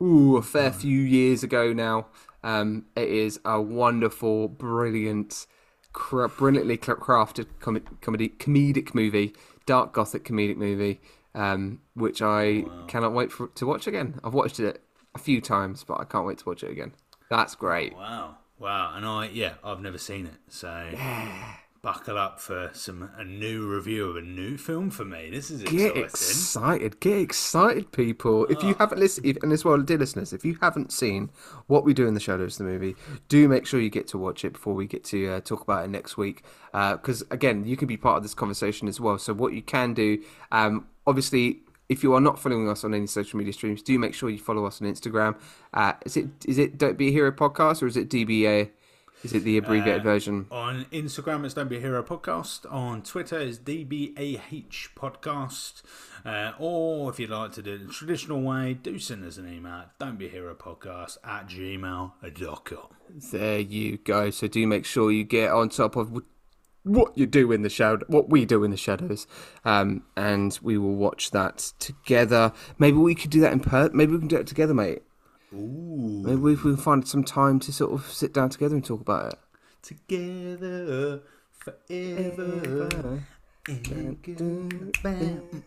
ooh, 0.00 0.36
a 0.36 0.42
fair 0.42 0.72
few 0.72 0.98
years 1.00 1.42
ago 1.42 1.72
now. 1.72 2.06
Um, 2.44 2.86
it 2.96 3.08
is 3.08 3.38
a 3.44 3.60
wonderful, 3.60 4.48
brilliant, 4.48 5.46
brilliantly 5.92 6.78
crafted 6.78 7.46
com- 7.60 7.98
comedy 8.00 8.30
comedic 8.30 8.94
movie, 8.94 9.34
dark 9.66 9.92
gothic 9.92 10.24
comedic 10.24 10.56
movie, 10.56 11.00
um, 11.34 11.80
which 11.94 12.22
I 12.22 12.64
cannot 12.88 13.12
wait 13.12 13.32
for 13.32 13.48
to 13.48 13.66
watch 13.66 13.86
again. 13.86 14.20
I've 14.24 14.34
watched 14.34 14.60
it 14.60 14.82
a 15.14 15.18
few 15.18 15.40
times, 15.40 15.84
but 15.84 16.00
I 16.00 16.04
can't 16.04 16.26
wait 16.26 16.38
to 16.38 16.48
watch 16.48 16.62
it 16.62 16.70
again. 16.70 16.92
That's 17.30 17.54
great. 17.54 17.94
Wow, 17.94 18.36
wow, 18.58 18.94
and 18.96 19.06
I 19.06 19.28
yeah, 19.28 19.54
I've 19.64 19.80
never 19.80 19.98
seen 19.98 20.26
it, 20.26 20.40
so 20.48 20.68
buckle 21.82 22.16
up 22.16 22.38
for 22.38 22.70
some 22.72 23.10
a 23.16 23.24
new 23.24 23.66
review 23.68 24.08
of 24.08 24.14
a 24.16 24.20
new 24.22 24.56
film 24.56 24.88
for 24.88 25.04
me. 25.04 25.28
This 25.30 25.50
is 25.50 25.64
Get 25.64 25.96
exciting. 25.96 26.04
excited, 26.04 27.00
get 27.00 27.18
excited, 27.18 27.90
people! 27.90 28.46
If 28.46 28.62
you 28.62 28.74
haven't 28.74 29.00
listened, 29.00 29.38
and 29.42 29.52
as 29.52 29.64
well, 29.64 29.78
dear 29.82 29.98
listeners, 29.98 30.32
if 30.32 30.44
you 30.44 30.56
haven't 30.62 30.92
seen 30.92 31.30
what 31.66 31.84
we 31.84 31.92
do 31.92 32.06
in 32.06 32.14
the 32.14 32.20
shadows, 32.20 32.60
of 32.60 32.66
the 32.66 32.72
movie, 32.72 32.94
do 33.28 33.48
make 33.48 33.66
sure 33.66 33.80
you 33.80 33.90
get 33.90 34.06
to 34.08 34.18
watch 34.18 34.44
it 34.44 34.52
before 34.52 34.74
we 34.74 34.86
get 34.86 35.02
to 35.04 35.28
uh, 35.28 35.40
talk 35.40 35.62
about 35.62 35.84
it 35.84 35.88
next 35.88 36.16
week. 36.16 36.44
Because 36.72 37.24
again, 37.32 37.64
you 37.66 37.76
can 37.76 37.88
be 37.88 37.96
part 37.96 38.16
of 38.16 38.22
this 38.22 38.34
conversation 38.34 38.86
as 38.86 39.00
well. 39.00 39.18
So 39.18 39.34
what 39.34 39.52
you 39.52 39.62
can 39.62 39.92
do, 39.92 40.22
um, 40.52 40.86
obviously, 41.04 41.62
if 41.88 42.04
you 42.04 42.14
are 42.14 42.20
not 42.20 42.38
following 42.38 42.68
us 42.68 42.84
on 42.84 42.94
any 42.94 43.08
social 43.08 43.38
media 43.38 43.52
streams, 43.52 43.82
do 43.82 43.98
make 43.98 44.14
sure 44.14 44.30
you 44.30 44.38
follow 44.38 44.64
us 44.66 44.80
on 44.80 44.86
Instagram. 44.86 45.36
Uh, 45.74 45.94
is 46.06 46.16
it 46.16 46.28
is 46.46 46.58
it 46.58 46.78
Don't 46.78 46.96
Be 46.96 47.08
a 47.08 47.12
Hero 47.12 47.32
podcast 47.32 47.82
or 47.82 47.88
is 47.88 47.96
it 47.96 48.08
DBA? 48.08 48.70
Is 49.22 49.32
it 49.32 49.44
the 49.44 49.56
abbreviated 49.56 50.00
Uh, 50.00 50.04
version? 50.04 50.46
On 50.50 50.84
Instagram, 50.86 51.44
it's 51.44 51.54
Don't 51.54 51.68
Be 51.68 51.76
a 51.76 51.80
Hero 51.80 52.02
Podcast. 52.02 52.70
On 52.72 53.02
Twitter, 53.02 53.38
it's 53.38 53.58
DBAH 53.58 54.88
Podcast. 54.96 55.82
Uh, 56.24 56.52
or 56.58 57.10
if 57.10 57.20
you'd 57.20 57.30
like 57.30 57.52
to 57.52 57.62
do 57.62 57.74
it 57.74 57.86
the 57.86 57.92
traditional 57.92 58.42
way, 58.42 58.74
do 58.74 58.98
send 58.98 59.24
us 59.24 59.36
an 59.38 59.52
email 59.52 59.84
Don't 60.00 60.18
Be 60.18 60.26
a 60.26 60.28
Hero 60.30 60.54
Podcast 60.54 61.18
at 61.24 61.46
gmail.com. 61.48 62.88
There 63.30 63.60
you 63.60 63.98
go. 63.98 64.30
So 64.30 64.48
do 64.48 64.66
make 64.66 64.84
sure 64.84 65.12
you 65.12 65.24
get 65.24 65.50
on 65.52 65.68
top 65.68 65.94
of 65.96 66.20
what 66.84 67.16
you 67.16 67.26
do 67.26 67.52
in 67.52 67.62
the 67.62 67.68
shadow, 67.70 68.04
what 68.08 68.28
we 68.28 68.44
do 68.44 68.64
in 68.64 68.72
the 68.72 68.76
shadows, 68.76 69.28
um, 69.64 70.02
and 70.16 70.58
we 70.62 70.76
will 70.78 70.96
watch 70.96 71.30
that 71.30 71.58
together. 71.78 72.52
Maybe 72.78 72.96
we 72.96 73.14
could 73.14 73.30
do 73.30 73.40
that 73.40 73.52
in 73.52 73.60
per. 73.60 73.88
Maybe 73.92 74.12
we 74.12 74.18
can 74.18 74.26
do 74.28 74.36
it 74.36 74.48
together, 74.48 74.74
mate. 74.74 75.02
Ooh. 75.54 76.22
Maybe 76.24 76.36
we 76.40 76.56
can 76.56 76.76
find 76.76 77.06
some 77.06 77.24
time 77.24 77.60
to 77.60 77.72
sort 77.72 77.92
of 77.92 78.10
sit 78.12 78.32
down 78.32 78.50
together 78.50 78.74
and 78.74 78.84
talk 78.84 79.00
about 79.00 79.32
it. 79.32 79.38
Together 79.82 81.20
forever. 81.58 83.24
in 83.68 84.18
good 84.22 85.02
band, 85.04 85.62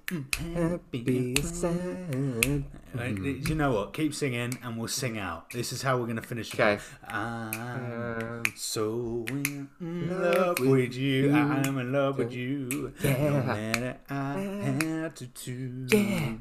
happy 0.53 1.36
sad. 1.41 2.66
Right, 2.94 3.18
You 3.18 3.56
know 3.56 3.72
what? 3.72 3.94
Keep 3.94 4.14
singing 4.14 4.57
and 4.64 4.78
we'll 4.78 4.90
sing 4.90 5.18
out. 5.18 5.49
This 5.52 5.72
is 5.72 5.82
how 5.82 5.98
we're 5.98 6.06
going 6.06 6.18
to 6.18 6.22
finish 6.22 6.53
it. 6.53 6.60
Okay. 6.60 6.82
I'm 7.07 8.40
um, 8.40 8.44
so 8.56 9.26
in 9.30 9.70
love 10.10 10.60
with 10.60 10.94
you. 10.94 11.34
I'm 11.34 11.78
in 11.78 11.91
love 11.94 12.18
with 12.18 12.34
you. 12.34 12.94
No 13.03 13.10
Yeah. 13.10 13.41
matter 13.44 13.98
I 14.10 14.40
have 14.84 15.16
to 15.16 15.28
do. 15.28 15.88
Yeah. 15.90 16.34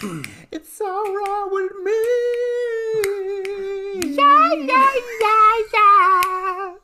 It's 0.52 0.80
alright 0.80 1.48
with 1.50 1.72
me. 1.84 2.00
Yeah, 4.14 4.52
yeah, 4.54 4.90
yeah, 5.20 5.54
yeah. 5.74 6.83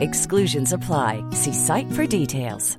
Exclusions 0.00 0.72
apply. 0.72 1.24
See 1.32 1.52
site 1.52 1.90
for 1.92 2.06
details. 2.06 2.78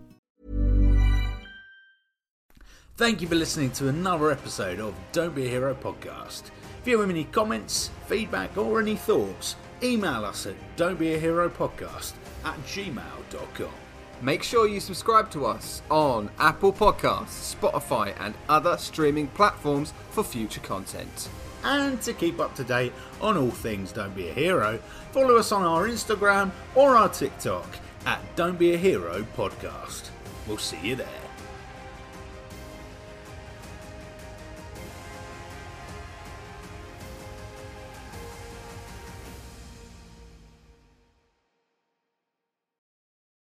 Thank 2.98 3.22
you 3.22 3.28
for 3.28 3.36
listening 3.36 3.72
to 3.72 3.88
another 3.88 4.32
episode 4.32 4.80
of 4.80 4.94
Don't 5.12 5.34
Be 5.34 5.48
a 5.48 5.50
Hero 5.50 5.74
podcast. 5.74 6.44
If 6.82 6.88
you 6.88 7.00
have 7.00 7.10
any 7.10 7.24
comments, 7.24 7.90
feedback, 8.06 8.56
or 8.58 8.80
any 8.80 8.96
thoughts, 8.96 9.56
email 9.82 10.26
us 10.26 10.46
at 10.46 10.56
don'tbeahero 10.78 11.50
podcast 11.50 12.14
at 12.46 12.58
gmail.com. 12.66 13.72
Make 14.22 14.44
sure 14.44 14.68
you 14.68 14.80
subscribe 14.80 15.32
to 15.32 15.48
us 15.48 15.82
on 15.90 16.30
Apple 16.38 16.72
Podcasts, 16.72 17.56
Spotify, 17.56 18.14
and 18.20 18.36
other 18.48 18.78
streaming 18.78 19.28
platforms 19.30 19.94
for 20.12 20.24
future 20.24 20.62
content. 20.62 21.30
And 21.64 22.02
to 22.02 22.14
keep 22.14 22.40
up 22.40 22.56
to 22.56 22.64
date 22.64 22.94
on 23.22 23.38
all 23.38 23.52
things 23.52 23.92
Don't 23.92 24.16
Be 24.16 24.30
a 24.30 24.34
Hero, 24.34 24.80
follow 25.12 25.38
us 25.38 25.52
on 25.52 25.64
our 25.64 25.88
Instagram 25.88 26.52
or 26.76 26.96
our 26.96 27.10
TikTok 27.10 27.68
at 28.06 28.20
Don't 28.36 28.58
Be 28.58 28.74
a 28.74 28.78
Hero 28.78 29.26
podcast. 29.38 30.10
We'll 30.48 30.58
see 30.58 30.80
you 30.82 30.96
there. 30.96 31.21